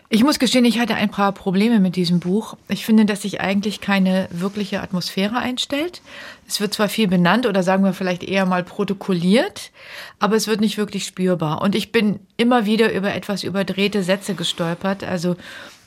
Ich 0.07 0.23
muss 0.23 0.37
gestehen, 0.37 0.65
ich 0.65 0.79
hatte 0.79 0.93
ein 0.93 1.09
paar 1.09 1.31
Probleme 1.31 1.79
mit 1.79 1.95
diesem 1.95 2.19
Buch. 2.19 2.55
Ich 2.67 2.85
finde, 2.85 3.05
dass 3.05 3.23
sich 3.23 3.41
eigentlich 3.41 3.81
keine 3.81 4.27
wirkliche 4.29 4.81
Atmosphäre 4.81 5.37
einstellt. 5.37 6.01
Es 6.47 6.61
wird 6.61 6.75
zwar 6.75 6.89
viel 6.89 7.07
benannt 7.07 7.47
oder 7.47 7.63
sagen 7.63 7.83
wir 7.83 7.93
vielleicht 7.93 8.23
eher 8.23 8.45
mal 8.45 8.63
protokolliert, 8.63 9.71
aber 10.19 10.35
es 10.35 10.47
wird 10.47 10.61
nicht 10.61 10.77
wirklich 10.77 11.05
spürbar. 11.05 11.61
Und 11.63 11.73
ich 11.73 11.91
bin 11.91 12.19
immer 12.37 12.67
wieder 12.67 12.93
über 12.93 13.15
etwas 13.15 13.43
überdrehte 13.43 14.03
Sätze 14.03 14.35
gestolpert. 14.35 15.03
Also 15.03 15.37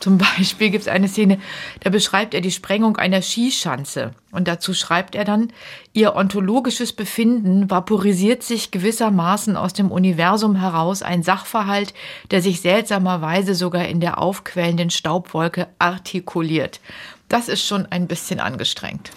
zum 0.01 0.19
Beispiel 0.19 0.71
gibt 0.71 0.83
es 0.83 0.89
eine 0.89 1.09
Szene, 1.09 1.39
da 1.81 1.91
beschreibt 1.91 2.35
er 2.35 2.41
die 2.41 2.51
Sprengung 2.51 2.97
einer 2.97 3.23
Skischanze. 3.23 4.13
Und 4.31 4.47
dazu 4.47 4.75
schreibt 4.75 5.15
er 5.15 5.25
dann, 5.25 5.53
ihr 5.93 6.15
ontologisches 6.15 6.93
Befinden 6.93 7.71
vaporisiert 7.71 8.43
sich 8.43 8.71
gewissermaßen 8.71 9.57
aus 9.57 9.73
dem 9.73 9.91
Universum 9.91 10.55
heraus, 10.57 11.03
ein 11.03 11.23
Sachverhalt, 11.23 11.95
der 12.31 12.43
sich 12.43 12.61
seltsamerweise 12.61 13.55
sogar 13.55 13.87
in 13.87 14.01
der 14.01 14.19
aufquellenden 14.19 14.91
Staubwolke 14.91 15.67
artikuliert. 15.79 16.81
Das 17.29 17.49
ist 17.49 17.67
schon 17.67 17.87
ein 17.87 18.07
bisschen 18.07 18.41
angestrengt. 18.41 19.11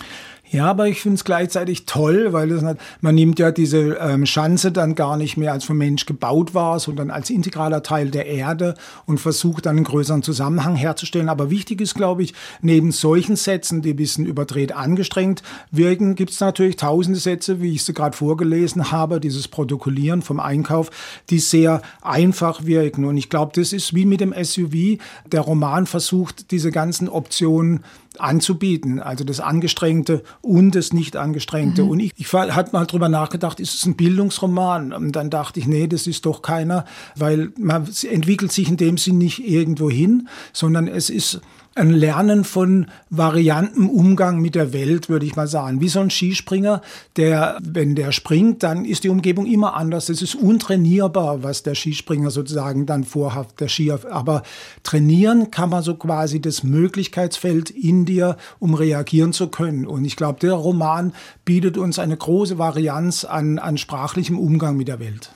Ja, 0.52 0.66
aber 0.66 0.90
ich 0.90 1.02
finde 1.02 1.16
es 1.16 1.24
gleichzeitig 1.24 1.86
toll, 1.86 2.34
weil 2.34 2.50
das, 2.50 2.62
man 3.00 3.16
nimmt 3.16 3.40
ja 3.40 3.52
diese 3.52 3.98
ähm, 4.02 4.26
Schanze 4.26 4.74
dann 4.74 4.96
gar 4.96 5.16
nicht 5.16 5.38
mehr 5.38 5.54
als 5.54 5.64
vom 5.64 5.78
Mensch 5.78 6.06
gebaut 6.06 6.54
war, 6.54 6.78
sondern 6.82 7.10
als 7.10 7.30
integraler 7.30 7.84
Teil 7.84 8.12
der 8.12 8.26
Erde 8.26 8.74
und 9.06 9.22
versucht 9.22 9.66
dann 9.66 9.78
einen 9.78 9.86
größeren 9.86 10.24
Zusammenhang 10.24 10.76
herzustellen. 10.76 11.30
Aber 11.30 11.50
wichtig 11.50 11.80
ist, 11.80 11.96
glaube 11.96 12.24
ich, 12.24 12.34
neben 12.62 12.92
solchen 12.92 13.38
Sätzen, 13.38 13.82
die 13.82 13.92
ein 13.92 13.96
bisschen 13.96 14.26
überdreht 14.26 14.74
angestrengt 14.74 15.42
wirken, 15.72 16.16
gibt 16.16 16.32
es 16.32 16.42
natürlich 16.42 16.76
tausende 16.76 17.20
Sätze, 17.20 17.62
wie 17.62 17.72
ich 17.72 17.86
sie 17.86 17.94
gerade 17.94 18.18
vorgelesen 18.18 18.92
habe, 18.92 19.22
dieses 19.22 19.48
Protokollieren 19.48 20.22
vom 20.22 20.42
Einkauf, 20.42 20.90
die 21.30 21.40
sehr 21.40 21.82
einfach 22.02 22.66
wirken. 22.66 23.06
Und 23.06 23.16
ich 23.16 23.30
glaube, 23.30 23.54
das 23.56 23.72
ist 23.72 23.96
wie 23.96 24.06
mit 24.06 24.20
dem 24.20 24.34
SUV. 24.34 25.00
Der 25.32 25.42
Roman 25.42 25.86
versucht, 25.86 26.52
diese 26.52 26.72
ganzen 26.72 27.08
Optionen 27.08 27.86
anzubieten. 28.20 29.00
Also 29.00 29.24
das 29.24 29.40
Angestrengte 29.40 30.24
und 30.42 30.76
das 30.76 30.94
Nicht-Angestrengte. 30.94 31.84
Mhm. 31.84 31.90
Und 31.90 32.00
ich, 32.00 32.14
ich 32.18 32.32
hatte 32.34 32.72
mal 32.74 32.86
drüber 32.86 33.10
nachgedacht, 33.10 33.60
ist 33.60 33.74
es 33.74 33.86
ein 33.86 33.96
Bildungsroman? 33.96 34.94
Und 34.94 35.14
dann 35.14 35.30
dachte 35.30 35.60
ich, 35.60 35.68
nee, 35.68 35.88
das 35.88 36.08
ist 36.08 36.26
doch 36.26 36.42
keiner, 36.42 36.86
weil 37.16 37.52
man 37.58 37.88
entwickelt 38.10 38.52
sich 38.52 38.68
in 38.68 38.78
dem 38.78 38.98
Sinn 38.98 39.18
nicht 39.18 39.48
irgendwo 39.48 39.90
hin, 39.90 40.28
sondern 40.54 40.88
es 40.88 41.10
ist 41.10 41.42
ein 41.74 41.90
Lernen 41.90 42.44
von 42.44 42.88
varianten 43.10 43.88
Umgang 43.88 44.40
mit 44.40 44.56
der 44.56 44.74
Welt, 44.74 45.08
würde 45.08 45.26
ich 45.26 45.38
mal 45.38 45.48
sagen. 45.48 45.80
Wie 45.80 45.88
so 45.88 46.02
ein 46.02 46.10
Skispringer, 46.10 46.82
der, 47.16 47.58
wenn 47.62 47.96
der 47.96 48.12
springt, 48.12 48.62
dann 48.64 48.84
ist 48.84 49.06
die 49.06 49.10
Umgebung 49.10 49.46
immer 49.46 49.76
anders. 49.76 50.10
Es 50.10 50.22
ist 50.22 50.36
untrainierbar, 50.36 51.44
was 51.44 51.64
der 51.64 51.76
Skispringer 51.76 52.30
sozusagen 52.30 52.86
dann 52.86 53.06
vorhat, 53.06 53.60
der 53.62 53.70
Skier. 53.70 54.00
Aber 54.12 54.44
trainieren 54.84 55.50
kann 55.50 55.70
man 55.70 55.82
so 55.82 55.96
quasi 55.96 56.42
das 56.42 56.64
Möglichkeitsfeld 56.64 57.70
in 57.70 58.06
dir, 58.06 58.36
um 58.60 58.74
reagieren 58.74 59.32
zu 59.32 59.48
können. 59.48 59.88
Und 59.88 60.04
ich 60.04 60.18
glaube, 60.18 60.40
der 60.40 60.54
Roman 60.54 61.14
bietet 61.46 61.78
uns 61.78 62.00
eine 62.00 62.18
große 62.18 62.58
Varianz 62.58 63.24
an, 63.24 63.60
an 63.60 63.78
sprachlichem 63.78 64.38
Umgang 64.38 64.76
mit 64.76 64.90
der 64.90 65.00
Welt. 65.00 65.32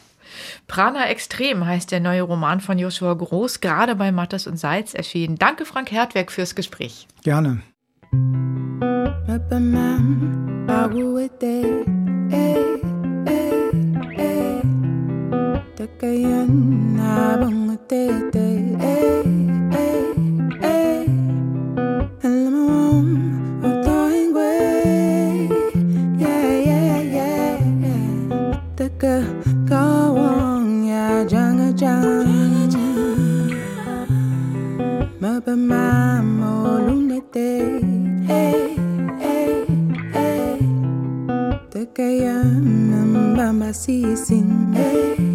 Prana 0.68 1.08
Extrem 1.10 1.66
heißt 1.66 1.92
der 1.92 2.00
neue 2.00 2.24
Roman 2.24 2.62
von 2.62 2.80
Joshua 2.80 3.14
Groß, 3.14 3.62
gerade 3.62 3.96
bei 3.96 4.12
Mattes 4.12 4.48
und 4.48 4.58
Seitz 4.58 4.94
erschienen. 4.94 5.38
Danke, 5.38 5.66
Frank 5.66 5.92
Hertweg, 5.92 6.32
fürs 6.32 6.56
Gespräch. 6.56 7.08
Gerne. 7.24 7.62
mama 42.52 43.22
mama 43.36 43.70
sisin 43.74 44.74
hey. 44.74 45.35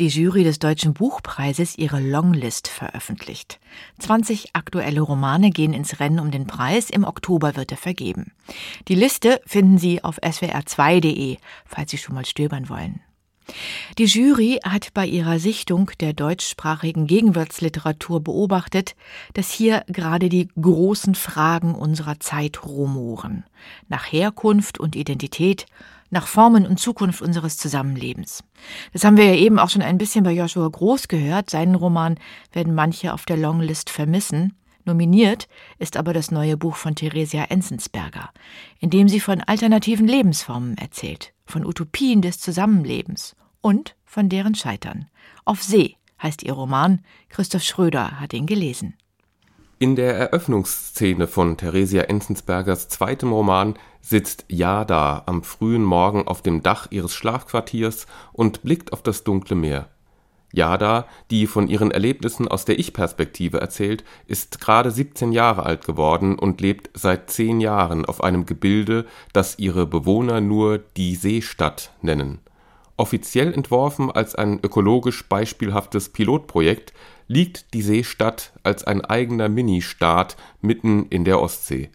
Die 0.00 0.08
Jury 0.08 0.44
des 0.44 0.58
Deutschen 0.58 0.94
Buchpreises 0.94 1.76
ihre 1.76 2.00
Longlist 2.00 2.68
veröffentlicht. 2.68 3.60
20 3.98 4.56
aktuelle 4.56 5.02
Romane 5.02 5.50
gehen 5.50 5.74
ins 5.74 6.00
Rennen 6.00 6.18
um 6.18 6.30
den 6.30 6.46
Preis. 6.46 6.88
Im 6.88 7.04
Oktober 7.04 7.54
wird 7.54 7.70
er 7.70 7.76
vergeben. 7.76 8.32
Die 8.88 8.94
Liste 8.94 9.40
finden 9.46 9.76
Sie 9.76 10.02
auf 10.02 10.18
swr2.de, 10.22 11.36
falls 11.66 11.90
Sie 11.90 11.98
schon 11.98 12.14
mal 12.14 12.24
stöbern 12.24 12.70
wollen. 12.70 13.00
Die 13.98 14.04
Jury 14.04 14.60
hat 14.64 14.94
bei 14.94 15.06
ihrer 15.06 15.38
Sichtung 15.38 15.90
der 16.00 16.14
deutschsprachigen 16.14 17.06
Gegenwartsliteratur 17.06 18.22
beobachtet, 18.22 18.94
dass 19.34 19.50
hier 19.50 19.84
gerade 19.88 20.28
die 20.28 20.48
großen 20.60 21.14
Fragen 21.14 21.74
unserer 21.74 22.20
Zeit 22.20 22.64
rumoren. 22.64 23.44
Nach 23.88 24.10
Herkunft 24.10 24.78
und 24.78 24.96
Identität, 24.96 25.66
nach 26.10 26.26
Formen 26.26 26.66
und 26.66 26.78
Zukunft 26.78 27.22
unseres 27.22 27.56
Zusammenlebens. 27.56 28.44
Das 28.92 29.04
haben 29.04 29.16
wir 29.16 29.24
ja 29.24 29.34
eben 29.34 29.58
auch 29.58 29.70
schon 29.70 29.82
ein 29.82 29.98
bisschen 29.98 30.24
bei 30.24 30.32
Joshua 30.32 30.68
Groß 30.68 31.08
gehört. 31.08 31.50
Seinen 31.50 31.74
Roman 31.74 32.18
werden 32.52 32.74
manche 32.74 33.14
auf 33.14 33.24
der 33.24 33.36
Longlist 33.36 33.90
vermissen. 33.90 34.54
Nominiert 34.84 35.48
ist 35.78 35.96
aber 35.96 36.12
das 36.12 36.30
neue 36.30 36.56
Buch 36.56 36.76
von 36.76 36.94
Theresia 36.94 37.44
Enzensberger, 37.44 38.30
in 38.78 38.90
dem 38.90 39.08
sie 39.08 39.20
von 39.20 39.40
alternativen 39.40 40.06
Lebensformen 40.06 40.76
erzählt, 40.78 41.32
von 41.44 41.64
Utopien 41.66 42.22
des 42.22 42.40
Zusammenlebens 42.40 43.36
und 43.60 43.94
von 44.04 44.28
deren 44.28 44.54
Scheitern. 44.54 45.06
Auf 45.44 45.62
See 45.62 45.96
heißt 46.22 46.42
ihr 46.42 46.54
Roman. 46.54 47.02
Christoph 47.28 47.62
Schröder 47.62 48.20
hat 48.20 48.32
ihn 48.32 48.46
gelesen. 48.46 48.94
In 49.82 49.96
der 49.96 50.14
Eröffnungsszene 50.14 51.26
von 51.26 51.56
Theresia 51.56 52.02
Enzensbergers 52.02 52.90
zweitem 52.90 53.32
Roman 53.32 53.78
sitzt 54.02 54.44
Yada 54.48 55.22
am 55.24 55.42
frühen 55.42 55.84
Morgen 55.84 56.28
auf 56.28 56.42
dem 56.42 56.62
Dach 56.62 56.88
ihres 56.90 57.14
Schlafquartiers 57.14 58.06
und 58.34 58.60
blickt 58.60 58.92
auf 58.92 59.02
das 59.02 59.24
dunkle 59.24 59.56
Meer. 59.56 59.88
Yada, 60.52 61.06
die 61.30 61.46
von 61.46 61.66
ihren 61.66 61.92
Erlebnissen 61.92 62.46
aus 62.46 62.66
der 62.66 62.78
Ich-Perspektive 62.78 63.58
erzählt, 63.58 64.04
ist 64.26 64.60
gerade 64.60 64.90
17 64.90 65.32
Jahre 65.32 65.62
alt 65.62 65.86
geworden 65.86 66.38
und 66.38 66.60
lebt 66.60 66.90
seit 66.92 67.30
zehn 67.30 67.58
Jahren 67.58 68.04
auf 68.04 68.22
einem 68.22 68.44
Gebilde, 68.44 69.06
das 69.32 69.58
ihre 69.58 69.86
Bewohner 69.86 70.42
nur 70.42 70.76
die 70.76 71.14
Seestadt 71.14 71.90
nennen. 72.02 72.40
Offiziell 73.00 73.54
entworfen 73.54 74.10
als 74.10 74.34
ein 74.34 74.60
ökologisch 74.62 75.26
beispielhaftes 75.26 76.10
Pilotprojekt 76.10 76.92
liegt 77.28 77.72
die 77.72 77.80
Seestadt 77.80 78.52
als 78.62 78.84
ein 78.84 79.02
eigener 79.02 79.48
Ministaat 79.48 80.36
mitten 80.60 81.06
in 81.06 81.24
der 81.24 81.40
Ostsee. 81.40 81.88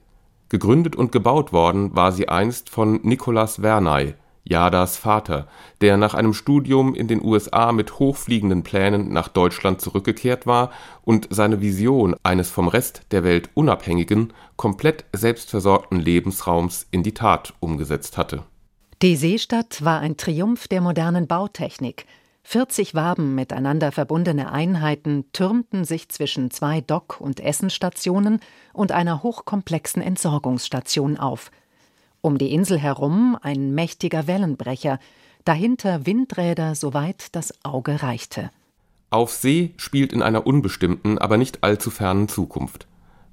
Gegründet 0.50 0.96
und 0.96 1.12
gebaut 1.12 1.54
worden 1.54 1.96
war 1.96 2.12
sie 2.12 2.28
einst 2.28 2.72
von 2.72 3.02
Nicolas 3.04 3.58
Vernay, 3.58 4.16
Yadas 4.46 4.98
Vater, 4.98 5.48
der 5.80 5.98
nach 5.98 6.16
einem 6.16 6.34
Studium 6.34 6.96
in 6.96 7.08
den 7.08 7.24
USA 7.24 7.72
mit 7.72 8.00
hochfliegenden 8.00 8.64
Plänen 8.64 9.14
nach 9.14 9.28
Deutschland 9.28 9.82
zurückgekehrt 9.82 10.48
war 10.48 10.72
und 11.04 11.28
seine 11.30 11.62
Vision 11.62 12.16
eines 12.24 12.50
vom 12.50 12.68
Rest 12.68 13.04
der 13.12 13.24
Welt 13.24 13.52
unabhängigen, 13.54 14.34
komplett 14.56 15.06
selbstversorgten 15.14 16.00
Lebensraums 16.00 16.88
in 16.90 17.04
die 17.04 17.14
Tat 17.14 17.54
umgesetzt 17.60 18.18
hatte. 18.18 18.44
Die 19.02 19.18
Seestadt 19.18 19.84
war 19.84 20.00
ein 20.00 20.16
Triumph 20.16 20.70
der 20.70 20.80
modernen 20.80 21.28
Bautechnik. 21.28 22.06
40 22.44 22.96
Waben 22.96 23.36
miteinander 23.36 23.92
verbundene 23.92 24.52
Einheiten 24.52 25.26
türmten 25.34 25.84
sich 25.84 26.08
zwischen 26.10 26.50
zwei 26.50 26.80
Dock- 26.80 27.20
und 27.20 27.42
Essenstationen 27.42 28.40
und 28.72 28.94
einer 28.94 29.22
hochkomplexen 29.22 30.02
Entsorgungsstation 30.02 31.18
auf. 31.18 31.52
Um 32.22 32.38
die 32.38 32.54
Insel 32.54 32.80
herum 32.80 33.38
ein 33.42 33.76
mächtiger 33.76 34.28
Wellenbrecher, 34.28 35.00
dahinter 35.44 36.06
Windräder, 36.06 36.74
soweit 36.76 37.36
das 37.36 37.54
Auge 37.66 38.02
reichte. 38.02 38.50
Auf 39.10 39.34
See 39.34 39.74
spielt 39.76 40.14
in 40.14 40.22
einer 40.22 40.48
unbestimmten, 40.48 41.18
aber 41.18 41.38
nicht 41.38 41.64
allzu 41.64 41.92
fernen 41.92 42.30
Zukunft. 42.30 42.88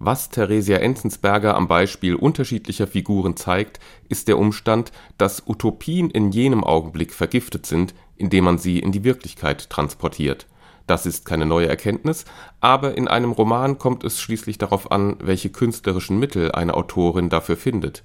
Was 0.04 0.30
Theresia 0.30 0.78
Enzensberger 0.78 1.54
am 1.54 1.68
Beispiel 1.68 2.16
unterschiedlicher 2.16 2.88
Figuren 2.88 3.36
zeigt, 3.36 3.78
ist 4.08 4.26
der 4.26 4.36
Umstand, 4.36 4.90
dass 5.16 5.44
Utopien 5.46 6.10
in 6.10 6.32
jenem 6.32 6.64
Augenblick 6.64 7.14
vergiftet 7.14 7.66
sind, 7.66 7.94
indem 8.16 8.42
man 8.42 8.58
sie 8.58 8.80
in 8.80 8.90
die 8.90 9.04
Wirklichkeit 9.04 9.70
transportiert. 9.70 10.48
Das 10.88 11.06
ist 11.06 11.24
keine 11.24 11.46
neue 11.46 11.68
Erkenntnis, 11.68 12.24
aber 12.60 12.96
in 12.96 13.06
einem 13.06 13.30
Roman 13.30 13.78
kommt 13.78 14.02
es 14.02 14.20
schließlich 14.20 14.58
darauf 14.58 14.90
an, 14.90 15.18
welche 15.22 15.50
künstlerischen 15.50 16.18
Mittel 16.18 16.50
eine 16.50 16.74
Autorin 16.74 17.28
dafür 17.28 17.56
findet. 17.56 18.02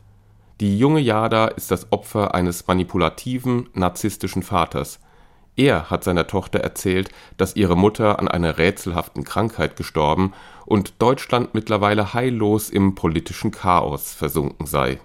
Die 0.60 0.78
junge 0.78 1.00
Yada 1.00 1.48
ist 1.48 1.72
das 1.72 1.92
Opfer 1.92 2.36
eines 2.36 2.68
manipulativen, 2.68 3.70
narzisstischen 3.74 4.44
Vaters. 4.44 5.00
Er 5.56 5.90
hat 5.90 6.04
seiner 6.04 6.28
Tochter 6.28 6.60
erzählt, 6.60 7.10
dass 7.38 7.56
ihre 7.56 7.76
Mutter 7.76 8.20
an 8.20 8.28
einer 8.28 8.60
rätselhaften 8.60 9.24
Krankheit 9.24 9.76
gestorben 9.76 10.34
und 10.68 11.02
Deutschland 11.02 11.54
mittlerweile 11.54 12.14
heillos 12.14 12.70
im 12.70 12.94
politischen 12.94 13.52
Chaos 13.52 14.14
versunken 14.14 14.68
sei. 14.68 15.00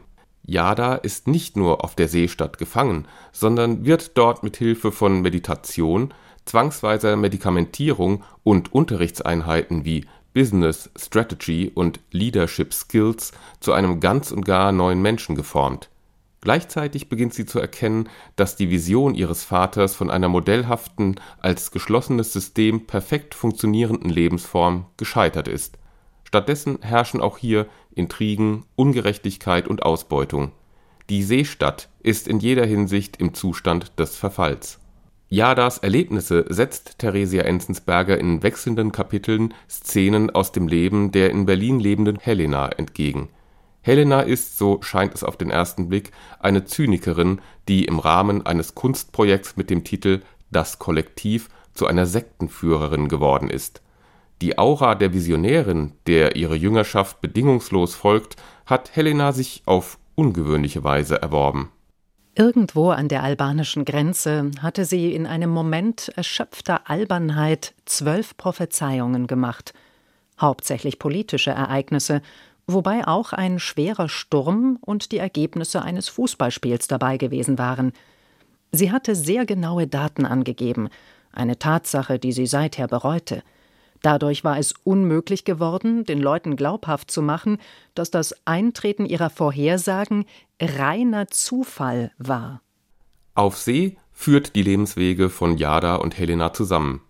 Yada 0.44 0.96
ist 0.96 1.28
nicht 1.28 1.56
nur 1.56 1.84
auf 1.84 1.94
der 1.94 2.08
Seestadt 2.08 2.58
gefangen, 2.58 3.06
sondern 3.30 3.84
wird 3.84 4.18
dort 4.18 4.42
mit 4.42 4.56
Hilfe 4.56 4.90
von 4.90 5.22
Meditation, 5.22 6.12
zwangsweiser 6.46 7.14
Medikamentierung 7.14 8.24
und 8.42 8.72
Unterrichtseinheiten 8.72 9.84
wie 9.84 10.04
Business 10.34 10.90
Strategy 10.96 11.70
und 11.72 12.00
Leadership 12.10 12.74
Skills 12.74 13.30
zu 13.60 13.72
einem 13.72 14.00
ganz 14.00 14.32
und 14.32 14.44
gar 14.44 14.72
neuen 14.72 15.00
Menschen 15.00 15.36
geformt. 15.36 15.90
Gleichzeitig 16.42 17.08
beginnt 17.08 17.34
sie 17.34 17.46
zu 17.46 17.60
erkennen, 17.60 18.08
dass 18.34 18.56
die 18.56 18.68
Vision 18.68 19.14
ihres 19.14 19.44
Vaters 19.44 19.94
von 19.94 20.10
einer 20.10 20.28
modellhaften, 20.28 21.20
als 21.38 21.70
geschlossenes 21.70 22.32
System 22.32 22.88
perfekt 22.88 23.36
funktionierenden 23.36 24.10
Lebensform 24.10 24.86
gescheitert 24.96 25.46
ist. 25.46 25.78
Stattdessen 26.24 26.80
herrschen 26.82 27.20
auch 27.20 27.38
hier 27.38 27.68
Intrigen, 27.94 28.64
Ungerechtigkeit 28.74 29.68
und 29.68 29.84
Ausbeutung. 29.84 30.50
Die 31.10 31.22
Seestadt 31.22 31.88
ist 32.00 32.26
in 32.26 32.40
jeder 32.40 32.66
Hinsicht 32.66 33.18
im 33.18 33.34
Zustand 33.34 33.96
des 34.00 34.16
Verfalls. 34.16 34.80
Yadas 35.28 35.78
Erlebnisse 35.78 36.44
setzt 36.48 36.98
Theresia 36.98 37.42
Enzensberger 37.42 38.18
in 38.18 38.42
wechselnden 38.42 38.90
Kapiteln 38.90 39.54
Szenen 39.70 40.30
aus 40.30 40.50
dem 40.50 40.66
Leben 40.66 41.12
der 41.12 41.30
in 41.30 41.46
Berlin 41.46 41.78
lebenden 41.78 42.18
Helena 42.18 42.68
entgegen 42.68 43.28
Helena 43.82 44.20
ist, 44.20 44.58
so 44.58 44.80
scheint 44.80 45.14
es 45.14 45.24
auf 45.24 45.36
den 45.36 45.50
ersten 45.50 45.88
Blick, 45.88 46.12
eine 46.38 46.64
Zynikerin, 46.64 47.40
die 47.68 47.84
im 47.84 47.98
Rahmen 47.98 48.46
eines 48.46 48.74
Kunstprojekts 48.74 49.56
mit 49.56 49.70
dem 49.70 49.84
Titel 49.84 50.22
Das 50.50 50.78
Kollektiv 50.78 51.48
zu 51.74 51.86
einer 51.86 52.06
Sektenführerin 52.06 53.08
geworden 53.08 53.50
ist. 53.50 53.82
Die 54.40 54.58
Aura 54.58 54.94
der 54.94 55.12
Visionärin, 55.12 55.92
der 56.06 56.36
ihre 56.36 56.56
Jüngerschaft 56.56 57.20
bedingungslos 57.20 57.94
folgt, 57.94 58.36
hat 58.66 58.94
Helena 58.94 59.32
sich 59.32 59.62
auf 59.66 59.98
ungewöhnliche 60.14 60.84
Weise 60.84 61.20
erworben. 61.20 61.70
Irgendwo 62.34 62.90
an 62.90 63.08
der 63.08 63.22
albanischen 63.22 63.84
Grenze 63.84 64.50
hatte 64.60 64.84
sie 64.84 65.14
in 65.14 65.26
einem 65.26 65.50
Moment 65.50 66.10
erschöpfter 66.16 66.88
Albernheit 66.88 67.74
zwölf 67.84 68.36
Prophezeiungen 68.36 69.26
gemacht, 69.26 69.74
hauptsächlich 70.40 70.98
politische 70.98 71.50
Ereignisse, 71.50 72.22
wobei 72.66 73.06
auch 73.06 73.32
ein 73.32 73.58
schwerer 73.58 74.08
Sturm 74.08 74.78
und 74.80 75.12
die 75.12 75.18
Ergebnisse 75.18 75.82
eines 75.82 76.08
Fußballspiels 76.08 76.88
dabei 76.88 77.16
gewesen 77.16 77.58
waren. 77.58 77.92
Sie 78.70 78.90
hatte 78.90 79.14
sehr 79.14 79.46
genaue 79.46 79.86
Daten 79.86 80.24
angegeben, 80.24 80.88
eine 81.32 81.58
Tatsache, 81.58 82.18
die 82.18 82.32
sie 82.32 82.46
seither 82.46 82.88
bereute. 82.88 83.42
Dadurch 84.02 84.42
war 84.42 84.58
es 84.58 84.74
unmöglich 84.82 85.44
geworden, 85.44 86.04
den 86.04 86.20
Leuten 86.20 86.56
glaubhaft 86.56 87.10
zu 87.10 87.22
machen, 87.22 87.58
dass 87.94 88.10
das 88.10 88.34
Eintreten 88.44 89.06
ihrer 89.06 89.30
Vorhersagen 89.30 90.24
reiner 90.60 91.28
Zufall 91.28 92.10
war. 92.18 92.60
Auf 93.34 93.56
See 93.56 93.96
führt 94.12 94.56
die 94.56 94.62
Lebenswege 94.62 95.30
von 95.30 95.56
Jada 95.56 95.96
und 95.96 96.18
Helena 96.18 96.52
zusammen. 96.52 97.02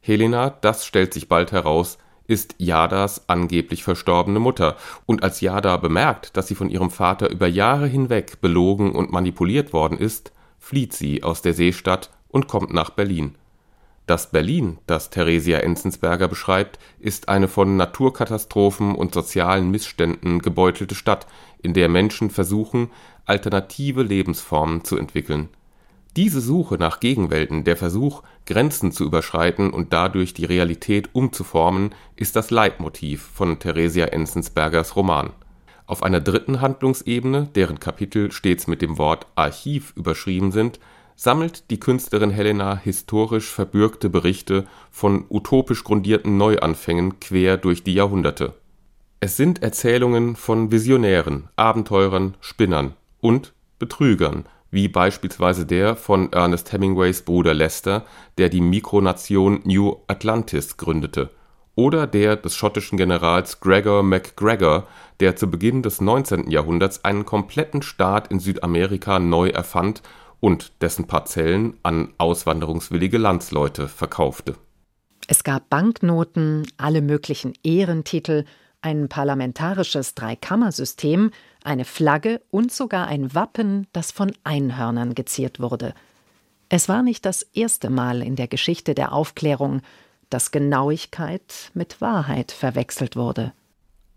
Helena, 0.00 0.50
das 0.50 0.84
stellt 0.84 1.14
sich 1.14 1.28
bald 1.28 1.52
heraus, 1.52 1.96
ist 2.26 2.54
Jadas 2.58 3.28
angeblich 3.28 3.84
verstorbene 3.84 4.38
Mutter, 4.38 4.76
und 5.06 5.22
als 5.22 5.40
Jada 5.40 5.76
bemerkt, 5.76 6.36
dass 6.36 6.48
sie 6.48 6.54
von 6.54 6.70
ihrem 6.70 6.90
Vater 6.90 7.30
über 7.30 7.46
Jahre 7.46 7.86
hinweg 7.86 8.40
belogen 8.40 8.92
und 8.92 9.12
manipuliert 9.12 9.72
worden 9.72 9.98
ist, 9.98 10.32
flieht 10.58 10.92
sie 10.92 11.22
aus 11.22 11.42
der 11.42 11.54
Seestadt 11.54 12.10
und 12.28 12.48
kommt 12.48 12.72
nach 12.72 12.90
Berlin. 12.90 13.34
Das 14.06 14.30
Berlin, 14.30 14.78
das 14.86 15.10
Theresia 15.10 15.58
Enzensberger 15.58 16.26
beschreibt, 16.26 16.78
ist 16.98 17.28
eine 17.28 17.46
von 17.46 17.76
Naturkatastrophen 17.76 18.94
und 18.94 19.14
sozialen 19.14 19.70
Missständen 19.70 20.40
gebeutelte 20.40 20.94
Stadt, 20.94 21.26
in 21.62 21.72
der 21.72 21.88
Menschen 21.88 22.30
versuchen, 22.30 22.90
alternative 23.26 24.02
Lebensformen 24.02 24.84
zu 24.84 24.96
entwickeln. 24.96 25.48
Diese 26.16 26.42
Suche 26.42 26.74
nach 26.74 27.00
Gegenwelten, 27.00 27.64
der 27.64 27.76
Versuch, 27.76 28.22
Grenzen 28.44 28.92
zu 28.92 29.04
überschreiten 29.04 29.70
und 29.70 29.94
dadurch 29.94 30.34
die 30.34 30.44
Realität 30.44 31.08
umzuformen, 31.14 31.94
ist 32.16 32.36
das 32.36 32.50
Leitmotiv 32.50 33.22
von 33.22 33.58
Theresia 33.58 34.06
Enzensbergers 34.06 34.94
Roman. 34.94 35.30
Auf 35.86 36.02
einer 36.02 36.20
dritten 36.20 36.60
Handlungsebene, 36.60 37.48
deren 37.54 37.80
Kapitel 37.80 38.30
stets 38.30 38.66
mit 38.66 38.82
dem 38.82 38.98
Wort 38.98 39.26
Archiv 39.36 39.94
überschrieben 39.96 40.52
sind 40.52 40.80
sammelt 41.14 41.70
die 41.70 41.78
Künstlerin 41.78 42.30
Helena 42.30 42.76
historisch 42.76 43.50
verbürgte 43.50 44.10
Berichte 44.10 44.66
von 44.90 45.24
utopisch 45.28 45.84
grundierten 45.84 46.36
Neuanfängen 46.36 47.20
quer 47.20 47.56
durch 47.56 47.84
die 47.84 47.94
Jahrhunderte. 47.94 48.54
Es 49.20 49.36
sind 49.36 49.62
Erzählungen 49.62 50.34
von 50.34 50.72
Visionären, 50.72 51.48
Abenteurern, 51.54 52.34
Spinnern 52.40 52.94
und 53.20 53.52
Betrügern, 53.78 54.46
wie 54.72 54.88
beispielsweise 54.88 55.66
der 55.66 55.94
von 55.94 56.32
Ernest 56.32 56.72
Hemingways 56.72 57.22
Bruder 57.22 57.54
Lester, 57.54 58.04
der 58.38 58.48
die 58.48 58.62
Mikronation 58.62 59.60
New 59.64 59.96
Atlantis 60.08 60.76
gründete, 60.78 61.30
oder 61.76 62.06
der 62.06 62.36
des 62.36 62.56
schottischen 62.56 62.96
Generals 62.98 63.60
Gregor 63.60 64.02
MacGregor, 64.02 64.88
der 65.20 65.36
zu 65.36 65.48
Beginn 65.48 65.82
des 65.82 66.00
19. 66.00 66.50
Jahrhunderts 66.50 67.04
einen 67.04 67.24
kompletten 67.24 67.82
Staat 67.82 68.28
in 68.30 68.40
Südamerika 68.40 69.18
neu 69.18 69.48
erfand 69.48 70.02
und 70.40 70.72
dessen 70.82 71.06
Parzellen 71.06 71.74
an 71.82 72.14
auswanderungswillige 72.18 73.18
Landsleute 73.18 73.88
verkaufte. 73.88 74.56
Es 75.28 75.44
gab 75.44 75.68
Banknoten, 75.68 76.66
alle 76.78 77.02
möglichen 77.02 77.52
Ehrentitel, 77.62 78.44
ein 78.80 79.08
parlamentarisches 79.08 80.14
Dreikammersystem, 80.14 81.30
eine 81.64 81.84
Flagge 81.84 82.40
und 82.50 82.72
sogar 82.72 83.06
ein 83.06 83.34
Wappen, 83.34 83.86
das 83.92 84.10
von 84.10 84.32
Einhörnern 84.44 85.14
geziert 85.14 85.60
wurde. 85.60 85.94
Es 86.68 86.88
war 86.88 87.02
nicht 87.02 87.26
das 87.26 87.42
erste 87.42 87.90
Mal 87.90 88.22
in 88.22 88.36
der 88.36 88.48
Geschichte 88.48 88.94
der 88.94 89.12
Aufklärung, 89.12 89.82
dass 90.30 90.50
Genauigkeit 90.50 91.70
mit 91.74 92.00
Wahrheit 92.00 92.52
verwechselt 92.52 93.16
wurde. 93.16 93.52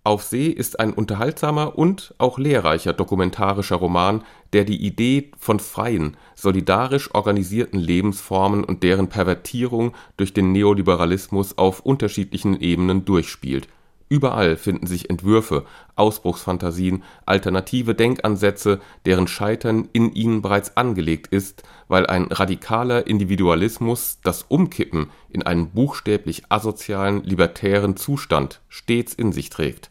Auf 0.06 0.22
See 0.22 0.50
ist 0.50 0.80
ein 0.80 0.94
unterhaltsamer 0.94 1.80
und 1.80 2.14
auch 2.20 2.38
lehrreicher 2.38 2.94
dokumentarischer 2.94 3.78
Roman, 3.78 4.24
der 4.54 4.64
die 4.64 4.86
Idee 4.86 5.32
von 5.36 5.60
freien, 5.60 6.16
solidarisch 6.36 7.14
organisierten 7.16 7.80
Lebensformen 7.80 8.64
und 8.64 8.84
deren 8.84 9.10
Pervertierung 9.10 9.96
durch 10.16 10.32
den 10.32 10.52
Neoliberalismus 10.52 11.58
auf 11.58 11.80
unterschiedlichen 11.80 12.60
Ebenen 12.62 13.04
durchspielt. 13.04 13.68
Überall 14.08 14.56
finden 14.56 14.86
sich 14.88 15.10
Entwürfe, 15.10 15.66
Ausbruchsfantasien, 15.96 17.04
alternative 17.26 17.96
Denkansätze, 17.96 18.80
deren 19.06 19.28
Scheitern 19.28 19.90
in 19.94 20.14
ihnen 20.14 20.42
bereits 20.42 20.78
angelegt 20.78 21.28
ist, 21.28 21.64
weil 21.88 22.06
ein 22.06 22.26
radikaler 22.26 23.08
Individualismus 23.08 24.20
das 24.24 24.44
Umkippen 24.44 25.10
in 25.30 25.44
einen 25.44 25.72
buchstäblich 25.72 26.44
asozialen, 26.50 27.24
libertären 27.24 27.98
Zustand 27.98 28.62
stets 28.70 29.14
in 29.14 29.32
sich 29.32 29.50
trägt 29.50 29.90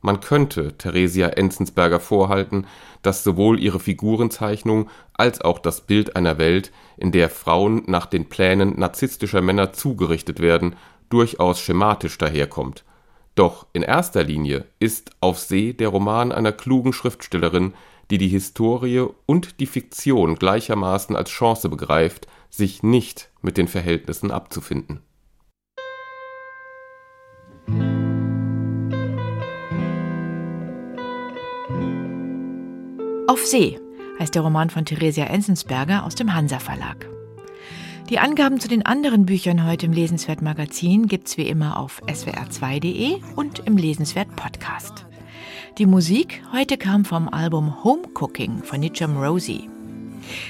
man 0.00 0.20
könnte 0.20 0.76
Theresia 0.78 1.28
Enzensberger 1.28 2.00
vorhalten, 2.00 2.66
dass 3.02 3.24
sowohl 3.24 3.60
ihre 3.60 3.80
Figurenzeichnung 3.80 4.88
als 5.14 5.40
auch 5.40 5.58
das 5.58 5.82
Bild 5.82 6.16
einer 6.16 6.38
Welt, 6.38 6.72
in 6.96 7.12
der 7.12 7.28
Frauen 7.28 7.82
nach 7.86 8.06
den 8.06 8.28
Plänen 8.28 8.78
narzisstischer 8.78 9.42
Männer 9.42 9.72
zugerichtet 9.72 10.40
werden, 10.40 10.76
durchaus 11.08 11.60
schematisch 11.60 12.18
daherkommt. 12.18 12.84
Doch 13.38 13.68
in 13.72 13.82
erster 13.82 14.24
Linie 14.24 14.64
ist 14.80 15.12
Auf 15.20 15.38
See 15.38 15.72
der 15.72 15.90
Roman 15.90 16.32
einer 16.32 16.50
klugen 16.50 16.92
Schriftstellerin, 16.92 17.72
die 18.10 18.18
die 18.18 18.26
Historie 18.26 19.06
und 19.26 19.60
die 19.60 19.66
Fiktion 19.66 20.34
gleichermaßen 20.34 21.14
als 21.14 21.30
Chance 21.30 21.68
begreift, 21.68 22.26
sich 22.50 22.82
nicht 22.82 23.30
mit 23.40 23.56
den 23.56 23.68
Verhältnissen 23.68 24.32
abzufinden 24.32 25.02
Auf 33.28 33.46
See 33.46 33.78
heißt 34.18 34.34
der 34.34 34.42
Roman 34.42 34.68
von 34.68 34.84
Theresia 34.84 35.26
Enzensberger 35.26 36.02
aus 36.02 36.16
dem 36.16 36.34
Hansa 36.34 36.58
Verlag. 36.58 37.08
Die 38.08 38.18
Angaben 38.18 38.58
zu 38.58 38.68
den 38.68 38.86
anderen 38.86 39.26
Büchern 39.26 39.66
heute 39.66 39.84
im 39.84 39.92
Lesenswert 39.92 40.40
Magazin 40.40 41.08
gibt's 41.08 41.36
wie 41.36 41.46
immer 41.46 41.78
auf 41.78 42.00
swr2.de 42.06 43.18
und 43.36 43.58
im 43.66 43.76
Lesenswert 43.76 44.34
Podcast. 44.34 45.04
Die 45.76 45.84
Musik 45.84 46.42
heute 46.50 46.78
kam 46.78 47.04
vom 47.04 47.28
Album 47.28 47.84
Home 47.84 48.08
Cooking 48.14 48.62
von 48.62 48.80
Nitcham 48.80 49.18
Rosie. 49.18 49.68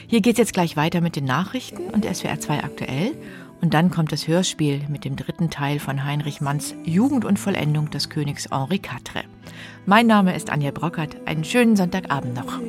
Hier 0.07 0.21
geht's 0.21 0.39
jetzt 0.39 0.53
gleich 0.53 0.77
weiter 0.77 1.01
mit 1.01 1.17
den 1.17 1.25
Nachrichten 1.25 1.91
und 1.91 2.07
SWR2 2.07 2.63
aktuell 2.63 3.17
und 3.61 3.75
dann 3.75 3.91
kommt 3.91 4.13
das 4.13 4.29
Hörspiel 4.29 4.83
mit 4.89 5.05
dem 5.05 5.17
dritten 5.17 5.51
Teil 5.51 5.81
von 5.81 6.05
Heinrich 6.05 6.41
Manns 6.41 6.77
Jugend 6.85 7.25
und 7.25 7.41
Vollendung 7.41 7.91
des 7.91 8.09
Königs 8.09 8.53
Henri 8.53 8.77
IV. 8.77 9.25
Mein 9.85 10.07
Name 10.07 10.37
ist 10.37 10.51
Anja 10.51 10.71
Brockert. 10.71 11.17
Einen 11.27 11.43
schönen 11.43 11.75
Sonntagabend 11.75 12.37
noch. 12.37 12.61